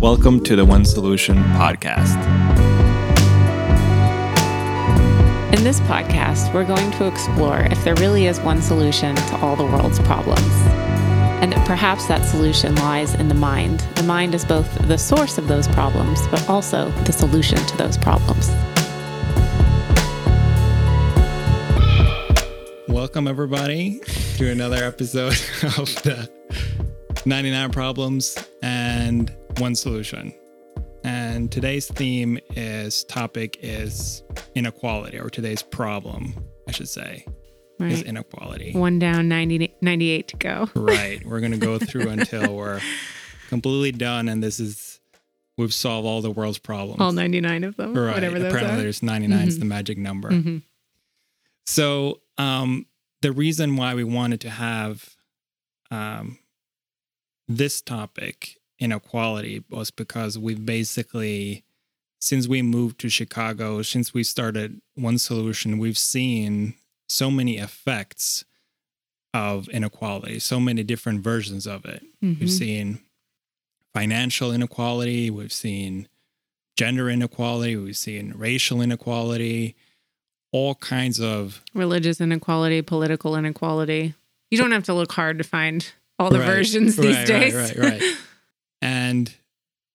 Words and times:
Welcome 0.00 0.42
to 0.44 0.56
the 0.56 0.64
One 0.64 0.86
Solution 0.86 1.36
podcast. 1.36 2.16
In 5.54 5.62
this 5.62 5.78
podcast, 5.80 6.54
we're 6.54 6.64
going 6.64 6.90
to 6.92 7.06
explore 7.06 7.60
if 7.64 7.84
there 7.84 7.94
really 7.96 8.24
is 8.24 8.40
one 8.40 8.62
solution 8.62 9.14
to 9.14 9.36
all 9.42 9.56
the 9.56 9.64
world's 9.66 9.98
problems. 9.98 10.40
And 11.42 11.52
perhaps 11.66 12.06
that 12.06 12.24
solution 12.24 12.76
lies 12.76 13.14
in 13.14 13.28
the 13.28 13.34
mind. 13.34 13.80
The 13.96 14.02
mind 14.04 14.34
is 14.34 14.42
both 14.42 14.72
the 14.88 14.96
source 14.96 15.36
of 15.36 15.48
those 15.48 15.68
problems, 15.68 16.26
but 16.28 16.48
also 16.48 16.90
the 17.04 17.12
solution 17.12 17.58
to 17.58 17.76
those 17.76 17.98
problems. 17.98 18.48
Welcome, 22.88 23.28
everybody, 23.28 24.00
to 24.38 24.50
another 24.50 24.82
episode 24.82 25.32
of 25.76 25.94
the 26.04 26.30
99 27.26 27.70
Problems 27.70 28.38
and 28.38 28.49
One 29.60 29.74
Solution. 29.74 30.32
And 31.04 31.50
today's 31.52 31.86
theme 31.86 32.38
is 32.56 33.04
topic 33.04 33.58
is 33.62 34.22
inequality, 34.54 35.18
or 35.18 35.28
today's 35.30 35.62
problem, 35.62 36.34
I 36.68 36.72
should 36.72 36.88
say, 36.88 37.24
is 37.78 38.02
inequality. 38.02 38.72
One 38.72 38.98
down, 38.98 39.28
90, 39.28 39.74
98 39.80 40.28
to 40.28 40.36
go. 40.36 40.68
right. 40.74 41.24
We're 41.24 41.40
going 41.40 41.52
to 41.52 41.58
go 41.58 41.78
through 41.78 42.08
until 42.08 42.54
we're 42.54 42.80
completely 43.48 43.92
done. 43.92 44.28
And 44.28 44.42
this 44.42 44.60
is, 44.60 45.00
we've 45.56 45.72
solved 45.74 46.06
all 46.06 46.20
the 46.22 46.30
world's 46.30 46.58
problems. 46.58 47.00
All 47.00 47.12
99 47.12 47.64
of 47.64 47.76
them, 47.76 47.94
Right. 47.94 48.14
whatever 48.14 48.38
those 48.38 48.52
Apparently, 48.52 48.80
are. 48.80 48.82
there's 48.82 49.02
99 49.02 49.48
is 49.48 49.58
the 49.58 49.64
magic 49.64 49.96
number. 49.98 50.30
Mhm. 50.30 50.62
So, 51.66 52.20
um, 52.38 52.86
the 53.22 53.32
reason 53.32 53.76
why 53.76 53.94
we 53.94 54.04
wanted 54.04 54.40
to 54.42 54.50
have 54.50 55.16
um, 55.90 56.38
this 57.48 57.80
topic, 57.82 58.56
inequality, 58.80 59.62
was 59.70 59.90
because 59.90 60.38
we've 60.38 60.64
basically, 60.64 61.62
since 62.20 62.48
we 62.48 62.62
moved 62.62 62.98
to 63.00 63.08
Chicago, 63.08 63.82
since 63.82 64.12
we 64.12 64.24
started 64.24 64.80
One 64.94 65.18
Solution, 65.18 65.78
we've 65.78 65.98
seen 65.98 66.74
so 67.08 67.30
many 67.30 67.58
effects 67.58 68.44
of 69.32 69.68
inequality, 69.68 70.38
so 70.40 70.58
many 70.58 70.82
different 70.82 71.20
versions 71.22 71.66
of 71.66 71.84
it. 71.84 72.02
Mhm. 72.22 72.40
We've 72.40 72.50
seen 72.50 73.00
financial 73.94 74.52
inequality, 74.52 75.30
we've 75.30 75.52
seen 75.52 76.08
gender 76.76 77.08
inequality, 77.10 77.76
we've 77.76 77.96
seen 77.96 78.32
racial 78.36 78.80
inequality, 78.80 79.76
all 80.52 80.74
kinds 80.76 81.20
of 81.20 81.62
Religious 81.74 82.20
inequality, 82.20 82.82
political 82.82 83.36
inequality. 83.36 84.14
You 84.50 84.58
don't 84.58 84.72
have 84.72 84.84
to 84.84 84.94
look 84.94 85.12
hard 85.12 85.38
to 85.38 85.44
find 85.44 85.86
all 86.18 86.30
the 86.30 86.40
Right, 86.40 86.46
versions 86.46 86.96
these 86.96 87.14
right, 87.16 87.26
days. 87.26 87.54
Right, 87.54 87.76
right, 87.76 88.00
right. 88.00 88.16
and 88.80 89.34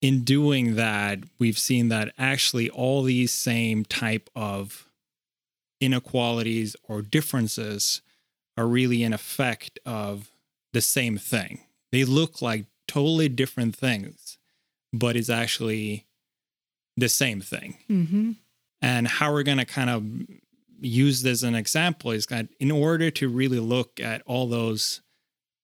in 0.02 0.24
doing 0.24 0.76
that, 0.76 1.20
we've 1.40 1.58
seen 1.58 1.90
that 1.90 2.14
actually 2.18 2.70
all 2.70 3.02
these 3.04 3.34
same 3.34 3.86
type 3.86 4.30
of 4.36 4.88
inequalities 5.82 6.76
or 6.84 7.02
differences 7.02 8.02
are 8.58 8.68
really 8.68 9.04
an 9.04 9.14
effect 9.14 9.80
of 9.86 10.30
the 10.74 10.82
same 10.82 11.18
thing. 11.18 11.62
They 11.92 12.04
look 12.04 12.42
like 12.42 12.66
totally 12.88 13.30
different 13.30 13.76
things, 13.76 14.38
but 14.94 15.16
it's 15.16 15.30
actually 15.30 16.06
the 16.98 17.10
same 17.10 17.42
thing. 17.42 17.78
hmm 17.88 18.32
And 18.82 19.08
how 19.08 19.34
we're 19.34 19.44
going 19.44 19.58
to 19.58 19.66
kind 19.66 19.90
of 19.90 20.06
use 20.80 21.24
this 21.24 21.40
as 21.40 21.44
an 21.44 21.56
example 21.56 22.12
is 22.12 22.28
that 22.28 22.48
in 22.60 22.72
order 22.72 23.10
to 23.10 23.28
really 23.30 23.60
look 23.60 24.00
at 24.00 24.22
all 24.26 24.48
those 24.48 25.02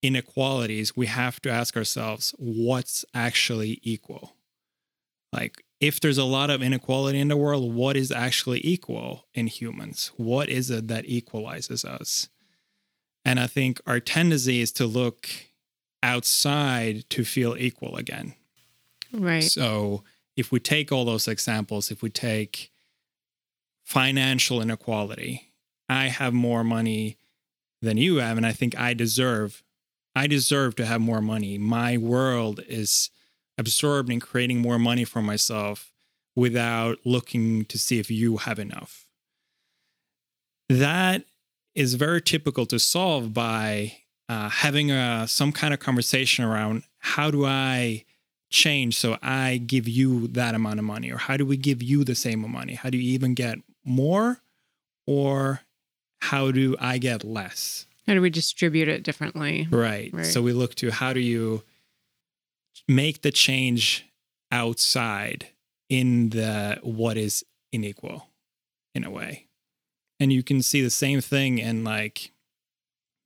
inequalities, 0.02 0.96
we 0.96 1.08
have 1.08 1.40
to 1.42 1.50
ask 1.50 1.78
ourselves 1.78 2.34
what's 2.38 3.06
actually 3.14 3.80
equal. 3.84 4.36
Like, 5.32 5.64
if 5.80 6.00
there's 6.00 6.18
a 6.18 6.26
lot 6.26 6.50
of 6.50 6.62
inequality 6.62 7.20
in 7.20 7.28
the 7.28 7.38
world, 7.38 7.74
what 7.74 7.98
is 7.98 8.12
actually 8.12 8.62
equal 8.64 9.26
in 9.34 9.48
humans? 9.48 10.12
What 10.18 10.50
is 10.50 10.70
it 10.70 10.88
that 10.90 11.06
equalizes 11.08 11.84
us? 11.84 12.30
And 13.26 13.40
I 13.40 13.48
think 13.48 13.80
our 13.86 14.00
tendency 14.00 14.62
is 14.62 14.72
to 14.74 14.86
look 14.86 15.30
outside 16.04 17.10
to 17.12 17.24
feel 17.24 17.56
equal 17.58 17.96
again. 17.96 18.34
Right. 19.14 19.44
So 19.44 20.04
if 20.36 20.52
we 20.52 20.60
take 20.60 20.92
all 20.92 21.06
those 21.06 21.28
examples, 21.28 21.92
if 21.92 22.02
we 22.02 22.10
take 22.10 22.72
financial 23.84 24.62
inequality, 24.62 25.54
I 25.90 26.08
have 26.08 26.34
more 26.34 26.64
money 26.64 27.18
than 27.82 27.98
you 27.98 28.18
have, 28.18 28.38
and 28.38 28.46
I 28.46 28.54
think 28.54 28.80
I 28.80 28.94
deserve 28.94 29.64
I 30.16 30.28
deserve 30.28 30.76
to 30.76 30.86
have 30.86 31.02
more 31.02 31.22
money. 31.22 31.58
My 31.58 31.98
world 31.98 32.60
is 32.68 33.10
absorbed 33.58 34.10
in 34.10 34.20
creating 34.20 34.60
more 34.60 34.80
money 34.80 35.06
for 35.06 35.22
myself 35.22 35.92
without 36.36 36.98
looking 37.06 37.66
to 37.66 37.78
see 37.78 38.00
if 38.00 38.10
you 38.10 38.38
have 38.38 38.60
enough. 38.60 39.06
That 40.70 41.26
is 41.76 41.96
very 41.96 42.22
typical 42.22 42.66
to 42.68 42.80
solve 42.80 43.34
by 43.34 43.98
uh, 44.30 44.50
having 44.50 44.92
a, 44.92 45.28
some 45.28 45.52
kind 45.52 45.74
of 45.74 45.80
conversation 45.80 46.46
around 46.46 46.84
how 47.00 47.32
do 47.32 47.46
I 47.46 48.06
change 48.50 48.98
so 48.98 49.18
I 49.22 49.58
give 49.58 49.88
you 49.88 50.28
that 50.28 50.56
amount 50.56 50.80
of 50.80 50.86
money, 50.86 51.12
or 51.12 51.18
how 51.18 51.38
do 51.38 51.46
we 51.46 51.58
give 51.58 51.82
you 51.82 52.04
the 52.04 52.16
same 52.16 52.44
amount 52.44 52.54
of 52.54 52.60
money? 52.60 52.74
How 52.76 52.90
do 52.90 52.98
you 52.98 53.14
even 53.14 53.34
get 53.34 53.58
more, 53.86 54.42
or 55.08 55.62
how 56.20 56.52
do 56.52 56.76
I 56.80 56.98
get 56.98 57.24
less? 57.24 57.88
How 58.08 58.14
do 58.14 58.22
we 58.22 58.30
distribute 58.30 58.88
it 58.88 59.04
differently? 59.04 59.68
Right. 59.70 60.10
Right. 60.14 60.26
So 60.26 60.42
we 60.42 60.54
look 60.54 60.76
to 60.76 60.92
how 60.92 61.14
do 61.14 61.20
you 61.20 61.64
make 62.88 63.22
the 63.22 63.32
change 63.32 64.06
outside 64.52 65.48
in 65.90 66.30
the 66.30 66.80
what 66.84 67.18
is 67.18 67.46
unequal 67.74 68.28
in 68.96 69.04
a 69.04 69.12
way. 69.12 69.48
And 70.20 70.32
you 70.32 70.44
can 70.44 70.62
see 70.62 70.82
the 70.82 70.90
same 70.90 71.22
thing 71.22 71.58
in 71.58 71.84
like 71.84 72.32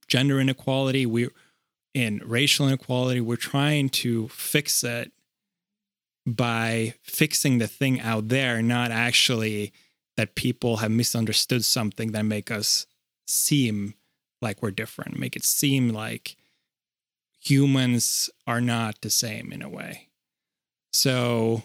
gender 0.08 0.40
inequality, 0.40 1.06
we 1.06 1.30
in 1.94 2.22
racial 2.26 2.68
inequality, 2.68 3.22
we're 3.22 3.36
trying 3.38 3.90
to 3.90 4.28
fix 4.28 4.84
it 4.84 5.12
by 6.26 6.94
fixing 7.04 7.60
the 7.60 7.68
thing 7.68 8.02
out 8.02 8.30
there, 8.30 8.62
not 8.62 8.92
actually 8.92 9.72
that 10.18 10.36
people 10.36 10.78
have 10.78 10.92
misunderstood 10.92 11.64
something 11.64 12.12
that 12.12 12.24
make 12.24 12.50
us 12.52 12.86
seem 13.28 13.94
like 14.46 14.62
we're 14.62 14.72
different, 14.72 15.20
make 15.20 15.36
it 15.36 15.44
seem 15.44 15.90
like 15.90 16.38
humans 17.40 18.30
are 18.48 18.62
not 18.62 19.02
the 19.02 19.10
same 19.10 19.52
in 19.52 19.62
a 19.62 19.68
way. 19.70 20.08
So, 20.94 21.64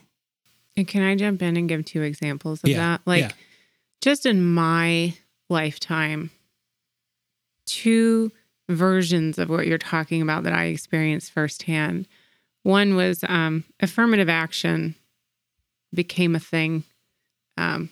And 0.77 0.89
can 0.89 1.03
I 1.03 1.15
jump 1.15 1.41
in 1.43 1.57
and 1.57 1.69
give 1.69 1.85
two 1.85 2.03
examples 2.03 2.65
of 2.65 2.71
Yeah, 2.71 2.79
that? 2.79 3.01
Like, 3.07 3.21
yeah. 3.23 3.31
just 4.01 4.27
in 4.27 4.45
my 4.45 5.15
lifetime, 5.49 6.31
two 7.67 8.33
versions 8.69 9.39
of 9.39 9.49
what 9.49 9.67
you're 9.67 9.79
talking 9.79 10.23
about 10.23 10.45
that 10.45 10.53
I 10.53 10.65
experienced 10.65 11.33
firsthand. 11.33 12.07
One 12.63 12.95
was 12.97 13.25
um, 13.29 13.65
affirmative 13.81 14.29
action 14.29 14.95
became 15.95 16.37
a 16.37 16.41
thing 16.41 16.85
um, 17.57 17.91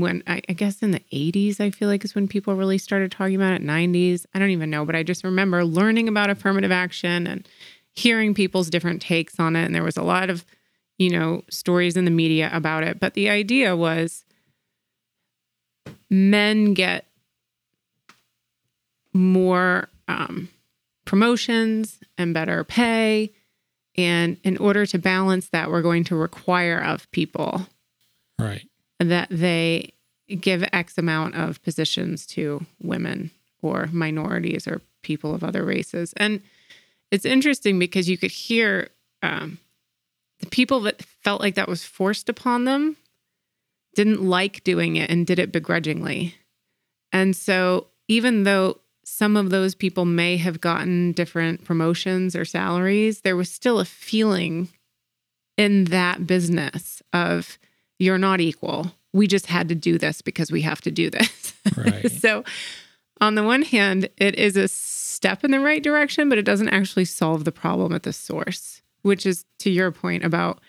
when 0.00 0.22
I, 0.26 0.42
I 0.48 0.52
guess 0.52 0.82
in 0.82 0.90
the 0.90 1.02
80s, 1.12 1.60
I 1.60 1.70
feel 1.70 1.88
like 1.88 2.04
is 2.04 2.14
when 2.14 2.28
people 2.28 2.54
really 2.54 2.78
started 2.78 3.10
talking 3.10 3.36
about 3.36 3.54
it. 3.54 3.62
90s, 3.62 4.26
I 4.34 4.38
don't 4.38 4.50
even 4.50 4.70
know, 4.70 4.84
but 4.84 4.94
I 4.94 5.02
just 5.02 5.24
remember 5.24 5.64
learning 5.64 6.08
about 6.08 6.30
affirmative 6.30 6.70
action 6.70 7.26
and 7.26 7.48
hearing 7.92 8.34
people's 8.34 8.68
different 8.68 9.00
takes 9.00 9.40
on 9.40 9.56
it. 9.56 9.64
And 9.64 9.74
there 9.74 9.82
was 9.82 9.96
a 9.96 10.02
lot 10.02 10.28
of, 10.28 10.44
you 10.98 11.10
know, 11.10 11.42
stories 11.50 11.96
in 11.96 12.04
the 12.04 12.10
media 12.10 12.50
about 12.52 12.82
it. 12.82 13.00
But 13.00 13.14
the 13.14 13.30
idea 13.30 13.74
was 13.74 14.24
men 16.10 16.74
get 16.74 17.06
more 19.14 19.88
um, 20.08 20.50
promotions 21.06 22.00
and 22.18 22.34
better 22.34 22.64
pay. 22.64 23.32
And 23.96 24.36
in 24.44 24.58
order 24.58 24.84
to 24.84 24.98
balance 24.98 25.48
that, 25.48 25.70
we're 25.70 25.80
going 25.80 26.04
to 26.04 26.16
require 26.16 26.78
of 26.78 27.10
people 27.12 27.66
right. 28.38 28.68
That 28.98 29.28
they 29.30 29.92
give 30.40 30.64
X 30.72 30.98
amount 30.98 31.34
of 31.36 31.62
positions 31.62 32.26
to 32.26 32.64
women 32.82 33.30
or 33.62 33.88
minorities 33.92 34.66
or 34.66 34.80
people 35.02 35.34
of 35.34 35.44
other 35.44 35.64
races. 35.64 36.12
And 36.16 36.42
it's 37.10 37.24
interesting 37.24 37.78
because 37.78 38.08
you 38.08 38.18
could 38.18 38.32
hear 38.32 38.88
um, 39.22 39.58
the 40.40 40.46
people 40.46 40.80
that 40.80 41.02
felt 41.02 41.40
like 41.40 41.54
that 41.54 41.68
was 41.68 41.84
forced 41.84 42.28
upon 42.28 42.64
them 42.64 42.96
didn't 43.94 44.22
like 44.22 44.64
doing 44.64 44.96
it 44.96 45.10
and 45.10 45.26
did 45.26 45.38
it 45.38 45.52
begrudgingly. 45.52 46.34
And 47.12 47.34
so, 47.34 47.86
even 48.08 48.44
though 48.44 48.78
some 49.04 49.36
of 49.36 49.50
those 49.50 49.74
people 49.74 50.04
may 50.04 50.36
have 50.36 50.60
gotten 50.60 51.12
different 51.12 51.64
promotions 51.64 52.36
or 52.36 52.44
salaries, 52.44 53.20
there 53.22 53.36
was 53.36 53.50
still 53.50 53.78
a 53.78 53.84
feeling 53.84 54.68
in 55.56 55.84
that 55.84 56.26
business 56.26 57.02
of 57.12 57.58
you're 57.98 58.18
not 58.18 58.40
equal. 58.40 58.92
We 59.12 59.26
just 59.26 59.46
had 59.46 59.68
to 59.68 59.74
do 59.74 59.98
this 59.98 60.20
because 60.22 60.50
we 60.50 60.62
have 60.62 60.80
to 60.82 60.90
do 60.90 61.10
this. 61.10 61.54
Right. 61.76 62.10
so, 62.20 62.44
on 63.20 63.34
the 63.34 63.42
one 63.42 63.62
hand, 63.62 64.10
it 64.18 64.34
is 64.34 64.56
a 64.56 64.68
step 64.68 65.42
in 65.42 65.50
the 65.50 65.60
right 65.60 65.82
direction, 65.82 66.28
but 66.28 66.38
it 66.38 66.44
doesn't 66.44 66.68
actually 66.68 67.06
solve 67.06 67.44
the 67.44 67.52
problem 67.52 67.94
at 67.94 68.02
the 68.02 68.12
source, 68.12 68.82
which 69.02 69.24
is 69.24 69.46
to 69.60 69.70
your 69.70 69.90
point 69.90 70.24
about 70.24 70.60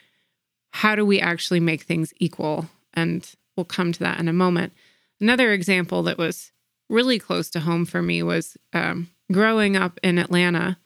how 0.72 0.96
do 0.96 1.06
we 1.06 1.20
actually 1.20 1.60
make 1.60 1.82
things 1.82 2.14
equal? 2.18 2.68
And 2.94 3.30
we'll 3.56 3.66
come 3.66 3.92
to 3.92 4.00
that 4.00 4.20
in 4.20 4.28
a 4.28 4.34
moment. 4.34 4.74
Another 5.20 5.52
example 5.52 6.04
that 6.04 6.18
was 6.18 6.52
really 6.90 7.20
close 7.20 7.50
to 7.50 7.60
home 7.60 7.86
for 7.86 8.02
me 8.02 8.24
was 8.24 8.58
um, 8.74 9.10
growing 9.32 9.76
up 9.76 10.00
in 10.04 10.18
Atlanta. 10.18 10.78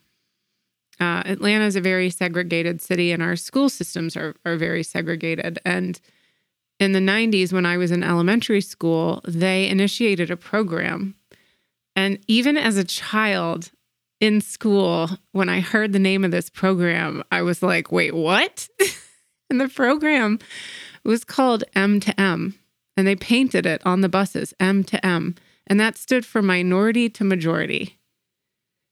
Uh, 0.98 1.22
Atlanta 1.26 1.66
is 1.66 1.76
a 1.76 1.80
very 1.80 2.10
segregated 2.10 2.80
city, 2.80 3.12
and 3.12 3.22
our 3.22 3.36
school 3.36 3.68
systems 3.68 4.16
are, 4.16 4.34
are 4.44 4.56
very 4.56 4.82
segregated. 4.82 5.58
And 5.64 6.00
in 6.82 6.92
the 6.92 6.98
90s, 6.98 7.52
when 7.52 7.66
I 7.66 7.76
was 7.76 7.90
in 7.90 8.02
elementary 8.02 8.60
school, 8.60 9.20
they 9.26 9.68
initiated 9.68 10.30
a 10.30 10.36
program. 10.36 11.14
And 11.94 12.18
even 12.26 12.56
as 12.56 12.76
a 12.76 12.84
child 12.84 13.70
in 14.20 14.40
school, 14.40 15.10
when 15.32 15.48
I 15.48 15.60
heard 15.60 15.92
the 15.92 15.98
name 15.98 16.24
of 16.24 16.30
this 16.30 16.50
program, 16.50 17.22
I 17.30 17.42
was 17.42 17.62
like, 17.62 17.92
wait, 17.92 18.14
what? 18.14 18.68
and 19.50 19.60
the 19.60 19.68
program 19.68 20.38
was 21.04 21.24
called 21.24 21.64
M 21.74 22.00
to 22.00 22.20
M 22.20 22.54
and 22.96 23.06
they 23.06 23.16
painted 23.16 23.66
it 23.66 23.82
on 23.84 24.00
the 24.00 24.08
buses 24.08 24.54
M 24.60 24.84
to 24.84 25.04
M, 25.04 25.34
and 25.66 25.80
that 25.80 25.96
stood 25.96 26.26
for 26.26 26.42
minority 26.42 27.08
to 27.10 27.24
majority. 27.24 27.98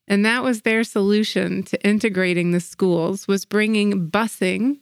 And 0.07 0.25
that 0.25 0.43
was 0.43 0.61
their 0.61 0.83
solution 0.83 1.63
to 1.63 1.87
integrating 1.87 2.51
the 2.51 2.59
schools 2.59 3.27
was 3.27 3.45
bringing 3.45 4.09
busing 4.09 4.79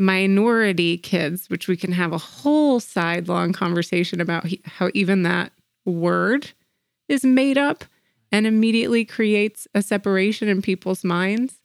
minority 0.00 0.96
kids, 0.96 1.50
which 1.50 1.68
we 1.68 1.76
can 1.76 1.92
have 1.92 2.12
a 2.12 2.18
whole 2.18 2.80
sidelong 2.80 3.52
conversation 3.52 4.20
about 4.20 4.46
how 4.64 4.90
even 4.94 5.22
that 5.22 5.52
word 5.84 6.50
is 7.08 7.22
made 7.22 7.58
up 7.58 7.84
and 8.32 8.46
immediately 8.46 9.04
creates 9.04 9.68
a 9.74 9.82
separation 9.82 10.48
in 10.48 10.62
people's 10.62 11.04
minds 11.04 11.60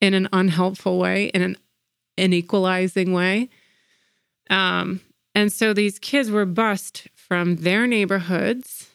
in 0.00 0.14
an 0.14 0.28
unhelpful 0.32 0.98
way, 0.98 1.26
in 1.26 1.42
an 1.42 1.56
inequalizing 2.16 3.12
way. 3.12 3.48
Um, 4.48 5.00
and 5.34 5.52
so 5.52 5.72
these 5.72 5.98
kids 5.98 6.30
were 6.30 6.46
bused 6.46 7.08
from 7.14 7.56
their 7.56 7.86
neighborhoods 7.86 8.88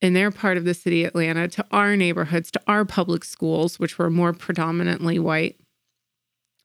in 0.00 0.14
their 0.14 0.30
part 0.30 0.56
of 0.56 0.64
the 0.64 0.74
city, 0.74 1.04
Atlanta, 1.04 1.48
to 1.48 1.66
our 1.70 1.96
neighborhoods, 1.96 2.50
to 2.52 2.60
our 2.66 2.84
public 2.84 3.24
schools, 3.24 3.78
which 3.78 3.98
were 3.98 4.10
more 4.10 4.32
predominantly 4.32 5.18
white, 5.18 5.58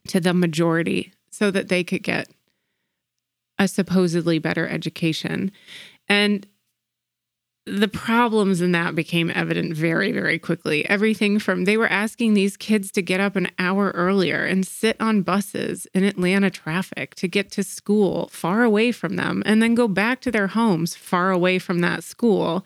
to 0.08 0.20
the 0.20 0.34
majority, 0.34 1.14
so 1.30 1.52
that 1.52 1.70
they 1.70 1.84
could 1.84 2.04
get 2.04 2.28
a 3.58 3.68
supposedly 3.68 4.40
better 4.40 4.68
education. 4.68 5.52
And 6.10 6.48
the 7.68 7.88
problems 7.88 8.60
in 8.60 8.72
that 8.72 8.96
became 8.96 9.32
evident 9.36 9.76
very, 9.76 10.12
very 10.12 10.40
quickly. 10.40 10.84
Everything 10.90 11.38
from 11.38 11.66
they 11.66 11.78
were 11.78 11.88
asking 11.88 12.34
these 12.34 12.58
kids 12.58 12.92
to 12.92 13.04
get 13.04 13.20
up 13.20 13.36
an 13.36 13.50
hour 13.60 13.92
earlier 13.92 14.44
and 14.44 14.66
sit 14.66 14.98
on 15.00 15.22
buses 15.22 15.86
in 15.94 16.04
Atlanta 16.04 16.50
traffic 16.50 17.14
to 17.16 17.28
get 17.28 17.52
to 17.52 17.64
school 17.64 18.30
far 18.30 18.64
away 18.64 18.92
from 18.92 19.16
them 19.16 19.44
and 19.46 19.62
then 19.62 19.76
go 19.76 19.88
back 19.88 20.22
to 20.22 20.32
their 20.32 20.48
homes 20.48 20.96
far 20.96 21.30
away 21.30 21.60
from 21.60 21.80
that 21.80 22.04
school. 22.04 22.66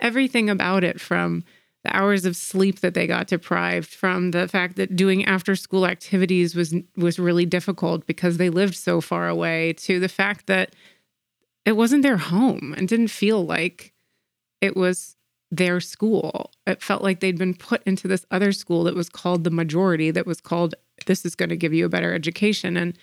Everything 0.00 0.50
about 0.50 0.82
it 0.82 1.00
from 1.00 1.44
the 1.84 1.96
hours 1.96 2.24
of 2.24 2.36
sleep 2.36 2.80
that 2.80 2.94
they 2.94 3.06
got 3.06 3.26
deprived 3.26 3.88
from 3.88 4.30
the 4.30 4.46
fact 4.46 4.76
that 4.76 4.94
doing 4.94 5.24
after 5.24 5.56
school 5.56 5.86
activities 5.86 6.54
was 6.54 6.74
was 6.96 7.18
really 7.18 7.46
difficult 7.46 8.06
because 8.06 8.36
they 8.36 8.50
lived 8.50 8.76
so 8.76 9.00
far 9.00 9.28
away 9.28 9.72
to 9.74 9.98
the 9.98 10.08
fact 10.08 10.46
that 10.46 10.74
it 11.64 11.72
wasn't 11.72 12.02
their 12.02 12.16
home 12.16 12.74
and 12.76 12.88
didn't 12.88 13.08
feel 13.08 13.44
like 13.44 13.92
it 14.60 14.76
was 14.76 15.16
their 15.50 15.80
school. 15.80 16.50
It 16.66 16.82
felt 16.82 17.02
like 17.02 17.20
they'd 17.20 17.38
been 17.38 17.54
put 17.54 17.82
into 17.84 18.08
this 18.08 18.24
other 18.30 18.52
school 18.52 18.84
that 18.84 18.94
was 18.94 19.08
called 19.08 19.44
the 19.44 19.50
majority, 19.50 20.10
that 20.10 20.26
was 20.26 20.40
called 20.40 20.74
this 21.06 21.26
is 21.26 21.34
going 21.34 21.48
to 21.48 21.56
give 21.56 21.74
you 21.74 21.84
a 21.84 21.90
better 21.90 22.14
education. 22.14 22.76
And 22.76 22.98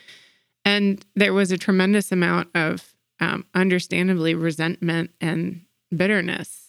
and 0.65 1.05
there 1.15 1.33
was 1.33 1.51
a 1.51 1.57
tremendous 1.57 2.11
amount 2.11 2.49
of 2.55 2.93
um, 3.19 3.45
understandably 3.53 4.35
resentment 4.35 5.11
and 5.19 5.61
bitterness 5.95 6.68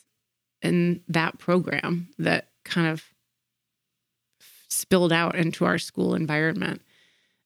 in 0.63 1.03
that 1.09 1.39
program 1.39 2.09
that 2.19 2.49
kind 2.65 2.87
of 2.87 3.05
spilled 4.69 5.13
out 5.13 5.35
into 5.35 5.65
our 5.65 5.79
school 5.79 6.15
environment. 6.15 6.83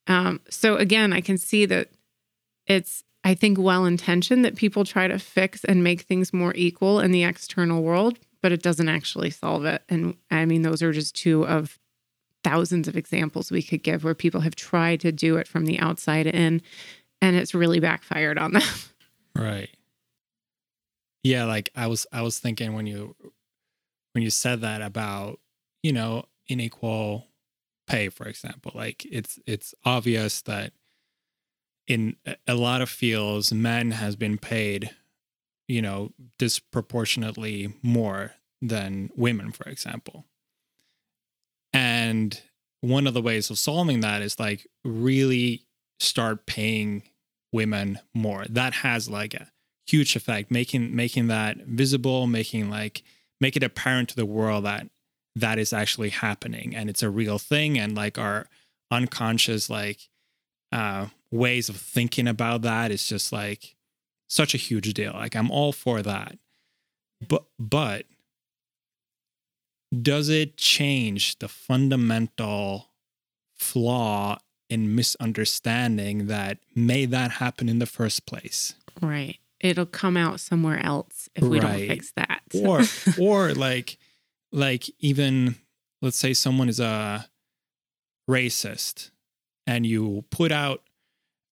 Um, 0.06 0.40
so 0.50 0.76
again, 0.76 1.12
I 1.12 1.20
can 1.20 1.38
see 1.38 1.66
that 1.66 1.88
it's 2.66 3.04
I 3.24 3.34
think, 3.34 3.58
well 3.58 3.86
intentioned 3.86 4.44
that 4.44 4.54
people 4.54 4.84
try 4.84 5.08
to 5.08 5.18
fix 5.18 5.64
and 5.64 5.82
make 5.82 6.02
things 6.02 6.34
more 6.34 6.52
equal 6.54 7.00
in 7.00 7.10
the 7.10 7.24
external 7.24 7.82
world, 7.82 8.18
but 8.42 8.52
it 8.52 8.62
doesn't 8.62 8.90
actually 8.90 9.30
solve 9.30 9.64
it. 9.64 9.82
And 9.88 10.16
I 10.30 10.44
mean, 10.44 10.60
those 10.60 10.82
are 10.82 10.92
just 10.92 11.16
two 11.16 11.46
of 11.46 11.78
thousands 12.44 12.86
of 12.86 12.96
examples 12.98 13.50
we 13.50 13.62
could 13.62 13.82
give 13.82 14.04
where 14.04 14.14
people 14.14 14.42
have 14.42 14.54
tried 14.54 15.00
to 15.00 15.10
do 15.10 15.38
it 15.38 15.48
from 15.48 15.64
the 15.64 15.78
outside 15.78 16.26
in 16.26 16.60
and 17.22 17.36
it's 17.36 17.54
really 17.54 17.80
backfired 17.80 18.38
on 18.38 18.52
them. 18.52 18.62
Right. 19.36 19.68
Yeah, 21.24 21.44
like 21.46 21.70
I 21.74 21.86
was 21.86 22.06
I 22.12 22.22
was 22.22 22.38
thinking 22.38 22.74
when 22.74 22.86
you 22.86 23.16
when 24.12 24.22
you 24.22 24.30
said 24.30 24.60
that 24.60 24.82
about, 24.82 25.40
you 25.82 25.92
know, 25.92 26.26
unequal 26.48 27.26
pay 27.86 28.10
for 28.10 28.26
example, 28.28 28.72
like 28.74 29.04
it's 29.10 29.38
it's 29.46 29.74
obvious 29.84 30.42
that 30.42 30.72
in 31.86 32.16
a 32.46 32.54
lot 32.54 32.82
of 32.82 32.88
fields, 32.88 33.52
men 33.52 33.90
has 33.92 34.16
been 34.16 34.38
paid, 34.38 34.90
you 35.66 35.82
know, 35.82 36.12
disproportionately 36.38 37.74
more 37.82 38.32
than 38.62 39.10
women, 39.16 39.52
for 39.52 39.68
example. 39.68 40.26
And 41.72 42.40
one 42.80 43.06
of 43.06 43.14
the 43.14 43.22
ways 43.22 43.50
of 43.50 43.58
solving 43.58 44.00
that 44.00 44.22
is 44.22 44.38
like 44.38 44.66
really 44.84 45.66
start 45.98 46.46
paying 46.46 47.02
women 47.52 47.98
more. 48.14 48.44
That 48.48 48.74
has 48.74 49.08
like 49.08 49.34
a 49.34 49.48
huge 49.86 50.16
effect, 50.16 50.50
making 50.50 50.94
making 50.94 51.26
that 51.28 51.58
visible, 51.58 52.26
making 52.26 52.70
like 52.70 53.02
make 53.40 53.56
it 53.56 53.62
apparent 53.62 54.08
to 54.10 54.16
the 54.16 54.26
world 54.26 54.64
that 54.64 54.88
that 55.36 55.58
is 55.58 55.72
actually 55.72 56.10
happening 56.10 56.76
and 56.76 56.88
it's 56.88 57.02
a 57.02 57.10
real 57.10 57.38
thing 57.38 57.76
and 57.76 57.96
like 57.96 58.16
our 58.18 58.46
unconscious 58.92 59.68
like 59.68 60.08
uh 60.70 61.06
ways 61.32 61.68
of 61.68 61.76
thinking 61.76 62.28
about 62.28 62.62
that 62.62 62.92
is 62.92 63.08
just 63.08 63.32
like 63.32 63.74
such 64.28 64.54
a 64.54 64.58
huge 64.58 64.94
deal. 64.94 65.12
Like 65.12 65.36
I'm 65.36 65.50
all 65.50 65.72
for 65.72 66.02
that. 66.02 66.38
But 67.26 67.44
but 67.58 68.06
does 70.02 70.28
it 70.28 70.56
change 70.56 71.38
the 71.38 71.48
fundamental 71.48 72.88
flaw 73.54 74.38
in 74.68 74.94
misunderstanding 74.94 76.26
that 76.26 76.58
made 76.74 77.10
that 77.10 77.32
happen 77.32 77.68
in 77.68 77.78
the 77.78 77.86
first 77.86 78.26
place? 78.26 78.74
Right. 79.00 79.38
It'll 79.64 79.86
come 79.86 80.18
out 80.18 80.40
somewhere 80.40 80.78
else 80.78 81.30
if 81.34 81.42
we 81.42 81.58
right. 81.58 81.78
don't 81.78 81.88
fix 81.88 82.12
that. 82.16 82.42
or 82.54 82.82
or 83.18 83.54
like 83.54 83.96
like 84.52 84.90
even 84.98 85.56
let's 86.02 86.18
say 86.18 86.34
someone 86.34 86.68
is 86.68 86.80
a 86.80 87.26
racist 88.28 89.10
and 89.66 89.86
you 89.86 90.24
put 90.30 90.52
out 90.52 90.82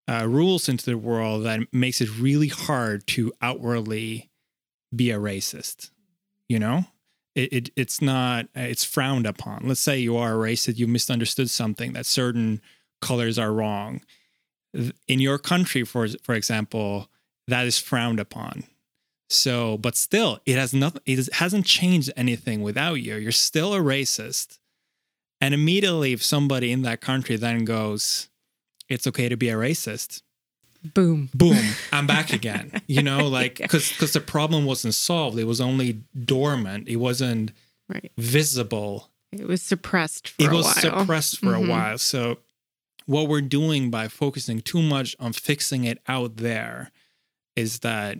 uh, 0.07 0.26
rules 0.28 0.69
into 0.69 0.85
the 0.85 0.99
world 0.99 1.45
that 1.45 1.61
makes 1.73 2.02
it 2.02 2.19
really 2.19 2.49
hard 2.49 3.07
to 3.07 3.33
outwardly 3.40 4.31
be 4.95 5.11
a 5.11 5.19
racist. 5.19 5.90
You 6.49 6.59
know, 6.59 6.85
it, 7.35 7.50
it 7.50 7.71
it's 7.76 8.02
not 8.02 8.47
it's 8.54 8.85
frowned 8.85 9.26
upon. 9.26 9.66
Let's 9.66 9.81
say 9.81 9.99
you 9.99 10.19
are 10.19 10.35
a 10.35 10.52
racist, 10.52 10.76
you 10.76 10.87
misunderstood 10.87 11.49
something 11.49 11.95
that 11.95 12.04
certain 12.04 12.61
colors 13.00 13.38
are 13.38 13.54
wrong. 13.54 14.02
In 15.09 15.19
your 15.19 15.38
country, 15.38 15.85
for 15.85 16.09
for 16.23 16.35
example, 16.35 17.09
that 17.49 17.67
is 17.67 17.79
frowned 17.79 18.21
upon. 18.21 18.65
So, 19.29 19.79
but 19.79 19.97
still, 19.97 20.41
it 20.45 20.57
has 20.57 20.75
nothing. 20.75 21.03
It 21.07 21.33
hasn't 21.35 21.65
changed 21.65 22.13
anything 22.17 22.63
without 22.63 22.95
you. 22.95 23.17
You're 23.17 23.33
still 23.33 23.75
a 23.75 23.79
racist. 23.79 24.59
And 25.41 25.55
immediately, 25.55 26.13
if 26.13 26.23
somebody 26.23 26.71
in 26.71 26.83
that 26.83 27.01
country 27.01 27.37
then 27.37 27.65
goes, 27.65 28.29
it's 28.89 29.07
okay 29.07 29.29
to 29.29 29.37
be 29.37 29.49
a 29.49 29.55
racist 29.55 30.23
boom 30.95 31.29
boom 31.33 31.57
i'm 31.93 32.07
back 32.07 32.33
again 32.33 32.71
you 32.87 33.03
know 33.03 33.29
like 33.29 33.59
because 33.59 33.91
because 33.91 34.13
the 34.13 34.21
problem 34.21 34.65
wasn't 34.65 34.93
solved 34.93 35.39
it 35.39 35.45
was 35.45 35.61
only 35.61 36.03
dormant 36.25 36.89
it 36.89 36.97
wasn't 36.97 37.53
right. 37.89 38.11
visible 38.19 39.09
it 39.31 39.47
was 39.47 39.63
suppressed 39.63 40.29
for 40.29 40.43
it 40.43 40.51
was 40.51 40.67
suppressed 40.75 41.39
for 41.39 41.53
mm-hmm. 41.53 41.69
a 41.69 41.73
while 41.73 41.99
so 41.99 42.39
what 43.07 43.29
we're 43.29 43.41
doing 43.41 43.91
by 43.91 44.09
focusing 44.09 44.61
too 44.61 44.83
much 44.83 45.15
on 45.21 45.33
fixing 45.33 45.85
it 45.85 45.99
out 46.09 46.37
there 46.39 46.91
is 47.56 47.80
that 47.80 48.18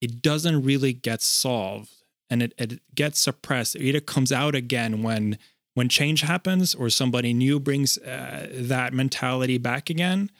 it 0.00 0.22
doesn't 0.22 0.62
really 0.62 0.92
get 0.92 1.22
solved 1.22 1.90
and 2.28 2.42
it, 2.42 2.54
it 2.58 2.80
gets 2.94 3.20
suppressed. 3.20 3.76
It 3.76 3.82
either 3.82 4.00
comes 4.00 4.32
out 4.32 4.54
again 4.54 5.02
when 5.02 5.38
when 5.74 5.88
change 5.88 6.20
happens 6.20 6.74
or 6.74 6.90
somebody 6.90 7.32
new 7.32 7.58
brings 7.58 7.96
uh, 7.98 8.48
that 8.52 8.92
mentality 8.92 9.56
back 9.58 9.88
again 9.88 10.30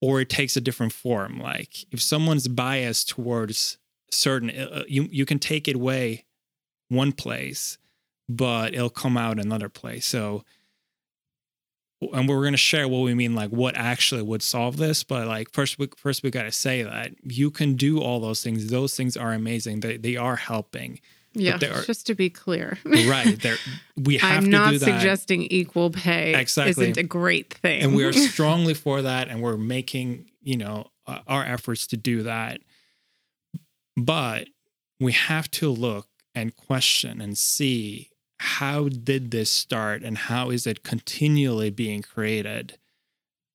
or 0.00 0.20
it 0.20 0.30
takes 0.30 0.56
a 0.56 0.60
different 0.60 0.92
form. 0.92 1.38
Like 1.38 1.84
if 1.92 2.00
someone's 2.00 2.48
biased 2.48 3.08
towards 3.08 3.78
certain 4.10 4.50
uh, 4.50 4.68
uh, 4.72 4.84
you 4.88 5.08
you 5.10 5.26
can 5.26 5.38
take 5.38 5.68
it 5.68 5.76
away 5.76 6.24
one 6.88 7.12
place 7.12 7.78
but 8.28 8.74
it'll 8.74 8.90
come 8.90 9.16
out 9.16 9.38
another 9.38 9.68
place. 9.68 10.06
So 10.06 10.44
and 12.12 12.28
we're 12.28 12.40
going 12.40 12.52
to 12.52 12.56
share 12.58 12.86
what 12.88 13.00
we 13.02 13.14
mean 13.14 13.34
like 13.34 13.50
what 13.50 13.76
actually 13.76 14.22
would 14.22 14.42
solve 14.42 14.76
this 14.76 15.04
but 15.04 15.26
like 15.26 15.50
first 15.52 15.78
we 15.78 15.88
first 15.96 16.22
we 16.22 16.30
got 16.30 16.42
to 16.44 16.52
say 16.52 16.82
that 16.82 17.12
you 17.22 17.50
can 17.50 17.74
do 17.74 18.00
all 18.00 18.20
those 18.20 18.42
things 18.42 18.68
those 18.68 18.96
things 18.96 19.16
are 19.16 19.32
amazing 19.32 19.80
they, 19.80 19.96
they 19.96 20.16
are 20.16 20.36
helping 20.36 21.00
Yeah, 21.34 21.56
are- 21.56 21.82
just 21.82 22.06
to 22.08 22.14
be 22.14 22.28
clear. 22.30 22.78
right 22.84 23.38
there 23.40 23.56
we 23.96 24.18
have 24.18 24.38
I'm 24.38 24.44
to 24.44 24.50
not 24.50 24.70
do 24.72 24.78
that 24.78 24.84
suggesting 24.86 25.42
equal 25.44 25.90
pay 25.90 26.34
Exactly. 26.34 26.70
isn't 26.70 26.96
a 26.96 27.02
great 27.02 27.54
thing. 27.54 27.82
and 27.82 27.94
we 27.94 28.04
are 28.04 28.12
strongly 28.32 28.74
for 28.74 29.02
that 29.02 29.28
and 29.28 29.40
we're 29.42 29.56
making 29.56 30.30
you 30.42 30.56
know 30.56 30.86
uh, 31.06 31.18
our 31.26 31.44
efforts 31.44 31.86
to 31.88 31.96
do 31.96 32.22
that 32.24 32.60
but 33.96 34.48
we 35.00 35.12
have 35.12 35.50
to 35.50 35.68
look 35.70 36.06
and 36.34 36.56
question 36.56 37.20
and 37.20 37.36
see 37.36 38.08
how 38.42 38.88
did 38.88 39.30
this 39.30 39.50
start 39.50 40.02
and 40.02 40.18
how 40.18 40.50
is 40.50 40.66
it 40.66 40.82
continually 40.82 41.70
being 41.70 42.02
created 42.02 42.76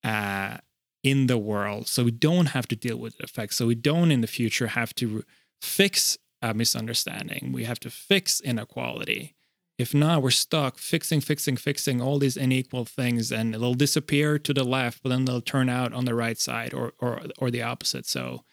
uh, 0.02 0.58
in 1.04 1.28
the 1.28 1.38
world? 1.38 1.90
So 1.90 2.06
we 2.06 2.12
don't 2.12 2.48
have 2.48 2.68
to 2.70 2.76
deal 2.76 2.98
with 2.98 3.20
effects. 3.20 3.58
So 3.58 3.68
we 3.68 3.76
don't 3.76 4.12
in 4.12 4.22
the 4.22 4.28
future 4.28 4.68
have 4.68 4.96
to 4.96 5.24
fix 5.62 6.18
a 6.42 6.54
misunderstanding. 6.54 7.52
We 7.52 7.66
have 7.66 7.82
to 7.82 7.90
fix 7.90 8.40
inequality. 8.40 9.36
If 9.78 9.94
not, 9.94 10.22
we're 10.22 10.32
stuck 10.32 10.78
fixing, 10.78 11.20
fixing, 11.20 11.58
fixing 11.58 12.02
all 12.02 12.18
these 12.18 12.38
unequal 12.38 12.86
things, 12.86 13.32
and 13.32 13.54
they'll 13.54 13.74
disappear 13.74 14.40
to 14.40 14.54
the 14.54 14.64
left, 14.64 15.04
but 15.04 15.10
then 15.10 15.26
they'll 15.26 15.42
turn 15.42 15.70
out 15.70 15.94
on 15.94 16.06
the 16.06 16.16
right 16.16 16.40
side, 16.40 16.74
or 16.74 16.94
or 16.98 17.22
or 17.38 17.52
the 17.52 17.62
opposite. 17.62 18.08
So 18.08 18.44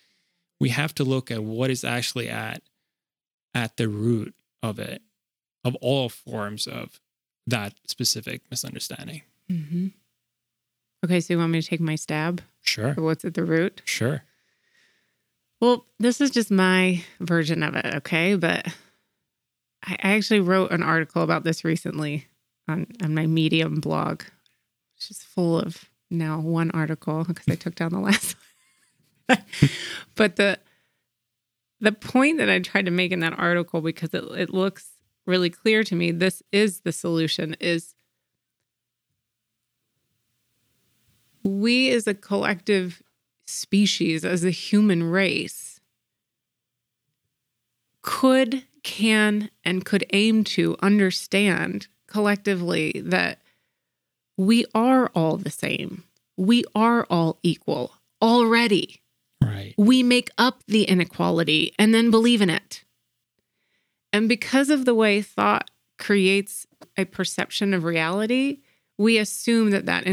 we 0.60 0.68
have 0.70 0.94
to 0.96 1.04
look 1.04 1.30
at 1.30 1.42
what 1.42 1.70
is 1.70 1.84
actually 1.84 2.28
at 2.28 2.62
at 3.54 3.76
the 3.78 3.88
root 3.88 4.34
of 4.62 4.78
it, 4.78 5.00
of 5.64 5.74
all 5.76 6.08
forms 6.08 6.66
of 6.66 7.00
that 7.46 7.74
specific 7.86 8.42
misunderstanding. 8.50 9.22
hmm 9.48 9.88
Okay, 11.04 11.20
so 11.20 11.34
you 11.34 11.38
want 11.38 11.52
me 11.52 11.60
to 11.60 11.68
take 11.68 11.80
my 11.80 11.96
stab? 11.96 12.40
Sure, 12.62 12.94
what's 12.94 13.24
at 13.26 13.34
the 13.34 13.44
root? 13.44 13.82
sure. 13.84 14.22
Well, 15.60 15.86
this 15.98 16.20
is 16.20 16.30
just 16.30 16.50
my 16.50 17.02
version 17.20 17.62
of 17.62 17.74
it, 17.74 17.94
okay? 17.96 18.34
But 18.36 18.66
I 19.84 19.92
I 20.02 20.12
actually 20.14 20.40
wrote 20.40 20.70
an 20.70 20.82
article 20.82 21.22
about 21.22 21.44
this 21.44 21.62
recently 21.64 22.26
on, 22.68 22.86
on 23.02 23.14
my 23.14 23.26
Medium 23.26 23.80
blog, 23.80 24.22
which 24.96 25.10
is 25.10 25.22
full 25.22 25.58
of 25.58 25.84
now 26.10 26.40
one 26.40 26.70
article 26.70 27.24
because 27.24 27.46
I 27.48 27.54
took 27.56 27.74
down 27.74 27.92
the 27.92 28.00
last 28.08 28.36
one. 29.26 29.38
but 30.14 30.36
the 30.36 30.58
the 31.80 31.92
point 31.92 32.38
that 32.38 32.48
I 32.48 32.60
tried 32.60 32.86
to 32.86 32.90
make 32.90 33.12
in 33.12 33.20
that 33.20 33.38
article, 33.38 33.82
because 33.82 34.14
it, 34.14 34.24
it 34.38 34.50
looks 34.54 34.90
really 35.26 35.50
clear 35.50 35.82
to 35.84 35.94
me, 35.94 36.10
this 36.10 36.42
is 36.52 36.80
the 36.80 36.92
solution 36.92 37.56
is 37.60 37.94
we 41.42 41.90
as 41.90 42.06
a 42.06 42.14
collective 42.14 43.02
species, 43.46 44.24
as 44.24 44.44
a 44.44 44.50
human 44.50 45.02
race, 45.04 45.80
could, 48.02 48.64
can, 48.82 49.50
and 49.64 49.84
could 49.84 50.04
aim 50.12 50.44
to 50.44 50.76
understand 50.82 51.86
collectively 52.06 53.02
that 53.04 53.40
we 54.36 54.64
are 54.74 55.10
all 55.14 55.36
the 55.36 55.50
same. 55.50 56.04
We 56.36 56.64
are 56.74 57.06
all 57.08 57.38
equal 57.42 57.92
already. 58.20 59.00
Right. 59.42 59.74
We 59.76 60.02
make 60.02 60.30
up 60.38 60.62
the 60.66 60.84
inequality 60.84 61.72
and 61.78 61.94
then 61.94 62.10
believe 62.10 62.40
in 62.40 62.50
it. 62.50 62.83
And 64.14 64.28
because 64.28 64.70
of 64.70 64.84
the 64.84 64.94
way 64.94 65.20
thought 65.22 65.72
creates 65.98 66.68
a 66.96 67.04
perception 67.04 67.74
of 67.74 67.82
reality, 67.82 68.60
we 68.96 69.18
assume 69.18 69.70
that 69.70 69.86
that 69.86 70.06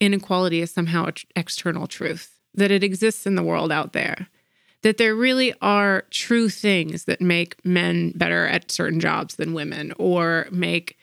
inequality 0.00 0.60
is 0.60 0.72
somehow 0.72 1.10
external 1.36 1.86
truth, 1.86 2.40
that 2.54 2.72
it 2.72 2.82
exists 2.82 3.28
in 3.28 3.36
the 3.36 3.44
world 3.44 3.70
out 3.70 3.92
there, 3.92 4.26
that 4.82 4.96
there 4.96 5.14
really 5.14 5.54
are 5.62 6.02
true 6.10 6.48
things 6.48 7.04
that 7.04 7.20
make 7.20 7.64
men 7.64 8.10
better 8.16 8.44
at 8.48 8.72
certain 8.72 8.98
jobs 8.98 9.36
than 9.36 9.54
women, 9.54 9.92
or 10.00 10.48
make 10.50 10.98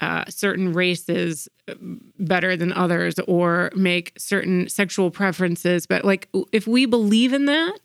uh, 0.00 0.24
certain 0.28 0.72
races 0.72 1.48
uh, 1.68 1.74
better 2.18 2.56
than 2.56 2.72
others, 2.72 3.14
or 3.28 3.70
make 3.76 4.12
certain 4.18 4.68
sexual 4.68 5.12
preferences. 5.12 5.86
But 5.86 6.04
like, 6.04 6.28
if 6.50 6.66
we 6.66 6.84
believe 6.84 7.32
in 7.32 7.44
that, 7.44 7.78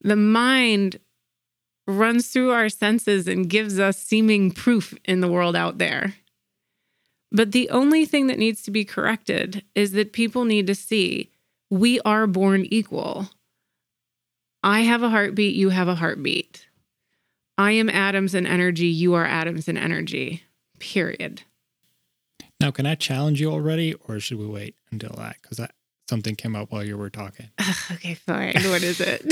the 0.00 0.16
mind 0.16 0.98
runs 1.86 2.28
through 2.28 2.50
our 2.52 2.68
senses 2.68 3.28
and 3.28 3.48
gives 3.48 3.78
us 3.78 3.98
seeming 3.98 4.50
proof 4.50 4.94
in 5.04 5.20
the 5.20 5.30
world 5.30 5.54
out 5.54 5.78
there. 5.78 6.14
But 7.32 7.52
the 7.52 7.68
only 7.70 8.04
thing 8.04 8.28
that 8.28 8.38
needs 8.38 8.62
to 8.62 8.70
be 8.70 8.84
corrected 8.84 9.64
is 9.74 9.92
that 9.92 10.12
people 10.12 10.44
need 10.44 10.66
to 10.68 10.74
see 10.74 11.30
we 11.70 12.00
are 12.00 12.26
born 12.26 12.64
equal. 12.70 13.30
I 14.62 14.80
have 14.80 15.02
a 15.02 15.10
heartbeat, 15.10 15.54
you 15.54 15.70
have 15.70 15.88
a 15.88 15.96
heartbeat. 15.96 16.66
I 17.58 17.72
am 17.72 17.88
atoms 17.88 18.34
and 18.34 18.46
energy, 18.46 18.86
you 18.86 19.14
are 19.14 19.24
atoms 19.24 19.68
and 19.68 19.78
energy. 19.78 20.44
Period. 20.78 21.42
Now, 22.60 22.70
can 22.70 22.86
I 22.86 22.94
challenge 22.94 23.40
you 23.40 23.50
already, 23.50 23.94
or 23.94 24.18
should 24.20 24.38
we 24.38 24.46
wait 24.46 24.76
until 24.90 25.14
that? 25.16 25.36
Because 25.42 25.58
that 25.58 25.72
something 26.08 26.36
came 26.36 26.56
up 26.56 26.72
while 26.72 26.84
you 26.84 26.96
were 26.96 27.10
talking. 27.10 27.50
Ugh, 27.58 27.76
okay, 27.92 28.14
fine. 28.14 28.54
What 28.64 28.82
is 28.82 29.00
it? 29.00 29.24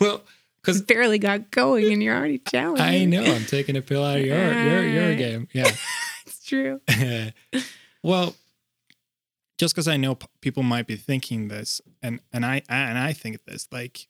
Well, 0.00 0.22
because 0.62 0.82
Barely 0.82 1.18
got 1.18 1.50
going 1.50 1.92
and 1.92 2.02
you're 2.02 2.16
already 2.16 2.38
challenging. 2.38 2.84
I 2.84 3.04
know 3.04 3.22
I'm 3.22 3.44
taking 3.44 3.76
a 3.76 3.82
pill 3.82 4.04
out 4.04 4.18
of 4.18 4.26
your 4.26 4.52
your 4.52 4.82
your 4.82 5.14
game. 5.14 5.48
Yeah. 5.52 5.70
It's 6.26 6.44
true. 6.44 6.80
well, 8.02 8.34
just 9.58 9.74
because 9.74 9.88
I 9.88 9.96
know 9.96 10.14
p- 10.14 10.26
people 10.40 10.62
might 10.62 10.86
be 10.86 10.96
thinking 10.96 11.48
this, 11.48 11.80
and 12.02 12.20
and 12.32 12.44
I 12.44 12.62
and 12.68 12.98
I 12.98 13.12
think 13.12 13.44
this, 13.44 13.68
like 13.72 14.08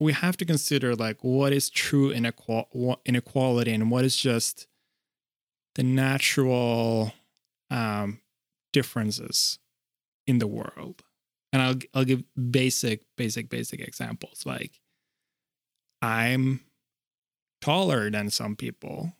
we 0.00 0.12
have 0.12 0.36
to 0.38 0.44
consider 0.44 0.94
like 0.94 1.22
what 1.22 1.52
is 1.52 1.70
true 1.70 2.10
inequal 2.10 3.00
inequality 3.04 3.72
and 3.72 3.90
what 3.90 4.04
is 4.04 4.16
just 4.16 4.66
the 5.74 5.82
natural 5.82 7.12
um, 7.70 8.20
differences 8.72 9.58
in 10.26 10.38
the 10.38 10.46
world. 10.46 11.02
And 11.52 11.62
I'll 11.62 11.76
I'll 11.94 12.04
give 12.04 12.22
basic 12.50 13.02
basic 13.16 13.48
basic 13.48 13.80
examples 13.80 14.44
like 14.46 14.80
I'm 16.00 16.60
taller 17.60 18.10
than 18.10 18.30
some 18.30 18.56
people 18.56 19.14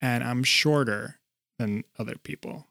and 0.00 0.22
I'm 0.22 0.44
shorter 0.44 1.18
than 1.58 1.84
other 1.98 2.16
people. 2.22 2.66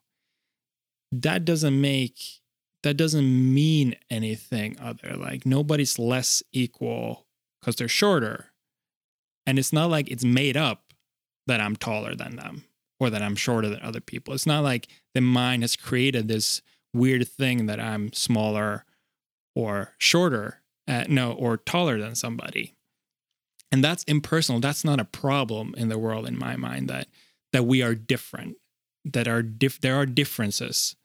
That 1.12 1.46
doesn't 1.46 1.80
make 1.80 2.42
that 2.84 2.98
doesn't 2.98 3.54
mean 3.54 3.96
anything 4.10 4.78
other. 4.80 5.16
Like 5.16 5.46
nobody's 5.46 6.00
less 6.00 6.42
equal 6.52 7.26
because 7.60 7.76
they're 7.76 7.88
shorter. 7.88 8.52
And 9.46 9.60
it's 9.60 9.74
not 9.74 9.90
like 9.90 10.10
it's 10.10 10.24
made 10.24 10.58
up 10.58 10.94
that 11.48 11.62
I'm 11.62 11.76
taller 11.76 12.16
than 12.16 12.36
them 12.36 12.66
or 13.00 13.10
that 13.10 13.22
I'm 13.22 13.36
shorter 13.36 13.70
than 13.70 13.82
other 13.82 14.02
people. 14.02 14.34
It's 14.34 14.46
not 14.46 14.64
like 14.64 14.88
the 15.14 15.22
mind 15.22 15.64
has 15.64 15.76
created 15.76 16.28
this 16.28 16.62
weird 16.94 17.28
thing 17.28 17.66
that 17.66 17.80
I'm 17.80 18.14
smaller 18.14 18.86
or 19.56 19.94
shorter, 19.98 20.62
uh, 20.88 21.06
no, 21.10 21.34
or 21.34 21.58
taller 21.58 22.00
than 22.00 22.16
somebody. 22.16 22.76
And 23.72 23.84
that's 23.84 24.04
impersonal. 24.04 24.60
That's 24.60 24.84
not 24.84 25.00
a 25.00 25.06
problem 25.06 25.74
in 25.78 25.90
the 25.90 25.98
world, 25.98 26.28
in 26.28 26.38
my 26.38 26.56
mind. 26.56 26.90
That 26.90 27.08
that 27.54 27.64
we 27.64 27.82
are 27.82 27.96
different, 27.96 28.58
that 29.06 29.28
are 29.28 29.42
diff- 29.42 29.82
there 29.82 29.96
are 29.96 30.06
differences. 30.06 30.96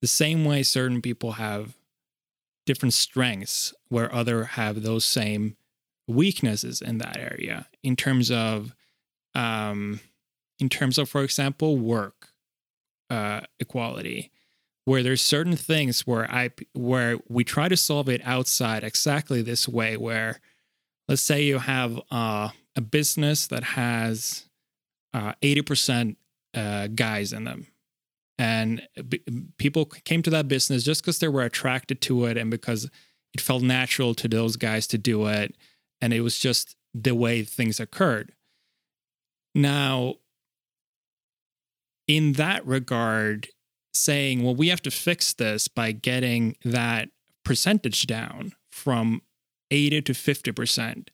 The 0.00 0.08
same 0.08 0.44
way 0.44 0.62
certain 0.62 1.00
people 1.00 1.32
have 1.32 1.74
different 2.66 2.94
strengths, 2.94 3.74
where 3.88 4.14
other 4.14 4.44
have 4.44 4.82
those 4.82 5.04
same 5.04 5.56
weaknesses 6.06 6.80
in 6.80 6.98
that 6.98 7.16
area. 7.16 7.68
In 7.82 7.96
terms 7.96 8.30
of, 8.30 8.74
um, 9.34 10.00
in 10.58 10.68
terms 10.68 10.98
of, 10.98 11.08
for 11.08 11.22
example, 11.22 11.78
work 11.78 12.28
uh, 13.10 13.40
equality, 13.58 14.30
where 14.84 15.02
there's 15.02 15.22
certain 15.22 15.56
things 15.56 16.06
where 16.06 16.30
I 16.30 16.50
where 16.74 17.18
we 17.28 17.44
try 17.44 17.68
to 17.68 17.76
solve 17.76 18.08
it 18.08 18.20
outside 18.24 18.82
exactly 18.84 19.42
this 19.42 19.68
way, 19.68 19.96
where 19.96 20.40
let's 21.12 21.20
say 21.20 21.42
you 21.42 21.58
have 21.58 22.00
uh, 22.10 22.48
a 22.74 22.80
business 22.80 23.46
that 23.48 23.62
has 23.62 24.46
uh, 25.12 25.34
80% 25.42 26.16
uh, 26.54 26.86
guys 26.86 27.34
in 27.34 27.44
them. 27.44 27.66
And 28.38 28.88
b- 29.10 29.22
people 29.58 29.84
came 29.84 30.22
to 30.22 30.30
that 30.30 30.48
business 30.48 30.84
just 30.84 31.02
because 31.02 31.18
they 31.18 31.28
were 31.28 31.42
attracted 31.42 32.00
to 32.00 32.24
it 32.24 32.38
and 32.38 32.50
because 32.50 32.88
it 33.34 33.42
felt 33.42 33.62
natural 33.62 34.14
to 34.14 34.26
those 34.26 34.56
guys 34.56 34.86
to 34.86 34.96
do 34.96 35.26
it. 35.26 35.54
And 36.00 36.14
it 36.14 36.22
was 36.22 36.38
just 36.38 36.76
the 36.94 37.14
way 37.14 37.42
things 37.42 37.78
occurred. 37.78 38.32
Now, 39.54 40.14
in 42.08 42.32
that 42.32 42.66
regard, 42.66 43.48
saying, 43.92 44.42
well, 44.42 44.54
we 44.54 44.68
have 44.68 44.80
to 44.80 44.90
fix 44.90 45.34
this 45.34 45.68
by 45.68 45.92
getting 45.92 46.56
that 46.64 47.10
percentage 47.44 48.06
down 48.06 48.54
from 48.70 49.20
80 49.72 50.02
to 50.02 50.12
50%, 50.12 51.08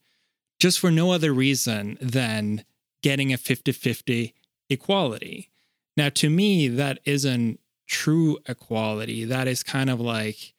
just 0.58 0.78
for 0.80 0.90
no 0.90 1.12
other 1.12 1.32
reason 1.32 1.96
than 2.00 2.64
getting 3.02 3.32
a 3.32 3.38
50 3.38 3.72
50 3.72 4.34
equality. 4.68 5.50
Now, 5.96 6.08
to 6.10 6.28
me, 6.28 6.68
that 6.68 6.98
isn't 7.04 7.60
true 7.86 8.38
equality, 8.46 9.24
that 9.24 9.48
is 9.48 9.62
kind 9.62 9.88
of 9.88 10.00
like 10.00 10.54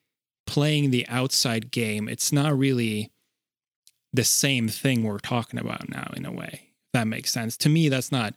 playing 0.47 0.89
the 0.89 1.07
outside 1.09 1.71
game. 1.71 2.07
It's 2.09 2.31
not 2.31 2.57
really 2.57 3.11
the 4.11 4.23
same 4.23 4.67
thing 4.67 5.03
we're 5.03 5.19
talking 5.19 5.59
about 5.59 5.89
now, 5.89 6.11
in 6.15 6.25
a 6.25 6.31
way. 6.31 6.69
That 6.93 7.07
makes 7.07 7.31
sense. 7.31 7.55
To 7.57 7.69
me, 7.69 7.89
that's 7.89 8.11
not 8.11 8.33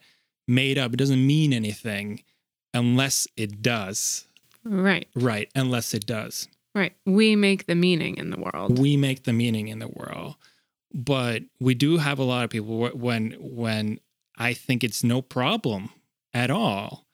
made 0.46 0.76
up. 0.76 0.92
It 0.92 0.98
doesn't 0.98 1.26
mean 1.26 1.52
anything 1.52 2.22
unless 2.74 3.26
it 3.36 3.62
does. 3.62 4.26
Right. 4.64 5.08
Right. 5.14 5.50
Unless 5.54 5.94
it 5.94 6.04
does. 6.06 6.48
Right. 6.74 6.94
We 7.04 7.36
make 7.36 7.66
the 7.66 7.74
meaning 7.74 8.16
in 8.16 8.30
the 8.30 8.38
world. 8.38 8.78
We 8.78 8.96
make 8.96 9.24
the 9.24 9.32
meaning 9.32 9.68
in 9.68 9.78
the 9.78 9.88
world. 9.88 10.36
But 10.94 11.42
we 11.60 11.74
do 11.74 11.98
have 11.98 12.18
a 12.18 12.24
lot 12.24 12.44
of 12.44 12.50
people 12.50 12.88
when 12.88 13.32
when 13.38 14.00
I 14.36 14.54
think 14.54 14.84
it's 14.84 15.04
no 15.04 15.22
problem 15.22 15.90
at 16.34 16.50
all 16.50 17.06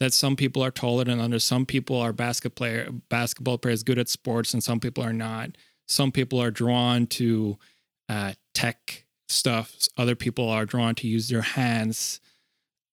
that 0.00 0.12
some 0.12 0.34
people 0.34 0.62
are 0.62 0.70
taller 0.70 1.04
than 1.04 1.20
others. 1.20 1.44
Some 1.44 1.64
people 1.64 1.96
are 1.96 2.12
basketball 2.12 2.56
player 2.56 2.90
basketball 3.08 3.58
players 3.58 3.82
good 3.82 3.98
at 3.98 4.08
sports, 4.08 4.52
and 4.52 4.62
some 4.62 4.80
people 4.80 5.04
are 5.04 5.12
not. 5.12 5.50
Some 5.86 6.10
people 6.10 6.40
are 6.40 6.50
drawn 6.50 7.06
to 7.08 7.58
uh, 8.08 8.32
tech 8.54 9.04
stuff. 9.28 9.76
Other 9.96 10.14
people 10.14 10.48
are 10.48 10.66
drawn 10.66 10.94
to 10.96 11.08
use 11.08 11.28
their 11.28 11.42
hands. 11.42 12.20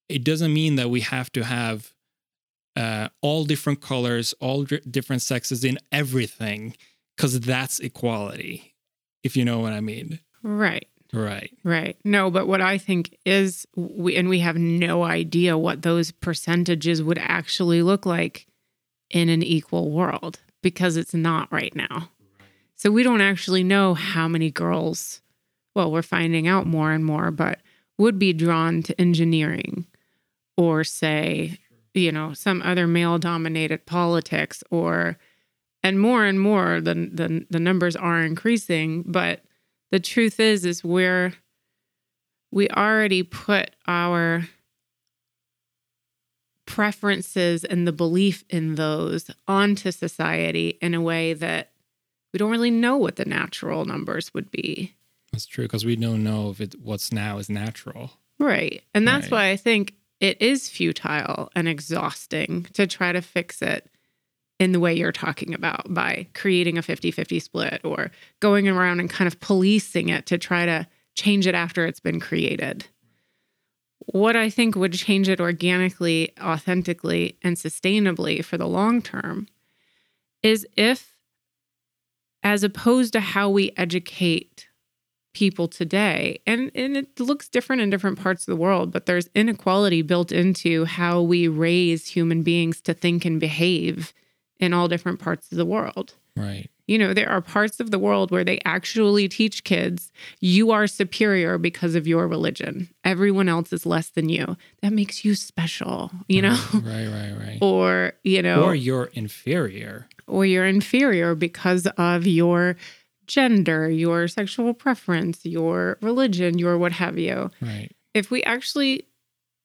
It 0.08 0.24
doesn't 0.24 0.54
mean 0.54 0.76
that 0.76 0.90
we 0.90 1.02
have 1.02 1.32
to 1.34 1.44
have 1.44 1.94
uh, 2.76 3.10
all 3.22 3.46
different 3.46 3.82
colors, 3.82 4.34
all 4.40 4.64
d- 4.64 4.82
different 4.90 5.22
sexes 5.22 5.64
in 5.64 5.78
everything, 5.92 6.76
because 7.16 7.40
that's 7.40 7.80
equality. 7.80 8.76
If 9.24 9.36
you 9.36 9.44
know 9.44 9.60
what 9.60 9.74
I 9.74 9.82
mean. 9.82 10.20
Right. 10.44 10.88
Right. 11.12 11.52
Right. 11.64 11.98
No, 12.06 12.30
but 12.30 12.48
what 12.48 12.62
I 12.62 12.78
think 12.78 13.18
is 13.26 13.66
we 13.76 14.16
and 14.16 14.30
we 14.30 14.40
have 14.40 14.58
no 14.58 15.04
idea 15.04 15.58
what 15.58 15.82
those 15.82 16.12
percentages 16.12 17.02
would 17.02 17.18
actually 17.18 17.82
look 17.82 18.06
like 18.06 18.46
in 19.10 19.28
an 19.28 19.42
equal 19.42 19.90
world 19.90 20.40
because 20.62 20.98
it's 20.98 21.16
not 21.16 21.52
right 21.52 21.76
now. 21.76 22.10
So 22.76 22.92
we 22.92 23.04
don't 23.04 23.22
actually 23.22 23.64
know 23.64 23.96
how 23.96 24.28
many 24.28 24.52
girls 24.52 25.22
well, 25.76 25.92
we're 25.92 26.02
finding 26.02 26.48
out 26.48 26.66
more 26.66 26.92
and 26.92 27.06
more, 27.06 27.32
but 27.32 27.60
would 27.98 28.20
be 28.20 28.34
drawn 28.34 28.82
to 28.84 29.00
engineering 29.00 29.86
or 30.58 30.84
say, 30.84 31.58
you 31.94 32.12
know, 32.12 32.34
some 32.34 32.62
other 32.62 32.88
male 32.88 33.18
dominated 33.18 33.86
politics 33.86 34.64
or 34.70 35.18
and 35.84 36.00
more 36.00 36.26
and 36.26 36.40
more 36.40 36.82
the, 36.82 36.94
the 36.94 37.46
the 37.50 37.60
numbers 37.60 37.96
are 37.96 38.22
increasing, 38.22 39.04
but 39.06 39.42
the 39.92 40.00
truth 40.00 40.40
is 40.40 40.66
is 40.66 40.84
we're 40.84 41.34
we 42.52 42.68
already 42.70 43.24
put 43.24 43.72
our 43.88 44.48
preferences 46.66 47.64
and 47.64 47.88
the 47.88 47.92
belief 47.92 48.44
in 48.50 48.76
those 48.76 49.32
onto 49.48 49.92
society 49.92 50.78
in 50.82 50.94
a 50.94 51.02
way 51.02 51.34
that 51.34 51.72
we 52.32 52.38
don't 52.38 52.52
really 52.52 52.70
know 52.72 52.96
what 52.98 53.16
the 53.16 53.26
natural 53.26 53.86
numbers 53.86 54.34
would 54.34 54.52
be. 54.52 54.96
That's 55.32 55.48
true 55.48 55.66
because 55.66 55.86
we 55.86 55.96
don't 55.96 56.24
know 56.24 56.50
if 56.52 56.62
it 56.62 56.76
what's 56.80 57.12
now 57.12 57.38
is 57.40 57.50
natural. 57.50 58.12
Right. 58.40 58.84
And 58.94 59.08
that's 59.08 59.26
Right. 59.26 59.32
why 59.32 59.50
I 59.52 59.58
think 59.58 59.94
it 60.20 60.42
is 60.42 60.70
futile 60.70 61.50
and 61.56 61.68
exhausting 61.68 62.64
to 62.74 62.86
try 62.86 63.12
to 63.12 63.22
fix 63.22 63.62
it 63.62 63.90
in 64.60 64.74
the 64.74 64.80
way 64.80 64.94
you're 64.94 65.12
talking 65.12 65.54
about 65.54 65.94
by 65.94 66.28
creating 66.34 66.78
a 66.78 66.82
50 66.82 67.12
50 67.12 67.40
split 67.40 67.82
or 67.84 68.12
going 68.40 68.68
around 68.68 69.00
and 69.00 69.10
kind 69.10 69.28
of 69.28 69.40
policing 69.40 70.10
it 70.10 70.26
to 70.26 70.38
try 70.38 70.66
to 70.66 70.86
change 71.16 71.48
it 71.48 71.56
after 71.56 71.86
it's 71.86 72.00
been 72.00 72.20
created. 72.20 72.88
What 74.08 74.36
I 74.36 74.50
think 74.50 74.76
would 74.76 74.94
change 74.94 75.30
it 75.30 75.40
organically, 75.40 76.34
authentically, 76.42 77.38
and 77.42 77.56
sustainably 77.56 78.44
for 78.44 78.58
the 78.58 78.68
long 78.68 79.02
term 79.02 79.48
is 80.42 80.66
if, 80.76 81.16
as 82.42 82.64
opposed 82.64 83.14
to 83.14 83.20
how 83.20 83.50
we 83.50 83.72
educate 83.78 84.69
people 85.34 85.68
today 85.68 86.40
and 86.48 86.72
and 86.74 86.98
it 86.98 87.20
looks 87.20 87.48
different 87.48 87.82
in 87.82 87.90
different 87.90 88.20
parts 88.20 88.48
of 88.48 88.52
the 88.52 88.56
world 88.62 88.92
but 88.92 89.06
there's 89.06 89.30
inequality 89.36 90.02
built 90.02 90.32
into 90.32 90.86
how 90.86 91.22
we 91.22 91.48
raise 91.48 92.08
human 92.08 92.42
beings 92.42 92.82
to 92.82 92.94
think 92.94 93.26
and 93.26 93.40
behave 93.40 94.12
in 94.60 94.74
all 94.74 94.88
different 94.88 95.20
parts 95.20 95.52
of 95.52 95.58
the 95.58 95.66
world 95.66 96.16
Right. 96.36 96.70
you 96.88 96.98
know 96.98 97.14
there 97.14 97.30
are 97.30 97.42
parts 97.42 97.80
of 97.80 97.92
the 97.92 98.00
world 98.00 98.32
where 98.32 98.44
they 98.44 98.60
actually 98.66 99.28
teach 99.28 99.64
kids 99.64 100.12
you 100.40 100.72
are 100.72 100.88
superior 100.88 101.58
because 101.58 101.94
of 101.96 102.08
your 102.08 102.28
religion 102.28 102.90
everyone 103.04 103.48
else 103.50 103.72
is 103.72 103.86
less 103.86 104.10
than 104.10 104.30
you 104.30 104.58
that 104.82 104.94
makes 104.94 105.24
you 105.24 105.36
special 105.36 106.12
you 106.28 106.42
know 106.42 106.58
Right. 106.74 107.08
Right. 107.08 107.34
Right. 107.38 107.58
or 107.62 108.14
you 108.24 108.42
know 108.42 108.64
Or 108.64 108.74
you're 108.74 109.10
inferior. 109.14 110.08
or 110.28 110.46
you're 110.46 110.66
inferior 110.66 111.36
because 111.36 111.86
of 111.98 112.26
your 112.26 112.78
gender, 113.30 113.90
your 113.90 114.28
sexual 114.28 114.74
preference, 114.74 115.46
your 115.46 115.98
religion, 116.02 116.60
your 116.60 116.78
what 116.78 116.92
have 116.92 117.18
you. 117.18 117.50
Right. 117.62 117.90
If 118.14 118.30
we 118.30 118.44
actually 118.44 119.06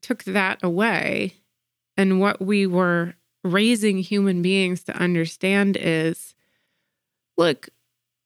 took 0.03 0.23
that 0.25 0.63
away 0.63 1.33
and 1.97 2.21
what 2.21 2.41
we 2.41 2.67
were 2.67 3.15
raising 3.43 3.99
human 3.99 4.43
beings 4.43 4.85
to 4.85 4.97
understand 4.97 5.77
is 5.81 6.35
look, 7.37 7.71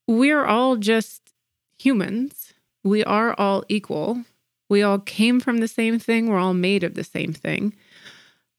we're 0.07 0.45
all 0.45 0.77
just 0.77 1.33
humans. 1.79 2.53
We 2.83 3.05
are 3.05 3.35
all 3.39 3.65
equal. 3.69 4.25
We 4.69 4.83
all 4.83 4.99
came 4.99 5.41
from 5.41 5.59
the 5.59 5.69
same 5.69 5.99
thing. 5.99 6.29
We're 6.29 6.39
all 6.39 6.55
made 6.55 6.83
of 6.83 6.95
the 6.95 7.05
same 7.05 7.33
thing. 7.33 7.75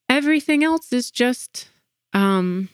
Everything 0.08 0.64
else 0.64 0.92
is 0.94 1.12
just 1.12 1.68
um 2.14 2.70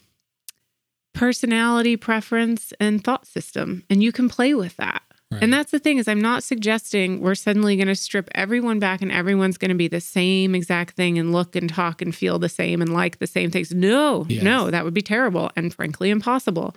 personality 1.16 1.98
preference 1.98 2.74
and 2.80 3.04
thought 3.04 3.26
system 3.26 3.84
and 3.90 4.04
you 4.04 4.12
can 4.12 4.30
play 4.30 4.54
with 4.54 4.76
that 4.78 5.02
Right. 5.32 5.42
and 5.42 5.52
that's 5.52 5.72
the 5.72 5.80
thing 5.80 5.98
is 5.98 6.08
i'm 6.08 6.22
not 6.22 6.44
suggesting 6.44 7.20
we're 7.20 7.34
suddenly 7.34 7.76
going 7.76 7.88
to 7.88 7.96
strip 7.96 8.30
everyone 8.36 8.78
back 8.80 9.02
and 9.02 9.12
everyone's 9.12 9.58
going 9.58 9.70
to 9.70 9.76
be 9.76 9.88
the 9.88 10.00
same 10.00 10.54
exact 10.54 10.96
thing 10.96 11.18
and 11.18 11.32
look 11.34 11.56
and 11.56 11.68
talk 11.68 12.00
and 12.04 12.14
feel 12.14 12.38
the 12.38 12.48
same 12.48 12.80
and 12.80 12.94
like 12.94 13.18
the 13.18 13.26
same 13.28 13.50
things 13.50 13.74
no 13.74 14.26
Yes. 14.30 14.44
no 14.44 14.70
that 14.70 14.86
would 14.86 14.94
be 14.94 15.02
terrible 15.02 15.50
and 15.56 15.74
frankly 15.74 16.12
impossible 16.12 16.76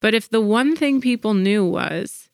but 0.00 0.14
if 0.14 0.30
the 0.30 0.40
one 0.40 0.74
thing 0.76 1.00
people 1.02 1.34
knew 1.34 1.62
was 1.64 2.30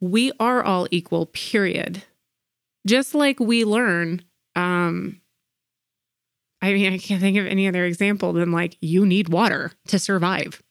we 0.00 0.30
are 0.38 0.62
all 0.62 0.86
equal 0.92 1.26
period 1.26 2.04
just 2.86 3.14
like 3.14 3.40
we 3.40 3.64
learn 3.64 4.22
um 4.54 5.19
I 6.62 6.72
mean, 6.72 6.92
I 6.92 6.98
can't 6.98 7.20
think 7.20 7.36
of 7.38 7.46
any 7.46 7.66
other 7.66 7.84
example 7.84 8.32
than 8.32 8.52
like 8.52 8.76
you 8.80 9.06
need 9.06 9.28
water 9.28 9.72
to 9.88 9.98
survive. 9.98 10.62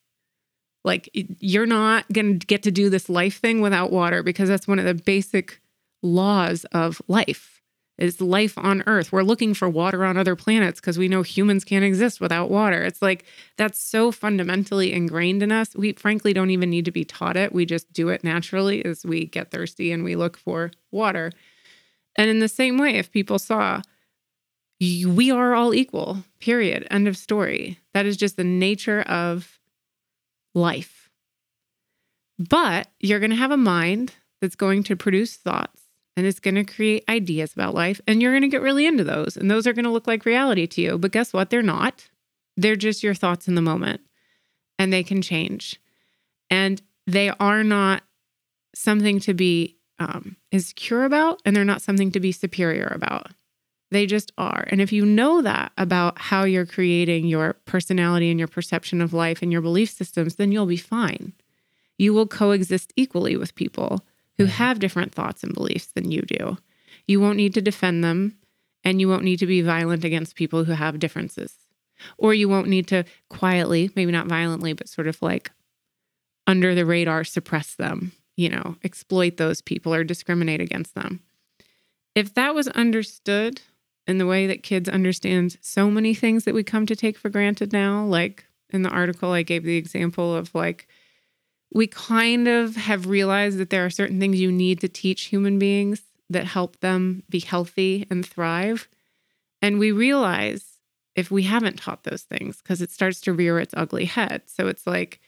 Like 0.83 1.09
you're 1.13 1.65
not 1.65 2.05
going 2.13 2.39
to 2.39 2.47
get 2.47 2.63
to 2.63 2.71
do 2.71 2.89
this 2.89 3.09
life 3.09 3.39
thing 3.39 3.61
without 3.61 3.91
water 3.91 4.23
because 4.23 4.49
that's 4.49 4.67
one 4.67 4.79
of 4.79 4.85
the 4.85 4.93
basic 4.93 5.61
laws 6.01 6.65
of 6.71 7.01
life. 7.07 7.55
Is 7.97 8.21
life 8.21 8.57
on 8.57 8.81
earth. 8.87 9.11
We're 9.11 9.23
looking 9.23 9.53
for 9.53 9.67
water 9.67 10.05
on 10.05 10.15
other 10.15 10.37
planets 10.37 10.79
because 10.79 10.97
we 10.97 11.09
know 11.09 11.21
humans 11.21 11.65
can't 11.65 11.83
exist 11.83 12.21
without 12.21 12.49
water. 12.49 12.81
It's 12.81 13.01
like 13.01 13.25
that's 13.57 13.77
so 13.77 14.13
fundamentally 14.13 14.93
ingrained 14.93 15.43
in 15.43 15.51
us. 15.51 15.75
We 15.75 15.91
frankly 15.91 16.31
don't 16.31 16.49
even 16.49 16.69
need 16.69 16.85
to 16.85 16.91
be 16.91 17.03
taught 17.03 17.35
it. 17.35 17.51
We 17.51 17.65
just 17.65 17.91
do 17.91 18.07
it 18.07 18.23
naturally 18.23 18.85
as 18.85 19.05
we 19.05 19.25
get 19.25 19.51
thirsty 19.51 19.91
and 19.91 20.05
we 20.05 20.15
look 20.15 20.37
for 20.37 20.71
water. 20.91 21.33
And 22.15 22.29
in 22.29 22.39
the 22.39 22.47
same 22.47 22.77
way, 22.77 22.91
if 22.91 23.11
people 23.11 23.37
saw 23.37 23.81
we 24.79 25.31
are 25.31 25.53
all 25.53 25.73
equal, 25.73 26.23
period. 26.39 26.87
End 26.89 27.07
of 27.07 27.17
story. 27.17 27.79
That 27.93 28.05
is 28.05 28.17
just 28.17 28.37
the 28.37 28.43
nature 28.43 29.01
of 29.01 29.59
life. 30.55 31.09
But 32.37 32.87
you're 32.99 33.19
going 33.19 33.31
to 33.31 33.35
have 33.35 33.51
a 33.51 33.57
mind 33.57 34.13
that's 34.39 34.55
going 34.55 34.83
to 34.83 34.95
produce 34.95 35.35
thoughts 35.35 35.81
and 36.15 36.25
it's 36.25 36.39
going 36.39 36.55
to 36.55 36.63
create 36.63 37.03
ideas 37.09 37.53
about 37.53 37.75
life. 37.75 37.99
And 38.07 38.21
you're 38.21 38.31
going 38.31 38.43
to 38.43 38.47
get 38.47 38.61
really 38.61 38.85
into 38.85 39.03
those. 39.03 39.35
And 39.35 39.51
those 39.51 39.67
are 39.67 39.73
going 39.73 39.85
to 39.85 39.91
look 39.91 40.07
like 40.07 40.25
reality 40.25 40.65
to 40.67 40.81
you. 40.81 40.97
But 40.97 41.11
guess 41.11 41.33
what? 41.33 41.49
They're 41.49 41.61
not. 41.61 42.07
They're 42.55 42.77
just 42.77 43.03
your 43.03 43.13
thoughts 43.13 43.47
in 43.47 43.55
the 43.55 43.61
moment 43.61 44.01
and 44.77 44.93
they 44.93 45.03
can 45.03 45.21
change. 45.21 45.79
And 46.49 46.81
they 47.05 47.29
are 47.29 47.63
not 47.63 48.03
something 48.73 49.19
to 49.21 49.33
be 49.33 49.77
um, 49.99 50.37
insecure 50.51 51.03
about 51.03 51.41
and 51.45 51.55
they're 51.55 51.65
not 51.65 51.81
something 51.81 52.11
to 52.11 52.19
be 52.19 52.31
superior 52.31 52.91
about. 52.95 53.31
They 53.91 54.05
just 54.05 54.31
are. 54.37 54.65
And 54.67 54.81
if 54.81 54.91
you 54.91 55.05
know 55.05 55.41
that 55.41 55.71
about 55.77 56.19
how 56.19 56.43
you're 56.43 56.65
creating 56.65 57.25
your 57.25 57.53
personality 57.65 58.29
and 58.29 58.39
your 58.39 58.47
perception 58.47 59.01
of 59.01 59.13
life 59.13 59.41
and 59.41 59.51
your 59.51 59.61
belief 59.61 59.89
systems, 59.89 60.35
then 60.35 60.51
you'll 60.51 60.67
be 60.67 60.77
fine. 60.77 61.33
You 61.97 62.13
will 62.13 62.27
coexist 62.27 62.93
equally 62.95 63.35
with 63.35 63.55
people 63.55 64.05
who 64.37 64.45
have 64.45 64.79
different 64.79 65.13
thoughts 65.13 65.43
and 65.43 65.53
beliefs 65.53 65.87
than 65.87 66.11
you 66.11 66.21
do. 66.21 66.57
You 67.07 67.19
won't 67.19 67.37
need 67.37 67.53
to 67.55 67.61
defend 67.61 68.03
them 68.03 68.37
and 68.83 69.01
you 69.01 69.09
won't 69.09 69.23
need 69.23 69.39
to 69.39 69.47
be 69.47 69.61
violent 69.61 70.03
against 70.05 70.35
people 70.35 70.63
who 70.63 70.73
have 70.73 70.99
differences. 70.99 71.55
Or 72.17 72.33
you 72.33 72.47
won't 72.47 72.69
need 72.69 72.87
to 72.87 73.03
quietly, 73.29 73.89
maybe 73.95 74.11
not 74.11 74.27
violently, 74.27 74.73
but 74.73 74.87
sort 74.87 75.07
of 75.07 75.21
like 75.21 75.51
under 76.47 76.73
the 76.73 76.85
radar 76.85 77.23
suppress 77.23 77.75
them, 77.75 78.13
you 78.37 78.49
know, 78.49 78.77
exploit 78.83 79.37
those 79.37 79.61
people 79.61 79.93
or 79.93 80.03
discriminate 80.03 80.61
against 80.61 80.95
them. 80.95 81.21
If 82.15 82.33
that 82.35 82.55
was 82.55 82.67
understood 82.69 83.61
in 84.09 84.17
the 84.17 84.25
way 84.25 84.47
that 84.47 84.63
kids 84.63 84.89
understand 84.89 85.57
so 85.61 85.89
many 85.89 86.13
things 86.13 86.43
that 86.43 86.55
we 86.55 86.63
come 86.63 86.85
to 86.87 86.95
take 86.95 87.17
for 87.17 87.29
granted 87.29 87.71
now. 87.71 88.03
Like 88.03 88.45
in 88.71 88.81
the 88.81 88.89
article, 88.89 89.31
I 89.31 89.43
gave 89.43 89.63
the 89.63 89.77
example 89.77 90.35
of 90.35 90.53
like, 90.55 90.87
we 91.71 91.85
kind 91.85 92.47
of 92.47 92.75
have 92.75 93.05
realized 93.05 93.59
that 93.59 93.69
there 93.69 93.85
are 93.85 93.91
certain 93.91 94.19
things 94.19 94.39
you 94.39 94.51
need 94.51 94.81
to 94.81 94.89
teach 94.89 95.25
human 95.25 95.59
beings 95.59 96.01
that 96.29 96.45
help 96.45 96.79
them 96.79 97.23
be 97.29 97.39
healthy 97.39 98.07
and 98.09 98.25
thrive. 98.25 98.87
And 99.61 99.77
we 99.77 99.91
realize 99.91 100.79
if 101.15 101.29
we 101.29 101.43
haven't 101.43 101.77
taught 101.77 102.03
those 102.03 102.23
things, 102.23 102.61
because 102.61 102.81
it 102.81 102.89
starts 102.89 103.21
to 103.21 103.33
rear 103.33 103.59
its 103.59 103.73
ugly 103.77 104.05
head. 104.05 104.43
So 104.47 104.67
it's 104.67 104.87
like 104.87 105.19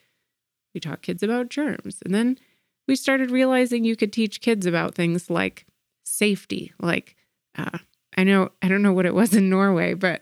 we 0.73 0.79
taught 0.79 1.01
kids 1.01 1.21
about 1.21 1.49
germs. 1.49 1.99
And 2.03 2.15
then 2.15 2.39
we 2.87 2.95
started 2.95 3.29
realizing 3.29 3.83
you 3.83 3.95
could 3.95 4.13
teach 4.13 4.41
kids 4.41 4.65
about 4.65 4.95
things 4.95 5.29
like 5.29 5.65
safety. 6.03 6.73
Like, 6.79 7.15
uh, 7.55 7.79
I 8.17 8.23
know, 8.23 8.49
I 8.61 8.67
don't 8.67 8.81
know 8.81 8.93
what 8.93 9.05
it 9.05 9.13
was 9.13 9.33
in 9.33 9.49
Norway, 9.49 9.93
but 9.93 10.21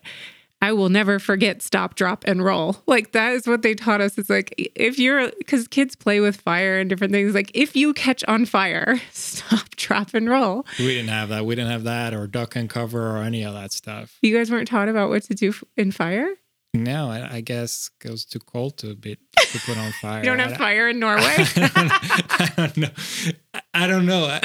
I 0.62 0.73
will 0.73 0.89
never 0.89 1.19
forget 1.19 1.62
stop, 1.62 1.95
drop, 1.95 2.23
and 2.28 2.43
roll. 2.43 2.78
Like 2.86 3.13
that 3.13 3.34
is 3.34 3.47
what 3.47 3.62
they 3.62 3.75
taught 3.75 4.02
us. 4.02 4.17
It's 4.17 4.30
like 4.30 4.54
if 4.58 4.99
you're 4.99 5.32
because 5.38 5.67
kids 5.67 5.95
play 5.95 6.19
with 6.19 6.41
fire 6.41 6.80
and 6.80 6.89
different 6.89 7.13
things. 7.13 7.34
Like 7.34 7.52
if 7.54 7.75
you 7.75 7.93
catch 7.93 8.23
on 8.25 8.45
fire, 8.45 9.02
stop, 9.12 9.69
drop, 9.78 10.13
and 10.13 10.30
roll. 10.30 10.65
We 10.78 10.88
didn't 10.88 11.10
have 11.10 11.30
that. 11.30 11.45
We 11.45 11.56
didn't 11.56 11.71
have 11.71 11.84
that 11.86 12.13
or 12.13 12.28
duck 12.28 12.56
and 12.56 12.69
cover 12.69 13.17
or 13.17 13.23
any 13.23 13.43
of 13.43 13.54
that 13.54 13.71
stuff. 13.71 14.17
You 14.21 14.36
guys 14.36 14.52
weren't 14.52 14.67
taught 14.67 14.89
about 14.89 15.10
what 15.10 15.23
to 15.23 15.34
do 15.34 15.54
in 15.78 15.91
fire. 15.91 16.28
No, 16.73 17.10
I, 17.10 17.38
I 17.38 17.41
guess 17.41 17.89
it 18.04 18.12
was 18.12 18.25
too 18.25 18.39
cold 18.39 18.78
to 18.80 18.95
be 18.95 19.15
to 19.15 19.60
put 19.60 19.78
on 19.78 19.91
fire. 19.93 20.19
you 20.23 20.25
don't 20.25 20.39
have 20.39 20.54
I, 20.54 20.58
fire 20.58 20.89
in 20.89 20.99
Norway. 20.99 21.23
I 21.47 22.52
don't 22.56 22.78
know. 22.78 22.89
I 23.73 23.88
don't 23.88 24.06
know. 24.06 24.39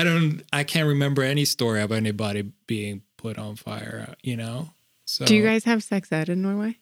I, 0.00 0.04
don't. 0.04 0.42
I 0.52 0.64
can't 0.64 0.88
remember 0.88 1.22
any 1.22 1.44
story 1.44 1.80
of 1.82 1.92
anybody 1.92 2.52
being 2.66 3.02
put 3.16 3.38
on 3.38 3.56
fire. 3.56 4.14
You 4.22 4.36
know. 4.36 4.70
So 5.04 5.24
do 5.24 5.34
you 5.34 5.42
guys 5.42 5.64
have 5.64 5.82
sex 5.82 6.12
ed 6.12 6.28
in 6.28 6.42
Norway? 6.42 6.78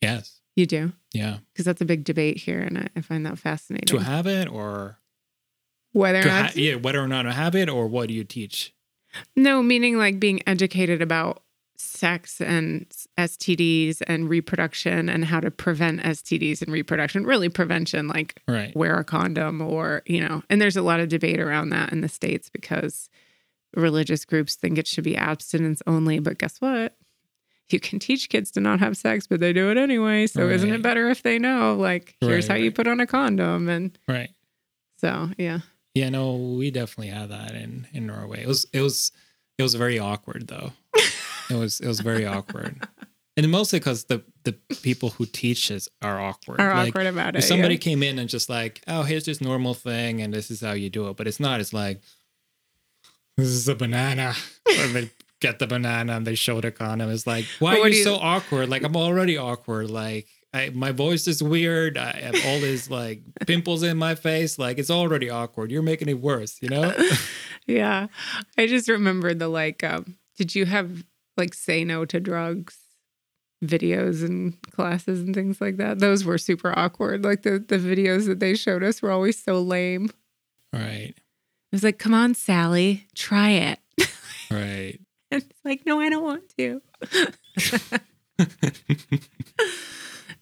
Yes. 0.00 0.40
You 0.56 0.66
do. 0.66 0.92
Yeah. 1.12 1.38
Because 1.52 1.64
that's 1.64 1.80
a 1.80 1.86
big 1.86 2.04
debate 2.04 2.36
here, 2.36 2.60
and 2.60 2.78
I, 2.78 2.88
I 2.96 3.00
find 3.00 3.24
that 3.26 3.38
fascinating. 3.38 3.86
To 3.86 4.04
have 4.04 4.26
it 4.26 4.48
or 4.48 4.98
whether 5.92 6.20
or 6.20 6.24
not 6.24 6.46
ha- 6.46 6.52
yeah, 6.56 6.74
whether 6.74 7.00
or 7.00 7.08
not 7.08 7.22
to 7.22 7.32
have 7.32 7.54
it, 7.54 7.68
or 7.68 7.86
what 7.86 8.08
do 8.08 8.14
you 8.14 8.24
teach? 8.24 8.74
No, 9.36 9.62
meaning 9.62 9.96
like 9.96 10.18
being 10.18 10.40
educated 10.46 11.00
about 11.00 11.43
sex 11.94 12.40
and 12.40 12.86
STDs 13.18 14.02
and 14.06 14.28
reproduction 14.28 15.08
and 15.08 15.24
how 15.24 15.40
to 15.40 15.50
prevent 15.50 16.02
STDs 16.02 16.60
and 16.62 16.72
reproduction. 16.72 17.24
Really, 17.24 17.48
prevention, 17.48 18.08
like 18.08 18.40
Right. 18.48 18.74
wear 18.76 18.98
a 18.98 19.04
condom 19.04 19.60
or, 19.60 20.02
you 20.06 20.20
know, 20.20 20.42
and 20.50 20.60
there's 20.60 20.76
a 20.76 20.82
lot 20.82 21.00
of 21.00 21.08
debate 21.08 21.40
around 21.40 21.70
that 21.70 21.92
in 21.92 22.00
the 22.00 22.08
States 22.08 22.50
because 22.50 23.08
religious 23.76 24.24
groups 24.24 24.54
think 24.54 24.78
it 24.78 24.86
should 24.86 25.04
be 25.04 25.16
abstinence 25.16 25.82
only. 25.86 26.18
But 26.18 26.38
guess 26.38 26.60
what? 26.60 26.96
You 27.70 27.80
can 27.80 27.98
teach 27.98 28.28
kids 28.28 28.50
to 28.52 28.60
not 28.60 28.80
have 28.80 28.96
sex, 28.96 29.26
but 29.26 29.40
they 29.40 29.52
do 29.52 29.70
it 29.70 29.78
anyway. 29.78 30.26
So 30.26 30.48
isn't 30.50 30.70
it 30.70 30.82
better 30.82 31.08
if 31.08 31.22
they 31.22 31.38
know? 31.38 31.74
Like, 31.76 32.14
here's 32.20 32.48
Right, 32.48 32.58
how 32.58 32.62
you 32.62 32.70
put 32.70 32.86
on 32.86 33.00
a 33.00 33.06
condom. 33.06 33.68
And 33.68 33.96
Right. 34.06 34.30
so, 34.98 35.30
yeah. 35.38 35.60
Yeah. 35.94 36.10
No, 36.10 36.34
we 36.36 36.70
definitely 36.70 37.08
had 37.12 37.30
that 37.30 37.54
in 37.54 37.86
in 37.92 38.06
Norway. 38.06 38.42
It 38.42 38.48
was 38.48 38.66
it 38.72 38.80
was 38.80 39.12
it 39.58 39.62
was 39.62 39.74
very 39.76 39.98
awkward 39.98 40.48
though. 40.48 40.72
it 41.50 41.54
was 41.56 41.80
it 41.80 41.86
was 41.88 42.00
very 42.00 42.26
awkward. 42.26 42.86
And 43.36 43.50
mostly 43.50 43.80
because 43.80 44.04
the 44.04 44.22
the 44.44 44.52
people 44.82 45.10
who 45.10 45.26
teach 45.26 45.70
us 45.72 45.88
are 46.02 46.20
awkward. 46.20 46.60
Are 46.60 46.74
Like, 46.74 46.90
awkward 46.90 47.06
about 47.06 47.34
it. 47.34 47.38
if 47.38 47.44
somebody 47.44 47.74
yeah. 47.74 47.80
came 47.80 48.02
in 48.02 48.18
and 48.18 48.28
just 48.28 48.48
like, 48.48 48.80
oh, 48.86 49.02
here's 49.02 49.24
this 49.24 49.40
normal 49.40 49.74
thing, 49.74 50.20
and 50.22 50.32
this 50.32 50.50
is 50.50 50.60
how 50.60 50.72
you 50.72 50.88
do 50.90 51.08
it, 51.08 51.16
but 51.16 51.26
it's 51.26 51.40
not. 51.40 51.60
It's 51.60 51.72
like, 51.72 52.00
this 53.36 53.48
is 53.48 53.66
a 53.68 53.74
banana. 53.74 54.34
or 54.68 54.86
they 54.88 55.10
get 55.40 55.58
the 55.58 55.66
banana 55.66 56.12
and 56.16 56.26
they 56.26 56.34
show 56.36 56.60
the 56.60 56.70
condom. 56.70 57.10
It's 57.10 57.26
like, 57.26 57.44
why 57.58 57.78
are 57.80 57.88
you, 57.88 57.96
you- 57.98 58.04
so 58.04 58.14
awkward? 58.16 58.68
Like 58.68 58.82
I'm 58.84 58.96
already 58.96 59.36
awkward. 59.36 59.90
Like 59.90 60.28
I, 60.52 60.70
my 60.70 60.92
voice 60.92 61.26
is 61.26 61.42
weird. 61.42 61.98
I 61.98 62.12
have 62.12 62.36
all 62.46 62.60
these 62.60 62.88
like 62.88 63.22
pimples 63.46 63.82
in 63.82 63.96
my 63.96 64.14
face. 64.14 64.58
Like 64.58 64.78
it's 64.78 64.90
already 64.90 65.28
awkward. 65.28 65.72
You're 65.72 65.82
making 65.82 66.08
it 66.08 66.20
worse. 66.20 66.58
You 66.62 66.68
know? 66.68 66.94
Yeah. 67.66 68.08
I 68.58 68.66
just 68.66 68.90
remembered 68.90 69.38
the 69.38 69.48
like, 69.48 69.82
um, 69.82 70.18
did 70.36 70.54
you 70.54 70.66
have 70.66 71.02
like 71.36 71.54
say 71.54 71.84
no 71.84 72.04
to 72.04 72.20
drugs 72.20 72.78
videos 73.62 74.22
and 74.24 74.60
classes 74.72 75.20
and 75.20 75.34
things 75.34 75.60
like 75.60 75.76
that? 75.78 75.98
Those 75.98 76.24
were 76.24 76.38
super 76.38 76.76
awkward. 76.78 77.24
Like 77.24 77.42
the, 77.42 77.58
the 77.58 77.78
videos 77.78 78.26
that 78.26 78.40
they 78.40 78.54
showed 78.54 78.82
us 78.82 79.02
were 79.02 79.10
always 79.10 79.42
so 79.42 79.60
lame. 79.60 80.10
right. 80.72 81.14
It 81.16 81.72
was 81.72 81.82
like, 81.82 81.98
come 81.98 82.14
on, 82.14 82.34
Sally, 82.34 83.08
try 83.14 83.50
it. 83.50 83.78
Right. 84.50 85.00
And 85.30 85.42
it's 85.42 85.64
like, 85.64 85.84
no, 85.84 85.98
I 85.98 86.10
don't 86.10 86.22
want 86.22 86.44
to. 86.58 86.80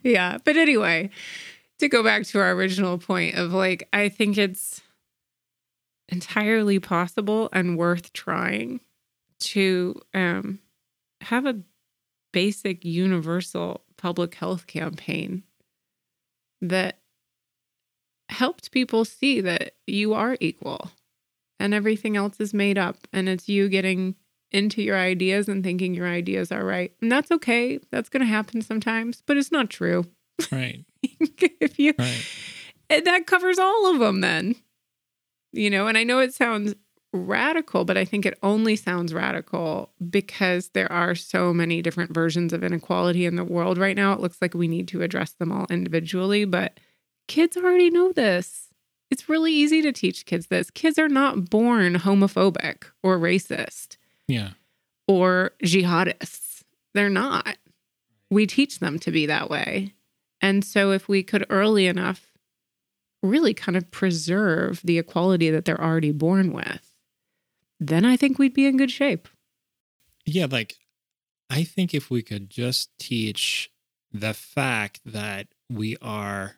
yeah. 0.03 0.37
But 0.45 0.59
anyway, 0.59 1.09
to 1.79 1.89
go 1.89 2.03
back 2.03 2.25
to 2.27 2.41
our 2.41 2.51
original 2.53 2.99
point 2.99 3.37
of 3.37 3.55
like, 3.55 3.89
I 3.95 4.11
think 4.11 4.37
it's 4.37 4.83
entirely 6.11 6.79
possible 6.79 7.49
and 7.55 7.79
worth 7.79 8.13
trying 8.13 8.81
to 9.41 9.99
um, 10.13 10.59
have 11.23 11.47
a 11.47 11.61
basic 12.33 12.85
universal 12.85 13.85
public 13.97 14.35
health 14.35 14.67
campaign 14.67 15.43
that 16.61 17.01
helped 18.29 18.71
people 18.71 19.05
see 19.05 19.41
that 19.41 19.75
you 19.87 20.15
are 20.15 20.37
equal 20.41 20.91
and 21.61 21.75
everything 21.75 22.17
else 22.17 22.41
is 22.41 22.55
made 22.55 22.79
up 22.79 22.97
and 23.13 23.29
it's 23.29 23.49
you 23.49 23.69
getting 23.69 24.15
into 24.51 24.83
your 24.83 24.99
ideas 24.99 25.49
and 25.49 25.63
thinking 25.65 25.95
your 25.95 26.09
ideas 26.09 26.53
are 26.53 26.65
right. 26.65 26.93
And 27.01 27.11
that's 27.11 27.31
okay. 27.31 27.79
That's 27.91 28.09
going 28.09 28.21
to 28.21 28.27
happen 28.27 28.63
sometimes, 28.63 29.23
but 29.27 29.37
it's 29.37 29.53
not 29.53 29.71
true. 29.71 30.05
Right. 30.51 30.85
if 31.03 31.79
you 31.79 31.95
Right. 31.99 32.27
and 32.91 33.07
that 33.07 33.27
covers 33.27 33.59
all 33.59 33.93
of 33.93 33.99
them 33.99 34.21
then. 34.21 34.57
You 35.53 35.69
know, 35.69 35.87
and 35.87 35.99
I 35.99 36.05
know 36.05 36.19
it 36.19 36.33
sounds 36.33 36.75
radical, 37.13 37.85
but 37.85 37.97
I 37.99 38.05
think 38.05 38.25
it 38.25 38.39
only 38.43 38.75
sounds 38.77 39.13
radical 39.13 39.91
because 40.11 40.71
there 40.71 40.91
are 40.91 41.15
so 41.15 41.53
many 41.53 41.83
different 41.83 42.15
versions 42.15 42.53
of 42.53 42.65
inequality 42.65 43.27
in 43.27 43.37
the 43.37 43.45
world 43.45 43.77
right 43.79 43.97
now. 43.97 44.13
It 44.13 44.21
looks 44.21 44.39
like 44.41 44.55
we 44.55 44.69
need 44.69 44.89
to 44.89 45.03
address 45.03 45.33
them 45.33 45.53
all 45.53 45.67
individually, 45.71 46.45
but 46.45 46.81
kids 47.29 47.57
already 47.57 47.91
know 47.91 48.13
this. 48.13 48.69
It's 49.11 49.29
really 49.29 49.53
easy 49.53 49.83
to 49.83 49.93
teach 49.93 50.25
kids 50.25 50.47
this. 50.47 50.71
Kids 50.71 50.99
are 50.99 51.09
not 51.09 51.51
born 51.51 51.97
homophobic 51.97 52.85
or 53.03 53.19
racist 53.19 53.99
Yeah. 54.27 54.51
or 55.07 55.53
jihadists. 55.63 56.63
They're 56.95 57.11
not. 57.11 57.59
We 58.31 58.47
teach 58.47 58.79
them 58.79 58.99
to 59.01 59.11
be 59.11 59.27
that 59.27 59.51
way. 59.51 59.93
And 60.41 60.65
so, 60.65 60.93
if 60.93 61.09
we 61.09 61.23
could 61.23 61.45
early 61.51 61.87
enough 61.87 62.33
really 63.23 63.55
kind 63.55 63.77
of 63.77 63.91
preserve 63.91 64.81
the 64.83 64.99
equality 64.99 65.51
that 65.51 65.65
they're 65.67 65.81
already 65.81 66.11
born 66.11 66.53
with, 66.53 66.92
then 67.89 68.05
I 68.05 68.17
think 68.17 68.39
we'd 68.39 68.55
be 68.55 68.67
in 68.67 68.77
good 68.77 68.91
shape. 68.91 69.29
Yeah, 70.25 70.47
like 70.51 70.77
I 71.51 71.65
think 71.65 71.95
if 71.95 72.11
we 72.11 72.23
could 72.23 72.49
just 72.49 72.97
teach 72.99 73.71
the 74.13 74.35
fact 74.35 75.01
that 75.05 75.49
we 75.71 75.97
are 76.01 76.57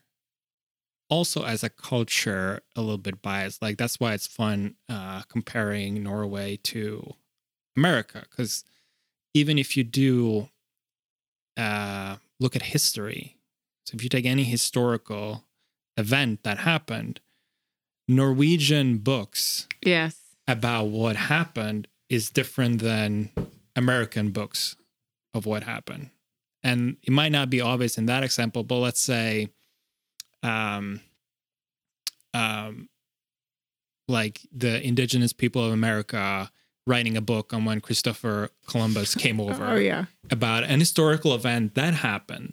also 1.09 1.45
as 1.45 1.63
a 1.63 1.69
culture 1.71 2.61
a 2.77 2.81
little 2.81 2.99
bit 2.99 3.23
biased, 3.23 3.63
like 3.63 3.79
that's 3.79 3.99
why 4.01 4.13
it's 4.13 4.27
fun 4.27 4.75
uh, 4.89 5.23
comparing 5.23 6.03
Norway 6.03 6.57
to 6.65 7.15
America, 7.77 8.25
because 8.29 8.65
even 9.33 9.59
if 9.59 9.77
you 9.77 9.85
do 9.85 10.49
uh, 11.57 12.17
look 12.39 12.55
at 12.55 12.63
history, 12.63 13.37
so 13.87 13.95
if 13.95 14.03
you 14.03 14.09
take 14.09 14.27
any 14.27 14.45
historical 14.45 15.45
event 15.97 16.43
that 16.43 16.59
happened, 16.59 17.21
Norwegian 18.07 18.99
books 18.99 19.67
Yes. 19.85 20.24
About 20.47 20.85
what 20.89 21.17
happened 21.17 21.89
is 22.09 22.31
different 22.31 22.81
than 22.83 23.31
American 23.77 24.31
books 24.31 24.77
of 25.33 25.47
what 25.47 25.63
happened. 25.63 26.11
And 26.63 26.97
it 27.03 27.11
might 27.13 27.33
not 27.33 27.51
be 27.51 27.61
obvious 27.61 27.99
in 27.99 28.07
that 28.07 28.23
example, 28.23 28.63
but 28.63 28.77
let's 28.77 29.01
say, 29.01 29.49
um, 30.43 31.01
um, 32.33 32.89
like 34.09 34.41
the 34.53 34.83
indigenous 34.87 35.33
people 35.33 35.65
of 35.65 35.73
America 35.73 36.51
writing 36.87 37.17
a 37.17 37.21
book 37.23 37.55
on 37.55 37.65
when 37.65 37.81
Christopher 37.81 38.51
Columbus 38.67 39.15
came 39.25 39.41
over 39.41 39.65
Oh, 39.67 39.77
yeah. 39.77 40.07
about 40.31 40.65
an 40.65 40.81
historical 40.81 41.35
event 41.35 41.75
that 41.75 41.95
happened, 41.95 42.53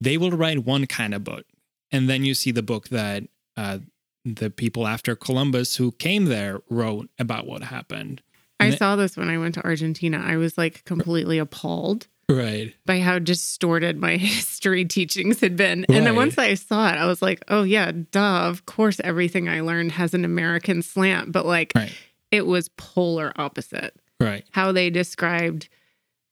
they 0.00 0.16
will 0.18 0.30
write 0.32 0.64
one 0.64 0.86
kind 0.86 1.14
of 1.14 1.24
book. 1.24 1.46
And 1.90 2.08
then 2.08 2.24
you 2.24 2.34
see 2.34 2.50
the 2.50 2.62
book 2.62 2.88
that 2.88 3.24
uh, 3.56 3.78
the 4.24 4.50
people 4.50 4.86
after 4.86 5.14
Columbus 5.16 5.76
who 5.76 5.92
came 5.92 6.26
there 6.26 6.60
wrote 6.70 7.08
about 7.18 7.46
what 7.46 7.62
happened. 7.64 8.22
I 8.60 8.66
And 8.66 8.78
saw 8.78 8.94
this 8.96 9.16
when 9.16 9.28
I 9.28 9.38
went 9.38 9.54
to 9.56 9.64
Argentina. 9.64 10.22
I 10.24 10.36
was 10.36 10.56
like 10.56 10.84
completely 10.84 11.38
appalled 11.38 12.06
Right. 12.28 12.72
by 12.86 13.00
how 13.00 13.18
distorted 13.18 13.98
my 13.98 14.16
history 14.16 14.84
teachings 14.84 15.40
had 15.40 15.56
been. 15.56 15.84
And 15.88 16.06
then 16.06 16.14
once 16.16 16.38
I 16.38 16.54
saw 16.54 16.88
it, 16.90 16.96
I 16.96 17.06
was 17.06 17.20
like, 17.20 17.42
oh, 17.48 17.64
yeah, 17.64 17.90
duh. 18.12 18.46
Of 18.48 18.64
course, 18.66 19.00
everything 19.02 19.48
I 19.48 19.60
learned 19.60 19.92
has 19.92 20.14
an 20.14 20.24
American 20.24 20.82
slant, 20.82 21.32
but 21.32 21.44
like 21.44 21.72
Right. 21.74 21.92
it 22.30 22.46
was 22.46 22.68
polar 22.76 23.32
opposite. 23.36 23.94
Right. 24.20 24.44
How 24.52 24.70
they 24.70 24.88
described 24.88 25.68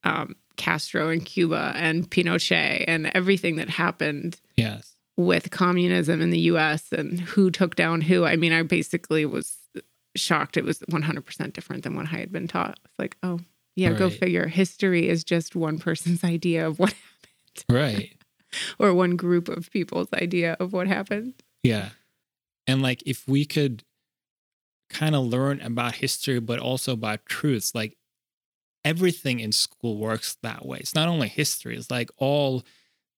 um, 0.05 0.37
Castro 0.57 1.09
and 1.09 1.25
Cuba 1.27 1.73
and 1.75 2.09
Pinochet 2.09 2.85
and 2.87 3.11
everything 3.15 3.57
that 3.57 3.69
happened 3.69 4.39
Yes. 4.57 4.95
With 5.17 5.51
communism 5.51 6.21
in 6.21 6.31
the 6.31 6.41
US 6.41 6.93
and 6.93 7.21
who 7.21 7.51
took 7.51 7.75
down 7.77 8.01
who. 8.01 8.25
I 8.25 8.37
mean, 8.37 8.53
I 8.53 8.63
basically 8.63 9.27
was 9.27 9.57
shocked 10.17 10.57
it 10.57 10.65
was 10.65 10.81
100% 10.81 11.53
different 11.53 11.85
than 11.85 11.95
what 11.95 12.07
I 12.13 12.19
had 12.19 12.33
been 12.33 12.49
taught. 12.49 12.79
It's 12.85 12.99
like, 12.99 13.17
oh, 13.23 13.41
yeah, 13.77 13.93
go 13.93 14.11
figure. 14.11 14.47
History 14.47 15.09
is 15.09 15.25
just 15.25 15.55
one 15.55 15.79
person's 15.79 16.25
idea 16.25 16.67
of 16.67 16.79
what 16.79 16.93
happened. 16.93 17.77
Right. 17.79 18.17
or 18.79 18.93
one 18.95 19.17
group 19.17 19.49
of 19.49 19.71
people's 19.71 20.09
idea 20.15 20.57
of 20.59 20.73
what 20.73 20.87
happened. 20.87 21.35
Yeah. 21.63 21.91
And 22.67 22.83
like 22.83 23.03
if 23.07 23.27
we 23.29 23.45
could 23.45 23.85
kind 24.91 25.15
of 25.15 25.25
learn 25.25 25.61
about 25.61 25.97
history, 25.97 26.41
but 26.41 26.59
also 26.59 26.93
about 26.93 27.27
truths, 27.27 27.75
like 27.75 27.97
everything 28.85 29.41
in 29.41 29.53
school 29.53 29.97
works 29.97 30.37
that 30.43 30.67
way. 30.67 30.79
It's 30.79 30.95
not 30.95 31.09
only 31.09 31.29
history, 31.29 31.77
it's 31.77 31.91
like 31.91 32.11
all 32.17 32.65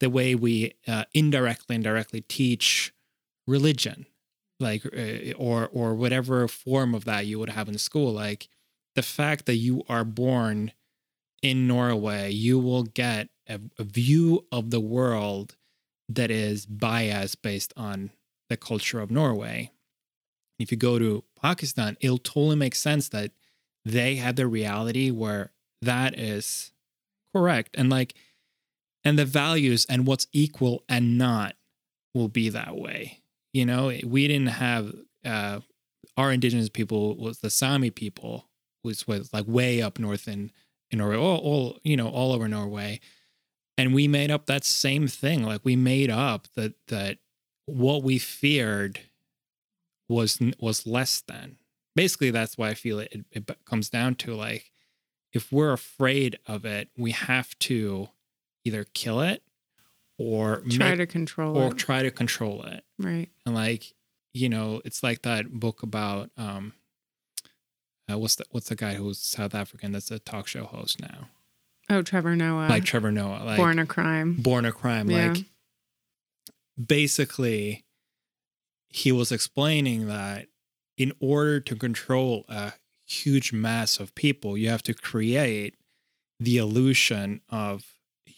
the 0.02 0.10
way 0.10 0.34
we 0.34 0.74
uh, 0.88 1.04
indirectly 1.14 1.76
and 1.76 1.84
directly 1.84 2.20
teach 2.22 2.92
religion, 3.46 4.04
like, 4.58 4.84
uh, 4.84 5.32
or, 5.38 5.68
or 5.72 5.94
whatever 5.94 6.46
form 6.48 6.92
of 6.92 7.04
that 7.04 7.24
you 7.24 7.38
would 7.38 7.50
have 7.50 7.68
in 7.68 7.78
school. 7.78 8.12
Like 8.12 8.48
the 8.96 9.02
fact 9.02 9.46
that 9.46 9.54
you 9.54 9.82
are 9.88 10.04
born 10.04 10.72
in 11.40 11.68
Norway, 11.68 12.32
you 12.32 12.58
will 12.58 12.82
get 12.82 13.28
a, 13.48 13.60
a 13.78 13.84
view 13.84 14.44
of 14.50 14.70
the 14.70 14.80
world 14.80 15.56
that 16.08 16.32
is 16.32 16.66
biased 16.66 17.40
based 17.40 17.72
on 17.76 18.10
the 18.48 18.56
culture 18.56 19.00
of 19.00 19.10
Norway. 19.10 19.70
If 20.58 20.72
you 20.72 20.76
go 20.76 20.98
to 20.98 21.22
Pakistan, 21.40 21.96
it'll 22.00 22.18
totally 22.18 22.56
make 22.56 22.74
sense 22.74 23.08
that 23.10 23.30
they 23.84 24.16
have 24.16 24.34
the 24.34 24.48
reality 24.48 25.12
where 25.12 25.52
that 25.80 26.18
is 26.18 26.72
correct 27.34 27.70
and 27.78 27.88
like 27.88 28.14
and 29.04 29.18
the 29.18 29.24
values 29.24 29.86
and 29.88 30.06
what's 30.06 30.26
equal 30.32 30.84
and 30.88 31.18
not 31.18 31.54
will 32.14 32.28
be 32.28 32.48
that 32.50 32.76
way. 32.76 33.22
You 33.52 33.66
know, 33.66 33.92
we 34.04 34.28
didn't 34.28 34.48
have 34.48 34.92
uh 35.24 35.60
our 36.16 36.32
indigenous 36.32 36.68
people 36.68 37.16
was 37.16 37.38
the 37.38 37.50
Sami 37.50 37.90
people, 37.90 38.48
which 38.82 39.06
was 39.06 39.32
like 39.32 39.44
way 39.46 39.80
up 39.80 39.98
north 39.98 40.28
in 40.28 40.50
in 40.90 40.98
Norway, 40.98 41.16
all, 41.16 41.38
all 41.38 41.78
you 41.84 41.96
know, 41.96 42.08
all 42.08 42.32
over 42.32 42.48
Norway 42.48 43.00
and 43.78 43.94
we 43.94 44.06
made 44.06 44.30
up 44.30 44.46
that 44.46 44.64
same 44.64 45.08
thing 45.08 45.42
like 45.42 45.60
we 45.64 45.76
made 45.76 46.10
up 46.10 46.48
that 46.54 46.74
that 46.88 47.18
what 47.66 48.02
we 48.02 48.18
feared 48.18 49.00
was 50.08 50.38
was 50.60 50.86
less 50.86 51.20
than 51.22 51.56
basically 51.96 52.30
that's 52.30 52.58
why 52.58 52.68
i 52.68 52.74
feel 52.74 52.98
it, 52.98 53.12
it, 53.12 53.24
it 53.32 53.64
comes 53.64 53.88
down 53.88 54.14
to 54.14 54.34
like 54.34 54.70
if 55.32 55.50
we're 55.52 55.72
afraid 55.72 56.38
of 56.46 56.64
it 56.64 56.88
we 56.96 57.12
have 57.12 57.58
to 57.58 58.08
either 58.64 58.84
kill 58.94 59.20
it 59.20 59.42
or 60.18 60.62
Try 60.70 60.90
make- 60.90 60.98
to 60.98 61.06
control 61.06 61.56
or 61.56 61.68
it. 61.72 61.78
try 61.78 62.02
to 62.02 62.10
control 62.10 62.62
it 62.64 62.84
right. 62.98 63.28
and 63.46 63.54
like 63.54 63.94
you 64.34 64.48
know 64.48 64.80
it's 64.84 65.02
like 65.02 65.22
that 65.22 65.50
book 65.52 65.82
about 65.82 66.30
um 66.36 66.72
uh, 68.10 68.18
what's 68.18 68.36
the 68.36 68.44
what's 68.50 68.68
the 68.68 68.74
guy 68.76 68.94
who's 68.94 69.18
south 69.18 69.54
african 69.54 69.92
that's 69.92 70.10
a 70.10 70.18
talk 70.18 70.46
show 70.46 70.64
host 70.64 71.00
now 71.00 71.28
Oh, 71.90 72.00
Trevor 72.00 72.36
Noah. 72.36 72.68
like 72.68 72.84
trevor 72.84 73.10
noah 73.12 73.42
like 73.44 73.56
Born 73.56 73.78
a 73.78 73.86
Crime. 73.86 74.34
born 74.34 74.64
a 74.64 74.72
crime 74.72 75.10
Yeah. 75.10 75.32
like 75.32 75.44
basically 76.84 77.84
he 78.88 79.12
was 79.12 79.32
explaining 79.32 80.06
that 80.06 80.46
in 80.96 81.12
order 81.20 81.60
to 81.60 81.74
control 81.74 82.44
a 82.48 82.72
huge 83.06 83.52
mass 83.52 83.98
of 83.98 84.14
people 84.14 84.56
you 84.56 84.68
have 84.68 84.82
to 84.82 84.94
create 84.94 85.76
the 86.40 86.56
illusion 86.56 87.40
of 87.48 87.84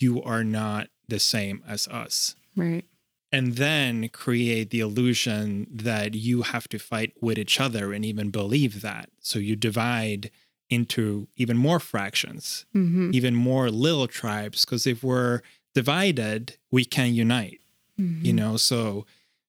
you 0.00 0.22
are 0.22 0.44
not 0.44 0.88
the 1.08 1.18
same 1.18 1.62
as 1.66 1.86
us. 1.88 2.34
Right. 2.56 2.84
and 3.32 3.56
then 3.56 4.08
create 4.10 4.70
the 4.70 4.78
illusion 4.78 5.66
that 5.68 6.14
you 6.14 6.42
have 6.42 6.68
to 6.68 6.78
fight 6.78 7.12
with 7.20 7.36
each 7.36 7.58
other 7.60 7.92
and 7.92 8.04
even 8.04 8.30
believe 8.30 8.80
that. 8.82 9.10
So 9.18 9.40
you 9.40 9.56
divide 9.56 10.30
into 10.70 11.26
even 11.36 11.56
more 11.56 11.78
fractions 11.80 12.64
hmm 12.72 13.10
even 13.12 13.34
more 13.34 13.70
little 13.70 14.06
tribes 14.06 14.64
because 14.64 14.86
if 14.86 15.02
we're 15.04 15.40
divided 15.74 16.56
we 16.70 16.84
can 16.84 17.12
unite 17.14 17.60
you 17.96 18.32
know? 18.32 18.56
So 18.56 19.04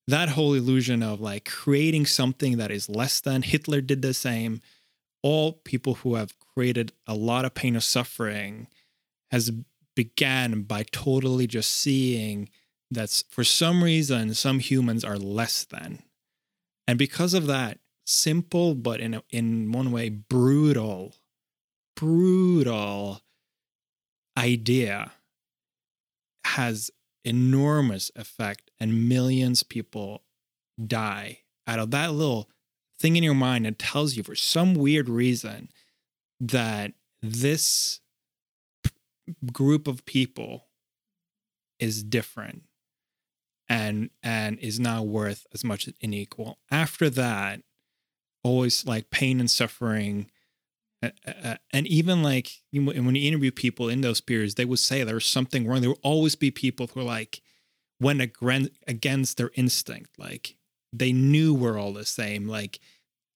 that 0.07 0.29
whole 0.29 0.53
illusion 0.53 1.01
of 1.01 1.19
like 1.21 1.45
creating 1.45 2.05
something 2.05 2.57
that 2.57 2.69
is 2.71 2.89
less 2.89 3.19
than 3.21 3.41
hitler 3.43 3.81
did 3.81 4.01
the 4.01 4.13
same 4.13 4.61
all 5.23 5.53
people 5.63 5.95
who 5.95 6.15
have 6.15 6.33
created 6.39 6.91
a 7.07 7.15
lot 7.15 7.45
of 7.45 7.53
pain 7.55 7.75
or 7.75 7.81
suffering 7.81 8.67
has 9.31 9.51
began 9.95 10.63
by 10.63 10.83
totally 10.83 11.47
just 11.47 11.69
seeing 11.71 12.49
that 12.91 13.23
for 13.29 13.43
some 13.43 13.83
reason 13.83 14.33
some 14.33 14.59
humans 14.59 15.03
are 15.03 15.17
less 15.17 15.63
than. 15.63 16.03
And 16.87 16.99
because 16.99 17.33
of 17.33 17.47
that 17.47 17.79
simple 18.05 18.75
but 18.75 18.99
in 18.99 19.15
a, 19.15 19.23
in 19.31 19.71
one 19.71 19.91
way 19.91 20.09
brutal 20.09 21.15
brutal 21.95 23.21
idea 24.37 25.11
has 26.45 26.91
enormous 27.23 28.11
effect 28.15 28.69
and 28.79 29.09
millions 29.09 29.63
people 29.63 30.21
die 30.85 31.39
out 31.65 31.79
of 31.79 31.89
that 31.91 32.11
little 32.13 32.49
thing 32.99 33.15
in 33.15 33.23
your 33.23 33.33
mind 33.33 33.65
that 33.65 33.79
tells 33.79 34.15
you 34.15 34.23
for 34.23 34.35
some 34.35 34.75
weird 34.75 35.09
reason 35.09 35.69
that 36.39 36.93
this 37.21 38.01
group 39.51 39.87
of 39.87 40.05
people 40.05 40.67
is 41.79 42.03
different 42.03 42.63
and 43.67 44.09
and 44.21 44.59
is 44.59 44.79
not 44.79 45.07
worth 45.07 45.45
as 45.53 45.63
much 45.63 45.87
as 45.87 45.93
an 46.01 46.13
equal 46.13 46.59
after 46.69 47.09
that 47.09 47.61
always 48.43 48.85
like 48.85 49.09
pain 49.09 49.39
and 49.39 49.49
suffering 49.49 50.29
and 51.71 51.87
even 51.87 52.23
like 52.23 52.51
when 52.71 53.15
you 53.15 53.27
interview 53.27 53.51
people 53.51 53.89
in 53.89 54.01
those 54.01 54.21
periods, 54.21 54.55
they 54.55 54.65
would 54.65 54.79
say 54.79 55.03
there 55.03 55.15
was 55.15 55.25
something 55.25 55.67
wrong. 55.67 55.81
There 55.81 55.89
will 55.89 55.99
always 56.03 56.35
be 56.35 56.51
people 56.51 56.87
who 56.87 57.01
are 57.01 57.03
like 57.03 57.41
went 57.99 58.21
against 58.87 59.37
their 59.37 59.51
instinct. 59.55 60.17
Like 60.17 60.55
they 60.93 61.11
knew 61.11 61.53
we're 61.53 61.79
all 61.79 61.93
the 61.93 62.05
same. 62.05 62.47
Like 62.47 62.79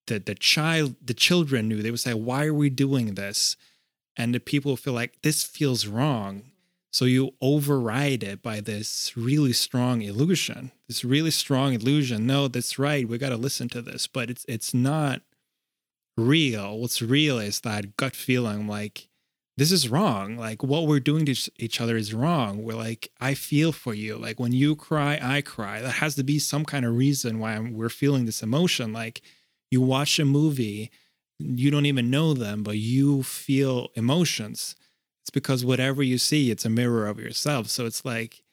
the 0.08 0.20
the 0.20 0.36
child, 0.36 0.96
the 1.04 1.14
children 1.14 1.68
knew. 1.68 1.82
They 1.82 1.92
would 1.92 2.00
say, 2.00 2.14
"Why 2.14 2.46
are 2.46 2.54
we 2.54 2.70
doing 2.70 3.16
this?" 3.16 3.56
And 4.20 4.36
the 4.36 4.40
people 4.42 4.76
feel 4.76 4.94
like 4.94 5.22
this 5.22 5.44
feels 5.44 5.88
wrong. 5.88 6.44
So 6.92 7.06
you 7.06 7.32
override 7.42 8.22
it 8.22 8.42
by 8.42 8.60
this 8.60 9.14
really 9.16 9.54
strong 9.54 10.02
illusion. 10.02 10.72
This 10.90 11.06
really 11.06 11.32
strong 11.32 11.74
illusion. 11.74 12.28
No, 12.28 12.50
that's 12.50 12.78
right. 12.78 13.08
We 13.08 13.18
got 13.18 13.30
to 13.30 13.38
listen 13.38 13.70
to 13.70 13.82
this, 13.82 14.08
but 14.08 14.30
it's 14.30 14.46
it's 14.50 14.74
not 14.74 15.22
real. 16.18 16.80
What's 16.80 17.02
real 17.02 17.40
is 17.40 17.62
that 17.62 17.96
gut 17.96 18.14
feeling 18.14 18.68
like 18.68 19.08
this 19.56 19.72
is 19.72 19.88
wrong. 19.88 20.36
Like 20.36 20.64
what 20.64 20.86
we're 20.86 21.00
doing 21.00 21.26
to 21.26 21.52
each- 21.58 21.80
other 21.80 21.96
is 21.96 22.14
wrong. 22.14 22.64
We're 22.64 22.76
like, 22.76 23.10
I 23.22 23.36
feel 23.36 23.72
for 23.72 23.94
you. 23.94 24.18
Like 24.18 24.38
when 24.40 24.52
you 24.52 24.76
cry, 24.76 25.18
I 25.22 25.42
cry. 25.42 25.82
That 25.82 25.96
has 25.96 26.16
to 26.16 26.24
be 26.24 26.40
some 26.40 26.66
kind 26.66 26.86
of 26.86 26.96
reason 26.98 27.40
why 27.40 27.54
I'm, 27.56 27.74
we're 27.74 27.90
feeling 27.90 28.26
this 28.26 28.44
emotion. 28.44 28.92
Like 28.92 29.22
you 29.72 29.80
watch 29.82 30.20
a 30.20 30.26
movie, 30.26 30.92
you 31.40 31.72
don't 31.72 31.86
even 31.86 32.10
know 32.10 32.34
them, 32.34 32.64
but 32.64 32.78
you 32.78 33.24
feel 33.24 33.90
emotions. 33.96 34.76
It's 35.24 35.30
because 35.30 35.64
whatever 35.66 36.04
you 36.04 36.18
see, 36.18 36.52
it's 36.52 36.66
a 36.66 36.70
mirror 36.70 37.08
of 37.08 37.20
yourself. 37.20 37.68
So 37.70 37.86
it's 37.86 38.04
like, 38.04 38.44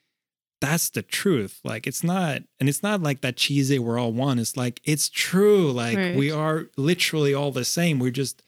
that's 0.60 0.88
the 0.88 1.02
truth. 1.02 1.60
Like 1.64 1.86
it's 1.86 2.02
not, 2.04 2.42
and 2.58 2.68
it's 2.68 2.82
not 2.82 3.02
like 3.02 3.20
that 3.20 3.36
cheesy, 3.36 3.78
we're 3.78 3.98
all 3.98 4.12
one. 4.12 4.38
It's 4.38 4.56
like, 4.56 4.80
it's 4.84 5.08
true. 5.08 5.70
Like 5.72 5.96
Right. 5.98 6.16
we 6.16 6.30
are 6.30 6.66
literally 6.76 7.34
all 7.34 7.50
the 7.50 7.64
same. 7.64 7.98
We're 7.98 8.10
just 8.10 8.42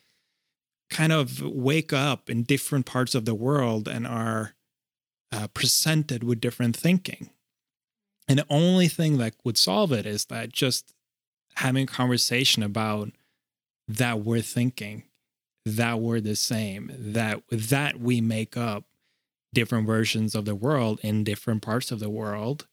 kind 0.89 1.13
of 1.13 1.43
wake 1.43 1.93
up 1.93 2.31
in 2.31 2.45
different 2.45 2.87
parts 2.87 3.15
of 3.15 3.25
the 3.25 3.35
world 3.35 3.89
and 3.89 4.07
are 4.07 4.55
uh, 5.33 5.49
presented 5.49 6.25
with 6.25 6.41
different 6.41 6.77
thinking. 6.77 7.29
And 8.27 8.39
the 8.39 8.47
only 8.49 8.89
thing 8.89 9.19
that 9.19 9.35
would 9.45 9.59
solve 9.59 9.93
it 9.93 10.07
is 10.07 10.27
that 10.27 10.53
just 10.53 10.95
having 11.57 11.85
a 11.85 11.87
conversation 11.87 12.63
about 12.63 13.11
that 13.89 14.21
we're 14.21 14.43
thinking, 14.43 15.05
that 15.65 16.01
we're 16.01 16.21
the 16.21 16.37
same, 16.37 16.93
that 16.99 17.43
that 17.51 17.99
we 17.99 18.21
make 18.21 18.57
up 18.57 18.85
different 19.55 19.87
versions 19.87 20.35
of 20.35 20.45
the 20.45 20.55
world 20.55 21.01
in 21.03 21.25
different 21.25 21.63
parts 21.63 21.91
of 21.91 22.01
the 22.01 22.11
world. 22.11 22.67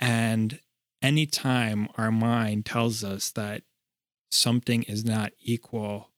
And 0.00 0.60
anytime 1.00 1.88
our 1.96 2.10
mind 2.10 2.66
tells 2.66 3.04
us 3.04 3.30
that 3.30 3.62
something 4.30 4.82
is 4.84 5.04
not 5.04 5.32
equal, 5.40 6.10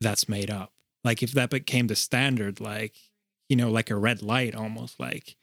that's 0.00 0.28
made 0.28 0.50
up. 0.50 0.72
Like 1.04 1.22
if 1.22 1.32
that 1.32 1.50
became 1.50 1.86
the 1.86 1.96
standard, 1.96 2.60
like, 2.60 2.94
you 3.48 3.56
know, 3.56 3.70
like 3.70 3.90
a 3.90 3.96
red 3.96 4.22
light 4.22 4.54
almost 4.54 4.98
like. 4.98 5.36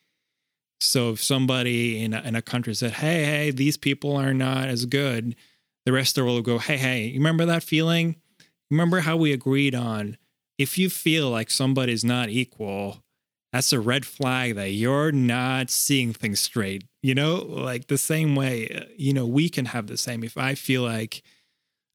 So 0.82 1.12
if 1.12 1.24
somebody 1.24 2.02
in 2.04 2.14
a, 2.14 2.22
in 2.22 2.36
a 2.36 2.42
country 2.42 2.74
said, 2.74 2.92
hey, 2.92 3.26
hey, 3.26 3.52
these 3.52 3.78
people 3.78 4.16
are 4.16 4.34
not 4.34 4.68
as 4.70 4.86
good, 4.86 5.36
the 5.90 5.94
rest 5.94 6.16
of 6.18 6.22
the 6.22 6.26
world 6.26 6.36
will 6.36 6.58
go, 6.58 6.60
hey, 6.60 6.78
hey, 6.78 7.06
you 7.08 7.18
remember 7.18 7.48
that 7.48 7.64
feeling? 7.64 8.16
Remember 8.70 9.00
how 9.00 9.18
we 9.18 9.34
agreed 9.34 9.74
on 9.74 10.18
if 10.60 10.78
you 10.78 10.88
feel 10.88 11.32
like 11.32 11.50
somebody's 11.50 12.04
not 12.04 12.30
equal, 12.30 13.02
that's 13.52 13.74
a 13.74 13.80
red 13.80 14.06
flag 14.06 14.54
that 14.54 14.70
you're 14.70 15.12
not 15.12 15.72
seeing 15.72 16.14
things 16.14 16.40
straight. 16.40 16.84
You 17.02 17.16
know, 17.16 17.38
like 17.38 17.88
the 17.88 17.98
same 17.98 18.36
way, 18.36 18.68
uh, 18.70 18.94
you 18.96 19.14
know, 19.14 19.26
we 19.26 19.50
can 19.50 19.66
have 19.66 19.88
the 19.88 19.98
same. 19.98 20.24
If 20.24 20.38
I 20.38 20.54
feel 20.54 20.84
like 20.84 21.24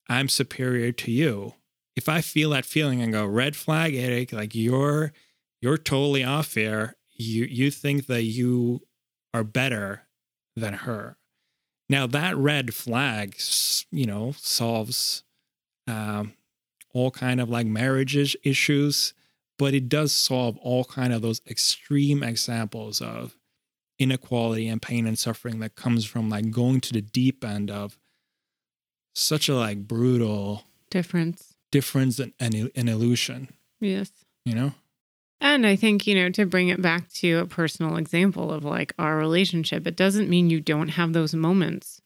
I'm 0.09 0.28
superior 0.28 0.90
to 0.90 1.12
you, 1.12 1.54
if 1.94 2.09
I 2.09 2.20
feel 2.20 2.50
that 2.50 2.64
feeling 2.64 3.00
and 3.00 3.12
go 3.12 3.24
red 3.24 3.54
flag, 3.54 3.94
Eric, 3.94 4.33
like 4.33 4.57
you're 4.57 5.12
you're 5.61 5.78
totally 5.78 6.24
off 6.24 6.54
here. 6.54 6.96
You 7.12 7.44
you 7.44 7.70
think 7.70 8.07
that 8.07 8.24
you 8.24 8.80
are 9.33 9.44
better 9.44 10.09
than 10.57 10.74
her. 10.74 11.16
Now 11.88 12.07
that 12.07 12.37
red 12.37 12.75
flag, 12.75 13.37
you 13.90 14.07
know, 14.07 14.33
solves 14.37 15.23
um, 15.87 16.35
all 16.92 17.11
kind 17.11 17.40
of 17.40 17.51
like 17.51 17.66
marriage 17.66 18.37
issues, 18.42 19.14
but 19.59 19.75
it 19.75 19.88
does 19.88 20.12
solve 20.12 20.57
all 20.59 20.85
kind 20.85 21.12
of 21.12 21.23
those 21.23 21.40
extreme 21.47 22.23
examples 22.23 23.01
of 23.01 23.37
inequality 23.99 24.68
and 24.68 24.83
pain 24.83 25.07
and 25.07 25.18
suffering 25.18 25.61
that 25.61 25.77
comes 25.77 26.05
from 26.05 26.29
like 26.29 26.51
going 26.51 26.81
to 26.81 26.92
the 26.92 27.03
deep 27.03 27.44
end 27.44 27.70
of 27.70 27.99
such 29.14 29.49
a 29.49 29.55
like 29.55 29.87
brutal 29.87 30.64
difference. 30.90 31.55
difference 31.70 32.18
and 32.18 32.33
an, 32.40 32.70
an 32.75 32.88
illusion 32.88 33.49
yes. 33.81 34.11
you 34.44 34.55
know 34.55 34.73
and 35.44 35.64
i 35.64 35.76
think 35.76 36.09
you 36.09 36.14
know 36.16 36.28
to 36.28 36.44
bring 36.44 36.68
it 36.68 36.83
back 36.83 37.09
to 37.12 37.38
a 37.38 37.46
personal 37.46 37.96
example 37.96 38.52
of 38.52 38.64
like 38.64 38.92
our 38.98 39.16
relationship 39.16 39.87
it 39.87 39.96
doesn't 39.96 40.28
mean 40.28 40.50
you 40.50 40.61
don't 40.61 40.88
have 40.88 41.12
those 41.12 41.35
moments 41.35 42.00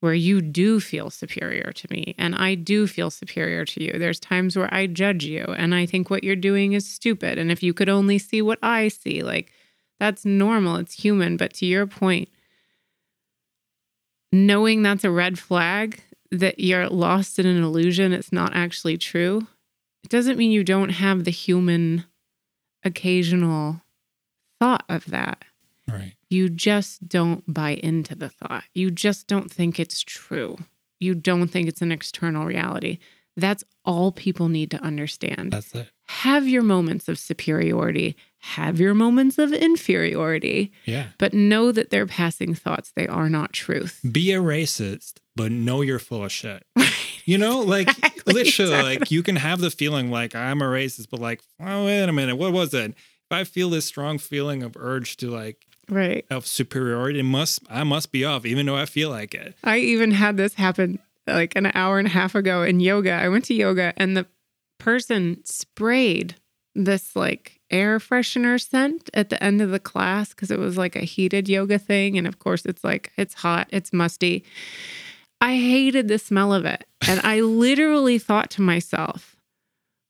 where 0.00 0.14
you 0.14 0.40
do 0.40 0.78
feel 0.80 1.10
superior 1.10 1.72
to 1.74 1.88
me 1.90 2.14
and 2.18 2.34
I 2.34 2.54
do 2.54 2.86
feel 2.86 3.10
superior 3.10 3.64
to 3.64 3.82
you. 3.82 3.98
There's 3.98 4.20
times 4.20 4.56
where 4.56 4.72
I 4.72 4.86
judge 4.86 5.24
you 5.24 5.42
and 5.42 5.74
I 5.74 5.86
think 5.86 6.08
what 6.08 6.22
you're 6.22 6.36
doing 6.36 6.72
is 6.72 6.88
stupid. 6.88 7.38
And 7.38 7.50
if 7.50 7.62
you 7.62 7.74
could 7.74 7.88
only 7.88 8.18
see 8.18 8.40
what 8.40 8.58
I 8.62 8.88
see, 8.88 9.22
like 9.22 9.50
that's 9.98 10.24
normal, 10.24 10.76
it's 10.76 10.94
human. 10.94 11.36
But 11.36 11.52
to 11.54 11.66
your 11.66 11.86
point, 11.86 12.28
knowing 14.32 14.82
that's 14.82 15.04
a 15.04 15.10
red 15.10 15.38
flag, 15.38 16.00
that 16.30 16.60
you're 16.60 16.88
lost 16.88 17.38
in 17.38 17.46
an 17.46 17.62
illusion, 17.62 18.12
it's 18.12 18.32
not 18.32 18.54
actually 18.54 18.98
true, 18.98 19.46
it 20.04 20.10
doesn't 20.10 20.36
mean 20.36 20.50
you 20.50 20.62
don't 20.62 20.90
have 20.90 21.24
the 21.24 21.30
human 21.30 22.04
occasional 22.84 23.82
thought 24.58 24.84
of 24.88 25.06
that. 25.06 25.44
Right. 25.88 26.14
You 26.28 26.48
just 26.48 27.08
don't 27.08 27.42
buy 27.52 27.70
into 27.70 28.14
the 28.14 28.28
thought. 28.28 28.64
You 28.74 28.90
just 28.90 29.26
don't 29.26 29.50
think 29.50 29.80
it's 29.80 30.02
true. 30.02 30.58
You 31.00 31.14
don't 31.14 31.48
think 31.48 31.68
it's 31.68 31.82
an 31.82 31.92
external 31.92 32.44
reality. 32.44 32.98
That's 33.36 33.64
all 33.84 34.12
people 34.12 34.48
need 34.48 34.70
to 34.72 34.82
understand. 34.82 35.52
That's 35.52 35.74
it. 35.74 35.88
Have 36.08 36.48
your 36.48 36.62
moments 36.62 37.08
of 37.08 37.18
superiority, 37.18 38.16
have 38.40 38.80
your 38.80 38.94
moments 38.94 39.38
of 39.38 39.52
inferiority. 39.52 40.72
Yeah. 40.84 41.08
But 41.18 41.34
know 41.34 41.70
that 41.70 41.90
they're 41.90 42.06
passing 42.06 42.54
thoughts. 42.54 42.92
They 42.94 43.06
are 43.06 43.28
not 43.28 43.52
truth. 43.52 44.00
Be 44.10 44.32
a 44.32 44.40
racist, 44.40 45.18
but 45.36 45.52
know 45.52 45.82
you're 45.82 45.98
full 45.98 46.24
of 46.24 46.32
shit. 46.32 46.64
You 47.28 47.36
know, 47.36 47.60
like 47.60 47.90
literally, 48.28 48.72
exactly. 48.72 48.98
like 48.98 49.10
you 49.10 49.22
can 49.22 49.36
have 49.36 49.60
the 49.60 49.70
feeling 49.70 50.10
like 50.10 50.34
I'm 50.34 50.62
a 50.62 50.66
racist, 50.66 51.08
but 51.10 51.20
like, 51.20 51.42
oh, 51.60 51.86
wait 51.86 52.04
a 52.04 52.12
minute, 52.12 52.36
what 52.36 52.52
was 52.52 52.74
it? 52.74 52.90
If 52.90 53.32
I 53.32 53.44
feel 53.44 53.70
this 53.70 53.84
strong 53.84 54.18
feeling 54.18 54.62
of 54.62 54.76
urge 54.76 55.16
to 55.18 55.30
like 55.30 55.66
right 55.88 56.24
of 56.30 56.46
superiority, 56.46 57.22
must 57.22 57.60
I 57.70 57.84
must 57.84 58.12
be 58.12 58.24
off, 58.24 58.46
even 58.46 58.66
though 58.66 58.76
I 58.76 58.86
feel 58.86 59.10
like 59.10 59.34
it. 59.34 59.56
I 59.64 59.78
even 59.78 60.10
had 60.12 60.36
this 60.36 60.54
happen 60.54 60.98
like 61.26 61.54
an 61.56 61.70
hour 61.74 61.98
and 61.98 62.08
a 62.08 62.10
half 62.10 62.34
ago 62.34 62.62
in 62.62 62.80
yoga. 62.80 63.12
I 63.12 63.28
went 63.28 63.44
to 63.46 63.54
yoga 63.54 63.92
and 63.96 64.16
the 64.16 64.26
person 64.78 65.44
sprayed 65.44 66.36
this 66.74 67.14
like 67.16 67.60
air 67.70 67.98
freshener 67.98 68.60
scent 68.60 69.10
at 69.12 69.30
the 69.30 69.42
end 69.42 69.60
of 69.60 69.70
the 69.70 69.80
class 69.80 70.30
because 70.30 70.50
it 70.50 70.58
was 70.58 70.78
like 70.78 70.96
a 70.96 71.00
heated 71.00 71.48
yoga 71.48 71.78
thing. 71.78 72.16
And 72.16 72.26
of 72.26 72.38
course, 72.38 72.64
it's 72.64 72.84
like, 72.84 73.12
it's 73.16 73.34
hot, 73.34 73.68
it's 73.70 73.92
musty. 73.92 74.44
I 75.40 75.56
hated 75.56 76.08
the 76.08 76.18
smell 76.18 76.52
of 76.52 76.64
it. 76.64 76.84
And 77.06 77.20
I 77.20 77.40
literally 77.40 78.18
thought 78.18 78.50
to 78.50 78.62
myself, 78.62 79.36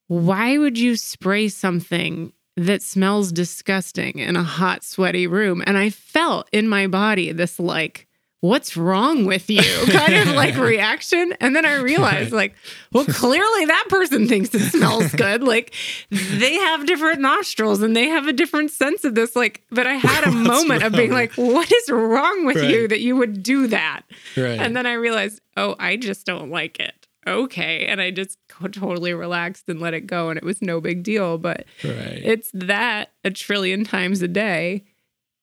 why 0.08 0.58
would 0.58 0.78
you 0.78 0.96
spray 0.96 1.48
something 1.48 2.32
that 2.56 2.82
smells 2.82 3.30
disgusting 3.30 4.18
in 4.18 4.36
a 4.36 4.42
hot, 4.42 4.82
sweaty 4.82 5.26
room? 5.26 5.62
And 5.66 5.78
I 5.78 5.90
felt 5.90 6.48
in 6.50 6.66
my 6.66 6.86
body 6.86 7.30
this 7.30 7.60
like, 7.60 8.07
what's 8.40 8.76
wrong 8.76 9.24
with 9.24 9.50
you? 9.50 9.62
Kind 9.88 10.14
of 10.14 10.28
like 10.28 10.56
reaction. 10.56 11.34
And 11.40 11.56
then 11.56 11.64
i 11.64 11.76
realized 11.76 12.32
like 12.32 12.54
well 12.92 13.04
clearly 13.04 13.64
that 13.66 13.86
person 13.88 14.28
thinks 14.28 14.54
it 14.54 14.70
smells 14.70 15.12
good. 15.14 15.42
Like 15.42 15.74
they 16.10 16.54
have 16.54 16.86
different 16.86 17.20
nostrils 17.20 17.82
and 17.82 17.96
they 17.96 18.06
have 18.06 18.26
a 18.26 18.32
different 18.32 18.70
sense 18.70 19.04
of 19.04 19.14
this. 19.14 19.34
Like 19.34 19.64
but 19.70 19.86
i 19.86 19.94
had 19.94 20.24
a 20.24 20.30
moment 20.48 20.82
of 20.82 20.92
being 20.92 21.12
like 21.12 21.32
what 21.34 21.70
is 21.70 21.90
wrong 21.90 22.46
with 22.46 22.56
right. 22.56 22.70
you 22.70 22.88
that 22.88 23.00
you 23.00 23.16
would 23.16 23.42
do 23.42 23.66
that? 23.68 24.02
Right. 24.36 24.58
and 24.58 24.76
then 24.76 24.86
i 24.86 24.92
realized 24.92 25.40
oh 25.56 25.74
i 25.78 25.96
just 25.96 26.26
don't 26.26 26.50
like 26.50 26.78
it. 26.80 27.06
Okay. 27.26 27.86
And 27.86 28.00
i 28.00 28.10
just 28.10 28.38
totally 28.48 29.14
relaxed 29.14 29.68
and 29.68 29.80
let 29.80 29.94
it 29.94 30.06
go 30.06 30.30
and 30.30 30.38
it 30.38 30.44
was 30.44 30.62
no 30.62 30.80
big 30.80 31.02
deal. 31.02 31.38
But 31.38 31.66
right. 31.82 32.20
it's 32.22 32.50
that 32.54 33.10
a 33.24 33.30
trillion 33.30 33.84
times 33.84 34.22
a 34.22 34.28
day 34.28 34.84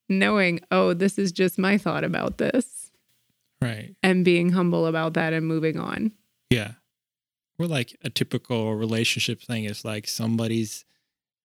knowing 0.07 0.59
oh 0.69 0.93
this 0.93 1.17
is 1.17 1.31
just 1.31 1.57
my 1.57 1.79
thought 1.79 2.03
about 2.03 2.37
this 2.37 2.74
Right. 3.65 3.95
And 4.03 4.23
being 4.23 4.51
humble 4.51 4.85
about 4.85 5.13
that 5.15 5.33
and 5.33 5.47
moving 5.47 5.79
on. 5.79 6.11
Yeah. 6.49 6.73
We're 7.57 7.67
like 7.67 7.97
a 8.03 8.09
typical 8.09 8.75
relationship 8.75 9.41
thing 9.41 9.63
is 9.63 9.85
like 9.85 10.07
somebody's 10.07 10.85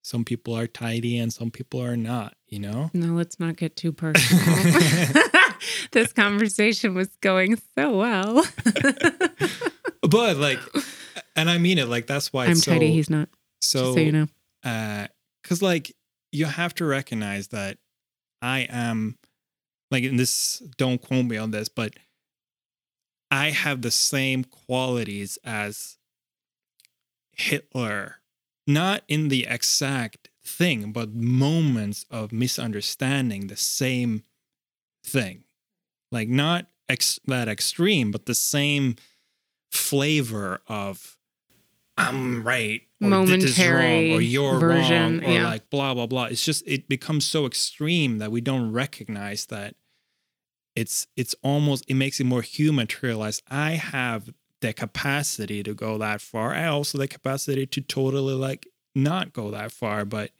some 0.02 0.24
people 0.24 0.54
are 0.54 0.66
tidy 0.66 1.18
and 1.18 1.32
some 1.32 1.50
people 1.50 1.82
are 1.82 1.96
not, 1.96 2.34
you 2.48 2.58
know? 2.58 2.90
No, 2.94 3.14
let's 3.14 3.38
not 3.38 3.56
get 3.56 3.76
too 3.76 3.92
personal. 3.92 4.44
this 5.92 6.12
conversation 6.12 6.94
was 6.94 7.08
going 7.20 7.60
so 7.78 7.96
well. 7.96 8.44
but 10.02 10.36
like 10.36 10.58
and 11.36 11.50
I 11.50 11.58
mean 11.58 11.78
it 11.78 11.88
like 11.88 12.06
that's 12.06 12.32
why 12.32 12.46
I'm 12.46 12.54
so, 12.56 12.72
tidy, 12.72 12.92
he's 12.92 13.10
not. 13.10 13.28
So, 13.60 13.94
so 13.94 14.00
you 14.00 14.12
know. 14.12 14.26
Uh 14.64 15.06
cuz 15.44 15.62
like 15.62 15.94
you 16.32 16.46
have 16.46 16.74
to 16.76 16.84
recognize 16.84 17.48
that 17.48 17.78
I 18.42 18.60
am 18.70 19.18
like 19.90 20.04
in 20.04 20.16
this 20.16 20.62
don't 20.76 21.00
quote 21.00 21.26
me 21.26 21.36
on 21.36 21.50
this 21.50 21.68
but 21.68 21.94
i 23.30 23.50
have 23.50 23.82
the 23.82 23.90
same 23.90 24.44
qualities 24.44 25.38
as 25.44 25.98
hitler. 27.40 28.16
Not 28.66 29.02
in 29.08 29.28
the 29.28 29.46
exact 29.48 30.28
thing 30.44 30.92
but 30.92 31.12
moments 31.12 32.06
of 32.10 32.32
misunderstanding 32.32 33.46
the 33.46 33.56
same 33.56 34.22
thing. 35.04 35.44
Like 36.12 36.28
not 36.28 36.66
ex- 36.88 37.20
that 37.26 37.48
extreme 37.48 38.10
but 38.10 38.26
the 38.26 38.34
same 38.34 38.96
flavor 39.70 40.60
of 40.66 41.16
i'm 41.96 42.42
right 42.42 42.82
or 43.00 43.08
momentary 43.08 44.08
wrong, 44.08 44.18
or 44.18 44.20
you're 44.20 44.58
version, 44.58 45.20
wrong 45.20 45.24
or 45.24 45.32
yeah. 45.32 45.44
like 45.44 45.70
blah 45.70 45.94
blah 45.94 46.06
blah. 46.06 46.24
It's 46.24 46.44
just 46.44 46.64
it 46.66 46.88
becomes 46.88 47.24
so 47.24 47.46
extreme 47.46 48.18
that 48.18 48.32
we 48.32 48.40
don't 48.40 48.72
recognize 48.72 49.46
that 49.46 49.76
it's 50.76 51.06
it's 51.16 51.34
almost 51.42 51.84
it 51.88 51.94
makes 51.94 52.20
it 52.20 52.24
more 52.24 52.42
human 52.42 52.86
to 52.86 53.06
realize 53.06 53.42
I 53.48 53.72
have 53.72 54.32
the 54.60 54.72
capacity 54.72 55.62
to 55.62 55.74
go 55.74 55.98
that 55.98 56.20
far. 56.20 56.54
I 56.54 56.66
also 56.66 56.98
the 56.98 57.08
capacity 57.08 57.66
to 57.66 57.80
totally 57.80 58.34
like 58.34 58.68
not 58.94 59.32
go 59.32 59.50
that 59.50 59.72
far, 59.72 60.04
but 60.04 60.30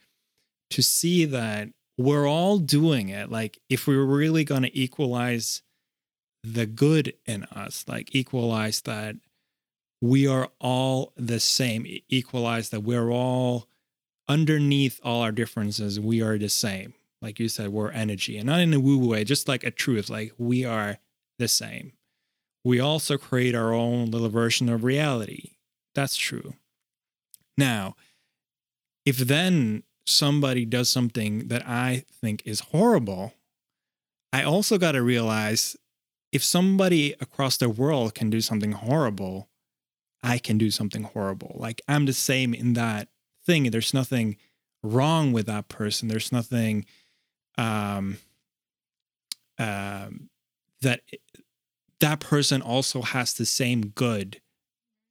to 0.71 0.83
see 0.83 1.25
that 1.25 1.69
we're 1.99 2.29
all 2.29 2.59
doing 2.59 3.09
it. 3.09 3.31
Like 3.31 3.59
if 3.69 3.87
we're 3.87 4.05
really 4.05 4.45
gonna 4.45 4.71
equalize 4.73 5.63
the 6.43 6.67
good 6.67 7.15
in 7.27 7.45
us, 7.45 7.85
like 7.89 8.15
equalize 8.15 8.83
that 8.83 9.17
we 10.01 10.27
are 10.27 10.51
all 10.61 11.13
the 11.17 11.41
same, 11.41 11.87
equalize 12.09 12.71
that 12.71 12.81
we're 12.81 13.11
all 13.11 13.69
underneath 14.29 15.01
all 15.03 15.23
our 15.23 15.33
differences, 15.33 15.99
we 16.01 16.23
are 16.23 16.39
the 16.39 16.49
same 16.49 16.95
like 17.23 17.39
you 17.39 17.49
said, 17.49 17.69
we're 17.69 17.91
energy 17.91 18.37
and 18.37 18.47
not 18.47 18.61
in 18.61 18.73
a 18.73 18.81
woo 18.81 18.99
woo 18.99 19.09
way, 19.09 19.25
just 19.25 19.49
like 19.49 19.65
a 19.65 19.71
truth, 19.71 20.09
like 20.09 20.33
we 20.39 20.65
are 20.65 20.99
the 21.39 21.49
same. 21.49 21.93
We 22.65 22.81
also 22.81 23.17
create 23.19 23.55
our 23.55 23.73
own 23.73 24.11
little 24.11 24.29
version 24.29 24.69
of 24.69 24.85
reality. 24.85 25.53
That's 25.95 26.17
true. 26.17 26.55
Now, 27.57 27.97
if 29.05 29.19
then 29.19 29.83
somebody 30.07 30.65
does 30.65 30.89
something 30.89 31.49
that 31.49 31.67
I 31.67 32.05
think 32.21 32.43
is 32.45 32.61
horrible, 32.61 33.35
I 34.33 34.43
also 34.43 34.79
got 34.79 34.93
to 34.93 35.03
realize 35.03 35.77
if 36.33 36.45
somebody 36.45 37.15
across 37.21 37.57
the 37.57 37.69
world 37.69 38.15
can 38.15 38.31
do 38.31 38.41
something 38.41 38.73
horrible, 38.73 39.49
I 40.23 40.39
can 40.39 40.59
do 40.59 40.71
something 40.71 41.03
horrible. 41.03 41.57
Like 41.59 41.81
I'm 41.89 42.07
the 42.07 42.13
same 42.13 42.55
in 42.55 42.75
that 42.75 43.09
thing. 43.45 43.71
There's 43.71 43.95
nothing 43.95 44.37
wrong 44.83 45.33
with 45.33 45.47
that 45.47 45.69
person. 45.69 46.09
There's 46.09 46.33
nothing 46.33 46.85
um, 47.61 48.17
um, 49.59 50.31
that 50.81 51.03
that 52.01 52.21
person 52.21 52.63
also 52.63 53.03
has 53.03 53.35
the 53.35 53.45
same 53.45 53.89
good 53.89 54.41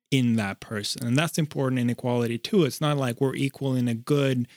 in 0.10 0.36
that 0.38 0.60
person. 0.60 1.06
And 1.06 1.16
that's 1.16 1.38
important 1.38 1.80
in 1.80 1.90
equality 1.90 2.40
too. 2.40 2.64
It's 2.66 2.82
not 2.82 2.98
like 2.98 3.22
we're 3.22 3.36
equal 3.36 3.76
in 3.76 3.88
a 3.88 3.94
good, 3.94 4.48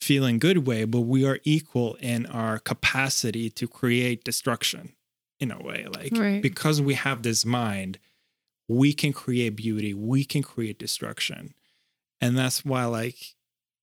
feeling 0.00 0.38
good 0.38 0.66
way, 0.66 0.84
but 0.86 1.02
we 1.02 1.26
are 1.26 1.38
equal 1.44 1.96
in 2.00 2.24
our 2.26 2.58
capacity 2.58 3.50
to 3.50 3.68
create 3.68 4.24
destruction 4.24 4.94
in 5.38 5.50
a 5.50 5.62
way. 5.62 5.86
Like 5.94 6.16
Right. 6.16 6.40
because 6.40 6.80
we 6.80 6.94
have 6.94 7.22
this 7.22 7.44
mind, 7.44 7.98
we 8.68 8.94
can 8.94 9.12
create 9.12 9.56
beauty, 9.56 9.92
we 9.92 10.24
can 10.24 10.42
create 10.42 10.78
destruction. 10.78 11.52
And 12.22 12.38
that's 12.38 12.64
why 12.64 12.86
like 12.86 13.34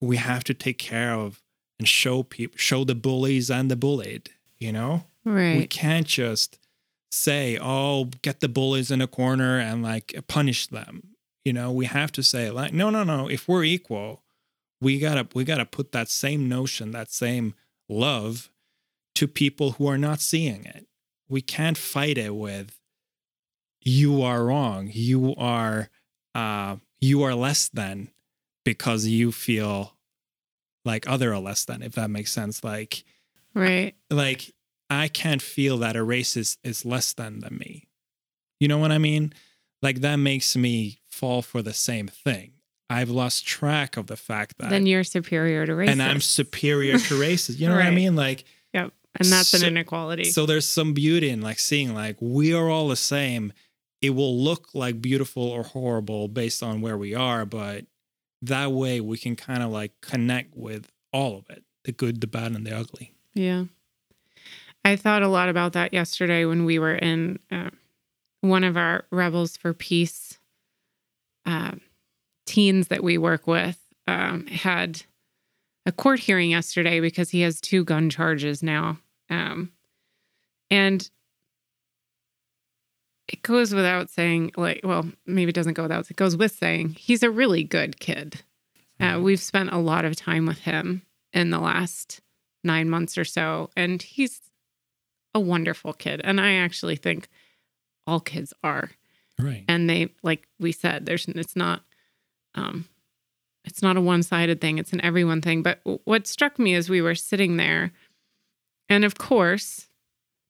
we 0.01 0.17
have 0.17 0.43
to 0.45 0.55
take 0.55 0.79
care 0.79 1.13
of 1.13 1.43
and 1.79 1.87
show 1.87 2.23
people 2.23 2.57
show 2.57 2.83
the 2.83 2.95
bullies 2.95 3.49
and 3.49 3.71
the 3.71 3.75
bullied, 3.75 4.29
you 4.57 4.71
know? 4.71 5.05
right 5.25 5.57
We 5.57 5.67
can't 5.67 6.05
just 6.05 6.59
say, 7.11 7.57
"Oh, 7.59 8.05
get 8.21 8.41
the 8.41 8.49
bullies 8.49 8.91
in 8.91 9.01
a 9.01 9.07
corner 9.07 9.57
and 9.59 9.81
like 9.81 10.13
punish 10.27 10.67
them." 10.67 11.15
You 11.45 11.53
know, 11.53 11.71
we 11.71 11.85
have 11.85 12.11
to 12.13 12.23
say 12.23 12.51
like, 12.51 12.73
"No, 12.73 12.89
no, 12.89 13.03
no, 13.03 13.29
if 13.29 13.47
we're 13.47 13.63
equal, 13.63 14.21
we 14.81 14.99
got 14.99 15.15
to 15.15 15.27
we 15.35 15.43
got 15.43 15.57
to 15.57 15.65
put 15.65 15.91
that 15.93 16.09
same 16.09 16.47
notion, 16.47 16.91
that 16.91 17.11
same 17.11 17.55
love 17.87 18.49
to 19.15 19.27
people 19.27 19.71
who 19.71 19.87
are 19.87 19.97
not 19.97 20.21
seeing 20.21 20.65
it. 20.65 20.87
We 21.27 21.41
can't 21.41 21.77
fight 21.77 22.17
it 22.17 22.35
with 22.35 22.79
you 23.81 24.21
are 24.21 24.43
wrong. 24.43 24.89
You 24.91 25.35
are 25.35 25.89
uh 26.35 26.77
you 26.99 27.23
are 27.23 27.35
less 27.35 27.69
than 27.69 28.09
because 28.63 29.07
you 29.07 29.31
feel 29.31 29.95
like 30.85 31.07
other 31.09 31.33
or 31.33 31.39
less 31.39 31.65
than 31.65 31.81
if 31.81 31.93
that 31.93 32.09
makes 32.09 32.31
sense 32.31 32.63
like 32.63 33.03
Right. 33.53 33.95
like 34.09 34.53
I 34.89 35.07
can't 35.07 35.41
feel 35.41 35.77
that 35.79 35.95
a 35.95 36.03
race 36.03 36.35
is, 36.37 36.57
is 36.63 36.85
less 36.85 37.13
than 37.13 37.39
than 37.41 37.57
me. 37.57 37.87
You 38.59 38.67
know 38.67 38.77
what 38.77 38.91
I 38.91 38.97
mean? 38.97 39.33
Like 39.81 40.01
that 40.01 40.17
makes 40.17 40.55
me 40.55 40.99
fall 41.07 41.41
for 41.41 41.61
the 41.61 41.73
same 41.73 42.07
thing. 42.07 42.53
I've 42.89 43.09
lost 43.09 43.45
track 43.45 43.97
of 43.97 44.07
the 44.07 44.17
fact 44.17 44.57
that 44.57 44.69
Then 44.71 44.85
you're 44.87 45.03
superior 45.03 45.65
to 45.65 45.75
race. 45.75 45.89
and 45.89 46.01
I'm 46.01 46.21
superior 46.21 46.97
to 46.97 47.19
races. 47.21 47.59
You 47.61 47.69
know 47.69 47.75
what 47.75 47.85
I 47.85 47.91
mean? 47.91 48.15
Like 48.15 48.45
Yep. 48.73 48.93
And 49.15 49.27
that's 49.31 49.53
an 49.55 49.67
inequality. 49.67 50.25
so 50.25 50.45
there's 50.45 50.67
some 50.67 50.93
beauty 50.93 51.29
in 51.29 51.41
like 51.41 51.59
seeing 51.59 51.93
like 51.93 52.17
we 52.19 52.53
are 52.53 52.69
all 52.69 52.87
the 52.87 52.95
same. 52.95 53.53
It 54.01 54.11
will 54.11 54.37
look 54.37 54.69
like 54.73 55.01
beautiful 55.01 55.43
or 55.43 55.63
horrible 55.63 56.27
based 56.29 56.63
on 56.63 56.79
where 56.81 56.97
we 56.97 57.13
are, 57.15 57.45
but 57.45 57.85
that 58.41 58.71
way 58.71 59.01
we 59.01 59.17
can 59.17 59.35
kind 59.35 59.63
of 59.63 59.71
like 59.71 59.93
connect 60.01 60.55
with 60.55 60.91
all 61.11 61.37
of 61.37 61.49
it, 61.49 61.63
the 61.83 61.91
good, 61.91 62.21
the 62.21 62.27
bad, 62.27 62.51
and 62.51 62.65
the 62.65 62.75
ugly. 62.75 63.13
Yeah. 63.33 63.65
I 64.85 64.95
thought 64.95 65.23
a 65.23 65.27
lot 65.27 65.49
about 65.49 65.73
that 65.73 65.93
yesterday 65.93 66.45
when 66.45 66.65
we 66.65 66.79
were 66.79 66.95
in 66.95 67.39
uh, 67.51 67.69
one 68.41 68.63
of 68.63 68.77
our 68.77 69.05
Rebels 69.11 69.57
for 69.57 69.73
Peace 69.73 70.39
uh, 71.45 71.73
teens 72.45 72.87
that 72.87 73.03
we 73.03 73.17
work 73.17 73.45
with 73.45 73.79
um, 74.07 74.47
had 74.47 75.03
a 75.85 75.91
court 75.91 76.19
hearing 76.19 76.51
yesterday 76.51 76.99
because 76.99 77.29
he 77.29 77.41
has 77.41 77.59
two 77.59 77.83
gun 77.83 78.09
charges 78.09 78.63
now. 78.63 78.99
Um, 79.29 79.71
and 80.71 81.09
it 83.29 83.43
goes 83.43 83.73
without 83.73 84.09
saying, 84.09 84.51
like, 84.57 84.81
well, 84.83 85.09
maybe 85.25 85.49
it 85.49 85.55
doesn't 85.55 85.75
go 85.75 85.83
without, 85.83 86.09
it 86.09 86.17
goes 86.17 86.35
with 86.35 86.51
saying 86.51 86.89
he's 86.97 87.23
a 87.23 87.29
really 87.29 87.63
good 87.63 87.99
kid. 87.99 88.41
Uh, 88.99 89.19
we've 89.21 89.39
spent 89.39 89.71
a 89.71 89.77
lot 89.77 90.03
of 90.03 90.15
time 90.15 90.45
with 90.45 90.59
him 90.59 91.03
in 91.31 91.51
the 91.51 91.59
last 91.59 92.21
nine 92.63 92.89
months 92.89 93.17
or 93.17 93.23
so, 93.23 93.69
and 93.77 94.01
he's 94.01 94.41
a 95.33 95.39
wonderful 95.39 95.93
kid. 95.93 96.19
And 96.23 96.41
I 96.41 96.55
actually 96.55 96.95
think 96.95 97.29
all 98.07 98.19
kids 98.19 98.53
are. 98.63 98.89
Right. 99.37 99.63
And 99.67 99.89
they, 99.89 100.09
like 100.23 100.47
we 100.59 100.71
said, 100.71 101.05
there's, 101.05 101.27
it's 101.27 101.55
not, 101.55 101.83
um, 102.55 102.89
it's 103.63 103.81
not 103.81 103.95
a 103.95 104.01
one-sided 104.01 104.59
thing. 104.59 104.79
It's 104.79 104.91
an 104.91 105.01
everyone 105.01 105.41
thing. 105.41 105.61
But 105.61 105.81
what 106.05 106.25
struck 106.25 106.57
me 106.57 106.73
as 106.73 106.89
we 106.89 107.01
were 107.01 107.15
sitting 107.15 107.57
there, 107.57 107.91
and 108.89 109.05
of 109.05 109.17
course, 109.17 109.87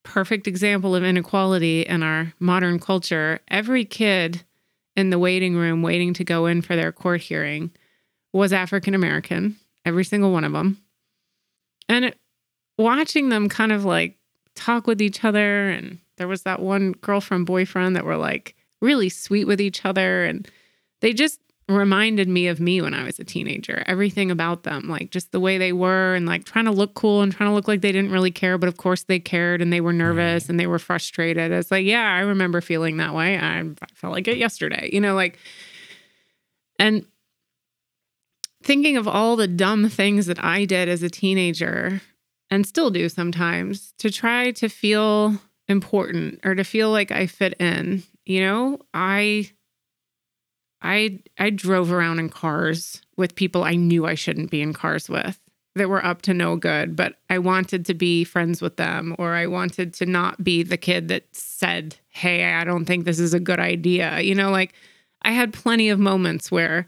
perfect 0.10 0.48
example 0.48 0.96
of 0.96 1.04
inequality 1.04 1.84
in 1.84 2.02
our 2.02 2.34
modern 2.40 2.80
culture. 2.80 3.40
Every 3.48 3.86
kid 3.86 4.44
in 4.96 5.12
the 5.12 5.20
waiting 5.20 5.56
room 5.56 5.84
waiting 5.84 6.16
to 6.16 6.24
go 6.24 6.48
in 6.48 6.64
for 6.64 6.76
their 6.76 6.92
court 6.92 7.22
hearing 7.22 7.70
was 8.34 8.52
African 8.52 8.96
American, 8.96 9.56
every 9.86 10.04
single 10.04 10.32
one 10.32 10.44
of 10.44 10.52
them. 10.52 10.80
And 11.88 12.16
watching 12.76 13.30
them 13.30 13.50
kind 13.50 13.72
of 13.72 13.86
like 13.86 14.18
talk 14.56 14.88
with 14.88 15.00
each 15.00 15.24
other, 15.24 15.70
and 15.70 16.00
there 16.18 16.28
was 16.28 16.42
that 16.42 16.60
one 16.60 16.94
girlfriend 16.94 17.46
boyfriend 17.46 17.96
that 17.96 18.06
were 18.06 18.18
like 18.18 18.56
really 18.82 19.10
sweet 19.10 19.46
with 19.46 19.62
each 19.62 19.86
other, 19.86 20.26
and 20.26 20.50
they 21.02 21.14
just 21.14 21.40
reminded 21.70 22.28
me 22.28 22.48
of 22.48 22.60
me 22.60 22.82
when 22.82 22.94
I 22.94 23.04
was 23.04 23.20
a 23.20 23.24
teenager. 23.24 23.84
Everything 23.86 24.32
about 24.32 24.64
them, 24.64 24.90
like 24.90 25.12
just 25.12 25.32
the 25.32 25.40
way 25.40 25.58
they 25.58 25.72
were, 25.72 26.16
and 26.16 26.26
like 26.26 26.44
trying 26.44 26.66
to 26.66 26.72
look 26.72 26.96
cool 26.96 27.22
and 27.22 27.32
trying 27.32 27.50
to 27.50 27.54
look 27.54 27.68
like 27.68 27.82
they 27.82 27.92
didn't 27.92 28.12
really 28.12 28.32
care, 28.32 28.58
but 28.58 28.68
of 28.68 28.78
course 28.78 29.04
they 29.04 29.20
cared, 29.20 29.62
and 29.62 29.72
they 29.72 29.82
were 29.82 29.94
nervous 29.94 30.50
and 30.50 30.60
they 30.60 30.68
were 30.68 30.80
frustrated. 30.80 31.52
It's 31.52 31.72
like, 31.72 31.86
yeah, 31.86 32.14
I 32.14 32.22
remember 32.22 32.60
feeling 32.62 32.98
that 32.98 33.14
way. 33.14 33.38
I, 33.38 33.60
I 33.62 33.74
felt 33.94 34.14
like 34.14 34.28
it 34.28 34.38
yesterday, 34.38 34.90
you 34.92 35.00
know, 35.00 35.16
like, 35.16 35.38
and 36.80 37.06
thinking 38.64 38.98
of 38.98 39.08
all 39.08 39.36
the 39.36 39.48
dumb 39.48 39.90
things 39.90 40.26
that 40.26 40.44
I 40.44 40.66
did 40.66 40.90
as 40.90 41.04
a 41.04 41.10
teenager 41.10 42.02
and 42.50 42.66
still 42.66 42.90
do 42.90 43.10
sometimes 43.10 43.94
to 44.00 44.10
try 44.10 44.52
to 44.52 44.70
feel 44.70 45.36
important 45.68 46.40
or 46.44 46.56
to 46.56 46.64
feel 46.64 46.90
like 46.90 47.12
I 47.12 47.28
fit 47.28 47.54
in. 47.60 48.04
You 48.26 48.42
know, 48.42 48.80
I 48.94 49.52
I 50.82 51.20
I 51.38 51.50
drove 51.50 51.92
around 51.92 52.20
in 52.20 52.30
cars 52.30 53.02
with 53.18 53.36
people 53.36 53.64
I 53.64 53.76
knew 53.76 54.06
I 54.06 54.16
shouldn't 54.16 54.52
be 54.52 54.62
in 54.62 54.74
cars 54.74 55.10
with 55.10 55.40
that 55.76 55.90
were 55.90 56.04
up 56.04 56.22
to 56.24 56.34
no 56.34 56.56
good, 56.56 56.96
but 56.96 57.16
I 57.30 57.38
wanted 57.40 57.86
to 57.86 57.94
be 57.94 58.24
friends 58.24 58.62
with 58.62 58.78
them 58.78 59.16
or 59.20 59.34
I 59.34 59.48
wanted 59.48 59.94
to 59.96 60.06
not 60.06 60.44
be 60.44 60.64
the 60.64 60.78
kid 60.78 61.10
that 61.10 61.26
said, 61.36 61.98
"Hey, 62.10 62.52
I 62.54 62.64
don't 62.64 62.86
think 62.86 63.06
this 63.06 63.20
is 63.20 63.34
a 63.34 63.40
good 63.40 63.60
idea." 63.60 64.22
You 64.22 64.36
know, 64.36 64.52
like 64.52 64.74
I 65.22 65.32
had 65.32 65.54
plenty 65.54 65.90
of 65.90 66.00
moments 66.00 66.52
where 66.52 66.88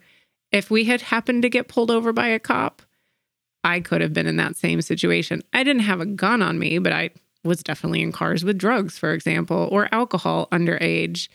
if 0.52 0.70
we 0.70 0.86
had 0.86 1.02
happened 1.02 1.44
to 1.44 1.50
get 1.50 1.68
pulled 1.68 1.92
over 1.92 2.12
by 2.14 2.28
a 2.28 2.40
cop, 2.40 2.82
I 3.64 3.80
could 3.80 4.02
have 4.02 4.14
been 4.14 4.28
in 4.28 4.38
that 4.38 4.56
same 4.56 4.82
situation. 4.82 5.42
I 5.54 5.64
didn't 5.64 5.84
have 5.84 6.02
a 6.02 6.06
gun 6.06 6.42
on 6.42 6.60
me, 6.60 6.80
but 6.80 6.94
I 6.94 7.12
was 7.44 7.64
definitely 7.64 8.02
in 8.02 8.12
cars 8.12 8.44
with 8.44 8.58
drugs, 8.58 8.98
for 8.98 9.14
example, 9.14 9.68
or 9.72 9.90
alcohol 9.92 10.48
underage. 10.52 11.28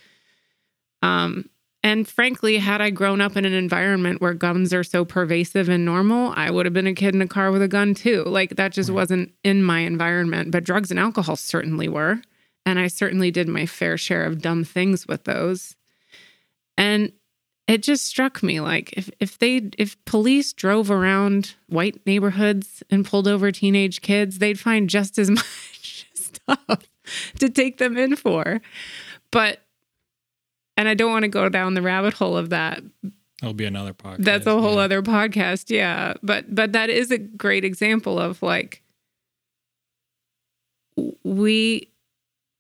Um, 1.03 1.49
and 1.87 2.09
frankly, 2.09 2.57
had 2.57 2.81
I 2.81 2.91
grown 2.91 3.21
up 3.21 3.37
in 3.37 3.45
an 3.45 3.53
environment 3.53 4.21
where 4.21 4.35
guns 4.35 4.75
are 4.75 4.83
so 4.83 5.05
pervasive 5.05 5.69
and 5.69 5.85
normal, 5.85 6.33
I 6.35 6.51
would 6.51 6.67
have 6.67 6.73
been 6.73 6.89
a 6.89 6.95
kid 6.95 7.15
in 7.15 7.23
a 7.23 7.29
car 7.29 7.53
with 7.53 7.63
a 7.63 7.69
gun 7.69 7.95
too. 7.95 8.25
Like 8.25 8.57
that 8.57 8.73
just 8.73 8.89
Right. 8.89 8.97
wasn't 8.97 9.33
in 9.45 9.63
my 9.63 9.79
environment, 9.81 10.51
but 10.51 10.65
drugs 10.65 10.91
and 10.91 10.99
alcohol 10.99 11.37
certainly 11.37 11.89
were. 11.89 12.23
And 12.65 12.81
I 12.81 12.89
certainly 12.89 13.31
did 13.31 13.47
my 13.47 13.67
fair 13.67 13.97
share 13.97 14.25
of 14.25 14.43
dumb 14.43 14.65
things 14.65 15.07
with 15.07 15.23
those. 15.23 15.77
And 16.77 17.13
it 17.69 17.85
just 17.85 18.05
struck 18.05 18.43
me 18.43 18.59
like 18.59 18.93
if 18.97 19.09
if 19.21 19.39
they 19.39 19.71
if 19.79 19.97
police 20.07 20.53
drove 20.53 20.91
around 20.91 21.55
white 21.69 22.05
neighborhoods 22.05 22.83
and 22.91 23.07
pulled 23.07 23.29
over 23.29 23.53
teenage 23.53 24.01
kids, 24.01 24.39
they'd 24.39 24.59
find 24.59 24.91
just 24.91 25.21
as 25.21 25.31
much 25.41 26.09
stuff 26.15 26.91
to 27.39 27.49
take 27.49 27.79
them 27.79 27.97
in 27.97 28.17
for. 28.17 28.61
But 29.31 29.61
and 30.77 30.89
I 30.89 30.95
don't 30.95 31.11
want 31.11 31.23
to 31.23 31.29
go 31.29 31.49
down 31.49 31.75
the 31.75 31.83
rabbit 31.83 32.15
hole 32.15 32.37
of 32.37 32.51
that. 32.51 32.83
That'll 33.41 33.55
be 33.55 33.65
another 33.65 33.93
podcast. 33.93 34.25
That's 34.25 34.47
a 34.47 34.61
whole 34.61 34.77
yeah. 34.77 34.83
other 34.83 35.03
podcast, 35.03 35.71
yeah. 35.71 36.15
But 36.23 36.55
but 36.55 36.73
that 36.73 36.91
is 36.91 37.11
a 37.11 37.19
great 37.19 37.65
example 37.65 38.19
of 38.19 38.43
like 38.43 38.83
we 41.23 41.91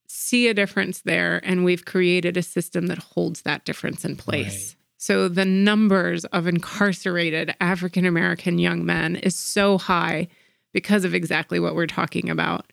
see 0.07 0.49
a 0.49 0.55
difference 0.55 1.01
there 1.01 1.41
and 1.45 1.64
we've 1.64 1.85
created 1.85 2.37
a 2.37 2.43
system 2.43 2.87
that 2.89 2.99
holds 2.99 3.43
that 3.43 3.64
difference 3.64 4.05
in 4.05 4.17
place. 4.17 4.47
Right. 4.47 4.77
So 4.99 5.29
the 5.29 5.45
numbers 5.45 6.25
of 6.27 6.47
incarcerated 6.47 7.55
African 7.61 8.05
American 8.05 8.59
young 8.59 8.85
men 8.85 9.17
is 9.17 9.37
so 9.37 9.79
high 9.79 10.29
because 10.73 11.05
of 11.05 11.14
exactly 11.14 11.59
what 11.61 11.75
we're 11.75 11.87
talking 11.87 12.29
about. 12.29 12.73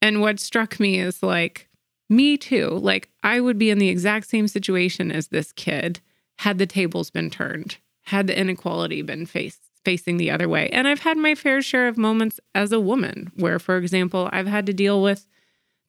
And 0.00 0.20
what 0.20 0.38
struck 0.38 0.78
me 0.78 1.00
is 1.00 1.22
like 1.22 1.68
me 2.08 2.36
too. 2.36 2.68
Like 2.68 3.08
I 3.22 3.40
would 3.40 3.58
be 3.58 3.70
in 3.70 3.78
the 3.78 3.88
exact 3.88 4.28
same 4.28 4.48
situation 4.48 5.10
as 5.10 5.28
this 5.28 5.52
kid 5.52 6.00
had 6.38 6.58
the 6.58 6.66
tables 6.66 7.10
been 7.10 7.30
turned, 7.30 7.78
had 8.02 8.26
the 8.26 8.38
inequality 8.38 9.02
been 9.02 9.26
faced 9.26 9.60
facing 9.84 10.16
the 10.16 10.30
other 10.30 10.48
way. 10.48 10.70
And 10.70 10.88
I've 10.88 11.00
had 11.00 11.18
my 11.18 11.34
fair 11.34 11.60
share 11.60 11.88
of 11.88 11.98
moments 11.98 12.40
as 12.54 12.72
a 12.72 12.80
woman 12.80 13.30
where 13.36 13.58
for 13.58 13.76
example, 13.76 14.30
I've 14.32 14.46
had 14.46 14.64
to 14.66 14.72
deal 14.72 15.02
with 15.02 15.26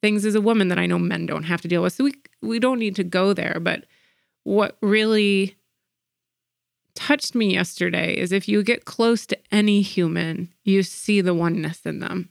things 0.02 0.24
as 0.24 0.34
a 0.34 0.40
woman 0.40 0.68
that 0.68 0.78
I 0.78 0.86
know 0.86 0.98
men 0.98 1.26
don't 1.26 1.44
have 1.44 1.62
to 1.62 1.68
deal 1.68 1.82
with. 1.82 1.94
So 1.94 2.04
we 2.04 2.14
we 2.42 2.58
don't 2.58 2.78
need 2.78 2.96
to 2.96 3.04
go 3.04 3.32
there, 3.32 3.58
but 3.60 3.84
what 4.44 4.76
really 4.80 5.56
touched 6.94 7.34
me 7.34 7.52
yesterday 7.52 8.14
is 8.16 8.32
if 8.32 8.48
you 8.48 8.62
get 8.62 8.84
close 8.84 9.26
to 9.26 9.38
any 9.52 9.82
human, 9.82 10.52
you 10.64 10.82
see 10.82 11.20
the 11.20 11.34
oneness 11.34 11.80
in 11.84 12.00
them. 12.00 12.30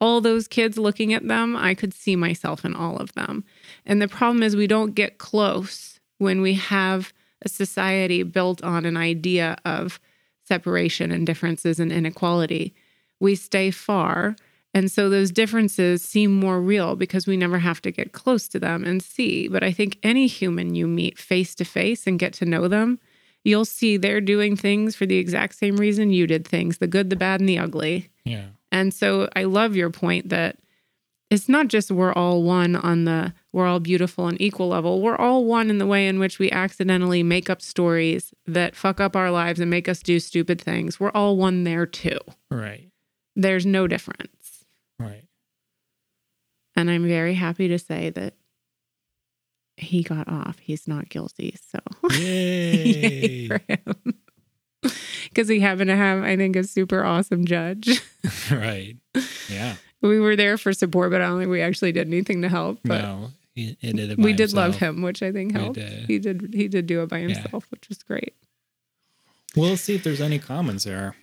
All 0.00 0.20
those 0.20 0.48
kids 0.48 0.76
looking 0.76 1.12
at 1.14 1.26
them, 1.26 1.56
I 1.56 1.74
could 1.74 1.94
see 1.94 2.16
myself 2.16 2.64
in 2.64 2.74
all 2.74 2.96
of 2.98 3.12
them. 3.14 3.44
And 3.86 4.02
the 4.02 4.08
problem 4.08 4.42
is 4.42 4.56
we 4.56 4.66
don't 4.66 4.94
get 4.94 5.18
close 5.18 6.00
when 6.18 6.40
we 6.40 6.54
have 6.54 7.12
a 7.44 7.48
society 7.48 8.22
built 8.22 8.62
on 8.62 8.84
an 8.84 8.96
idea 8.96 9.56
of 9.64 10.00
separation 10.44 11.10
and 11.10 11.26
differences 11.26 11.80
and 11.80 11.92
inequality, 11.92 12.74
we 13.20 13.34
stay 13.34 13.70
far. 13.70 14.36
And 14.72 14.90
so 14.90 15.08
those 15.08 15.30
differences 15.30 16.02
seem 16.02 16.32
more 16.32 16.60
real 16.60 16.96
because 16.96 17.26
we 17.26 17.36
never 17.36 17.58
have 17.58 17.80
to 17.82 17.90
get 17.90 18.12
close 18.12 18.48
to 18.48 18.58
them 18.58 18.84
and 18.84 19.02
see. 19.02 19.48
But 19.48 19.62
I 19.62 19.72
think 19.72 19.98
any 20.02 20.26
human 20.26 20.74
you 20.74 20.86
meet 20.86 21.18
face 21.18 21.54
to 21.56 21.64
face 21.64 22.06
and 22.06 22.18
get 22.18 22.32
to 22.34 22.44
know 22.44 22.66
them, 22.66 22.98
you'll 23.44 23.64
see 23.64 23.96
they're 23.96 24.20
doing 24.20 24.56
things 24.56 24.96
for 24.96 25.06
the 25.06 25.18
exact 25.18 25.54
same 25.54 25.76
reason 25.76 26.10
you 26.10 26.26
did 26.26 26.46
things 26.46 26.78
the 26.78 26.86
good, 26.86 27.08
the 27.08 27.16
bad, 27.16 27.40
and 27.40 27.48
the 27.48 27.58
ugly. 27.58 28.08
Yeah. 28.24 28.46
And 28.74 28.92
so 28.92 29.28
I 29.36 29.44
love 29.44 29.76
your 29.76 29.88
point 29.88 30.30
that 30.30 30.58
it's 31.30 31.48
not 31.48 31.68
just 31.68 31.92
we're 31.92 32.12
all 32.12 32.42
one 32.42 32.74
on 32.74 33.04
the 33.04 33.32
we're 33.52 33.66
all 33.68 33.78
beautiful 33.78 34.26
and 34.26 34.40
equal 34.40 34.66
level. 34.66 35.00
We're 35.00 35.16
all 35.16 35.44
one 35.44 35.70
in 35.70 35.78
the 35.78 35.86
way 35.86 36.08
in 36.08 36.18
which 36.18 36.40
we 36.40 36.50
accidentally 36.50 37.22
make 37.22 37.48
up 37.48 37.62
stories 37.62 38.34
that 38.46 38.74
fuck 38.74 39.00
up 39.00 39.14
our 39.14 39.30
lives 39.30 39.60
and 39.60 39.70
make 39.70 39.88
us 39.88 40.00
do 40.00 40.18
stupid 40.18 40.60
things. 40.60 40.98
We're 40.98 41.12
all 41.12 41.36
one 41.36 41.62
there 41.62 41.86
too. 41.86 42.18
Right. 42.50 42.88
There's 43.36 43.64
no 43.64 43.86
difference. 43.86 44.64
Right. 44.98 45.24
And 46.74 46.90
I'm 46.90 47.06
very 47.06 47.34
happy 47.34 47.68
to 47.68 47.78
say 47.78 48.10
that 48.10 48.34
he 49.76 50.02
got 50.02 50.28
off. 50.28 50.58
He's 50.58 50.88
not 50.88 51.08
guilty. 51.08 51.54
So 51.70 51.78
Yay. 52.10 53.46
for 53.46 53.60
him. 53.68 54.14
Because 55.34 55.48
he 55.48 55.58
happened 55.60 55.88
to 55.88 55.96
have, 55.96 56.22
I 56.22 56.36
think, 56.36 56.54
a 56.54 56.62
super 56.64 57.04
awesome 57.04 57.44
judge. 57.44 58.00
right. 58.50 58.96
Yeah. 59.48 59.74
we 60.00 60.20
were 60.20 60.36
there 60.36 60.56
for 60.56 60.72
support, 60.72 61.10
but 61.10 61.20
I 61.20 61.26
don't 61.26 61.38
think 61.40 61.50
we 61.50 61.60
actually 61.60 61.90
did 61.92 62.06
anything 62.06 62.42
to 62.42 62.48
help. 62.48 62.78
But 62.84 63.02
no. 63.02 63.30
He, 63.54 63.76
he 63.80 63.92
did 63.92 64.10
it 64.12 64.18
we 64.18 64.32
by 64.32 64.36
did 64.36 64.52
love 64.52 64.76
him, 64.76 65.02
which 65.02 65.22
I 65.22 65.30
think 65.32 65.52
helped. 65.56 65.74
did. 65.74 66.06
He 66.06 66.18
did 66.18 66.50
he 66.54 66.66
did 66.68 66.86
do 66.86 67.02
it 67.02 67.08
by 67.08 67.18
Yeah. 67.18 67.28
himself, 67.34 67.66
which 67.70 67.88
was 67.88 68.02
great. 68.02 68.34
We'll 69.56 69.76
see 69.76 69.94
if 69.94 70.02
there's 70.02 70.20
any 70.20 70.38
comments 70.40 70.82
there 70.84 71.14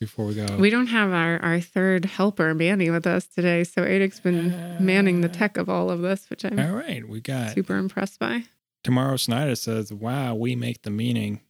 before 0.00 0.24
we 0.26 0.34
go. 0.34 0.46
We 0.58 0.70
don't 0.70 0.86
have 0.88 1.12
our, 1.12 1.38
our 1.42 1.60
third 1.60 2.06
helper, 2.06 2.54
Manny, 2.54 2.90
with 2.90 3.06
us 3.06 3.26
today. 3.26 3.64
So 3.64 3.82
Adic's 3.84 4.20
been 4.20 4.76
manning 4.80 5.20
the 5.20 5.28
tech 5.28 5.56
of 5.58 5.68
all 5.68 5.90
of 5.90 6.00
this, 6.00 6.28
which 6.30 6.44
I'm 6.44 6.58
All 6.58 6.72
right. 6.74 7.06
We 7.06 7.20
got 7.20 7.52
super 7.52 7.76
impressed 7.76 8.18
by. 8.18 8.44
Tomorrow 8.82 9.16
Snyder 9.16 9.56
says, 9.56 9.92
Wow, 9.92 10.34
we 10.34 10.54
make 10.56 10.82
the 10.82 10.90
meaning. 10.90 11.40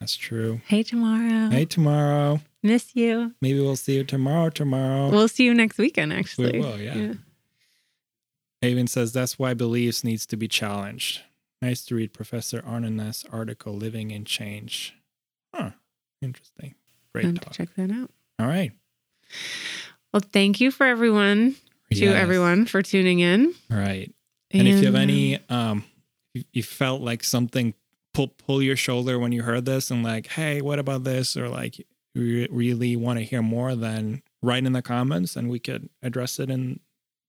That's 0.00 0.16
true. 0.16 0.60
Hey 0.66 0.82
tomorrow. 0.82 1.50
Hey, 1.50 1.64
tomorrow. 1.64 2.40
Miss 2.62 2.94
you. 2.94 3.34
Maybe 3.40 3.60
we'll 3.60 3.76
see 3.76 3.96
you 3.96 4.04
tomorrow. 4.04 4.50
Tomorrow. 4.50 5.10
We'll 5.10 5.28
see 5.28 5.44
you 5.44 5.54
next 5.54 5.78
weekend, 5.78 6.12
actually. 6.12 6.52
We 6.52 6.58
will, 6.60 6.78
yeah. 6.80 7.14
Haven 8.60 8.86
says 8.88 9.12
that's 9.12 9.38
why 9.38 9.54
beliefs 9.54 10.02
needs 10.02 10.26
to 10.26 10.36
be 10.36 10.48
challenged. 10.48 11.22
Nice 11.62 11.84
to 11.86 11.94
read 11.94 12.12
Professor 12.12 12.60
Arnoness 12.62 13.24
article, 13.32 13.74
Living 13.74 14.10
in 14.10 14.24
Change. 14.24 14.94
Huh. 15.54 15.70
Interesting. 16.22 16.74
Great 17.12 17.34
to 17.34 17.40
talk. 17.40 17.52
check 17.52 17.68
that 17.76 17.90
out. 17.90 18.10
All 18.38 18.46
right. 18.46 18.72
Well, 20.12 20.20
thank 20.20 20.60
you 20.60 20.70
for 20.70 20.86
everyone, 20.86 21.56
to 21.92 21.96
Yes. 21.98 22.14
everyone 22.14 22.66
for 22.66 22.82
tuning 22.82 23.20
in. 23.20 23.54
All 23.70 23.78
right. 23.78 24.12
And, 24.50 24.66
if 24.66 24.80
you 24.80 24.86
have 24.86 24.94
any 24.94 25.38
um 25.48 25.84
you 26.52 26.62
felt 26.62 27.02
like 27.02 27.24
something 27.24 27.74
pull 28.18 28.28
pull 28.28 28.60
your 28.60 28.74
shoulder 28.74 29.16
when 29.16 29.30
you 29.30 29.42
heard 29.44 29.64
this 29.64 29.92
and 29.92 30.02
like, 30.02 30.26
hey, 30.26 30.60
what 30.60 30.80
about 30.80 31.04
this? 31.04 31.36
Or 31.36 31.48
like 31.48 31.78
you 32.14 32.48
really 32.50 32.96
want 32.96 33.20
to 33.20 33.24
hear 33.24 33.42
more, 33.42 33.76
then 33.76 34.22
write 34.42 34.64
in 34.64 34.72
the 34.72 34.82
comments 34.82 35.36
and 35.36 35.48
we 35.48 35.60
could 35.60 35.88
address 36.02 36.40
it 36.40 36.50
in 36.50 36.80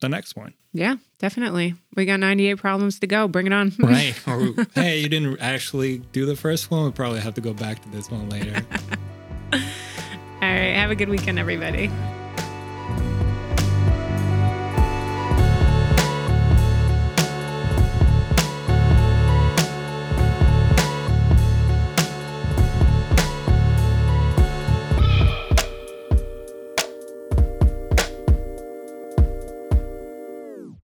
the 0.02 0.10
next 0.10 0.36
one. 0.36 0.56
Yeah, 0.74 0.96
definitely. 1.20 1.76
We 1.96 2.06
got 2.06 2.20
98 2.20 2.56
problems 2.56 3.00
to 3.02 3.08
go. 3.08 3.28
Bring 3.28 3.46
it 3.46 3.54
on. 3.54 3.72
Right. 3.80 4.16
or 4.28 4.66
hey, 4.74 5.00
you 5.00 5.10
didn't 5.10 5.40
actually 5.40 6.00
do 6.12 6.26
the 6.26 6.36
first 6.36 6.72
one. 6.72 6.82
We'll 6.82 6.92
probably 6.92 7.20
have 7.20 7.36
to 7.36 7.42
go 7.42 7.54
back 7.54 7.84
to 7.84 7.90
this 7.90 8.10
one 8.10 8.28
later. 8.30 8.66
All 9.54 9.60
right. 10.42 10.74
Have 10.74 10.90
a 10.90 10.96
good 10.96 11.10
weekend, 11.10 11.38
everybody. 11.38 11.92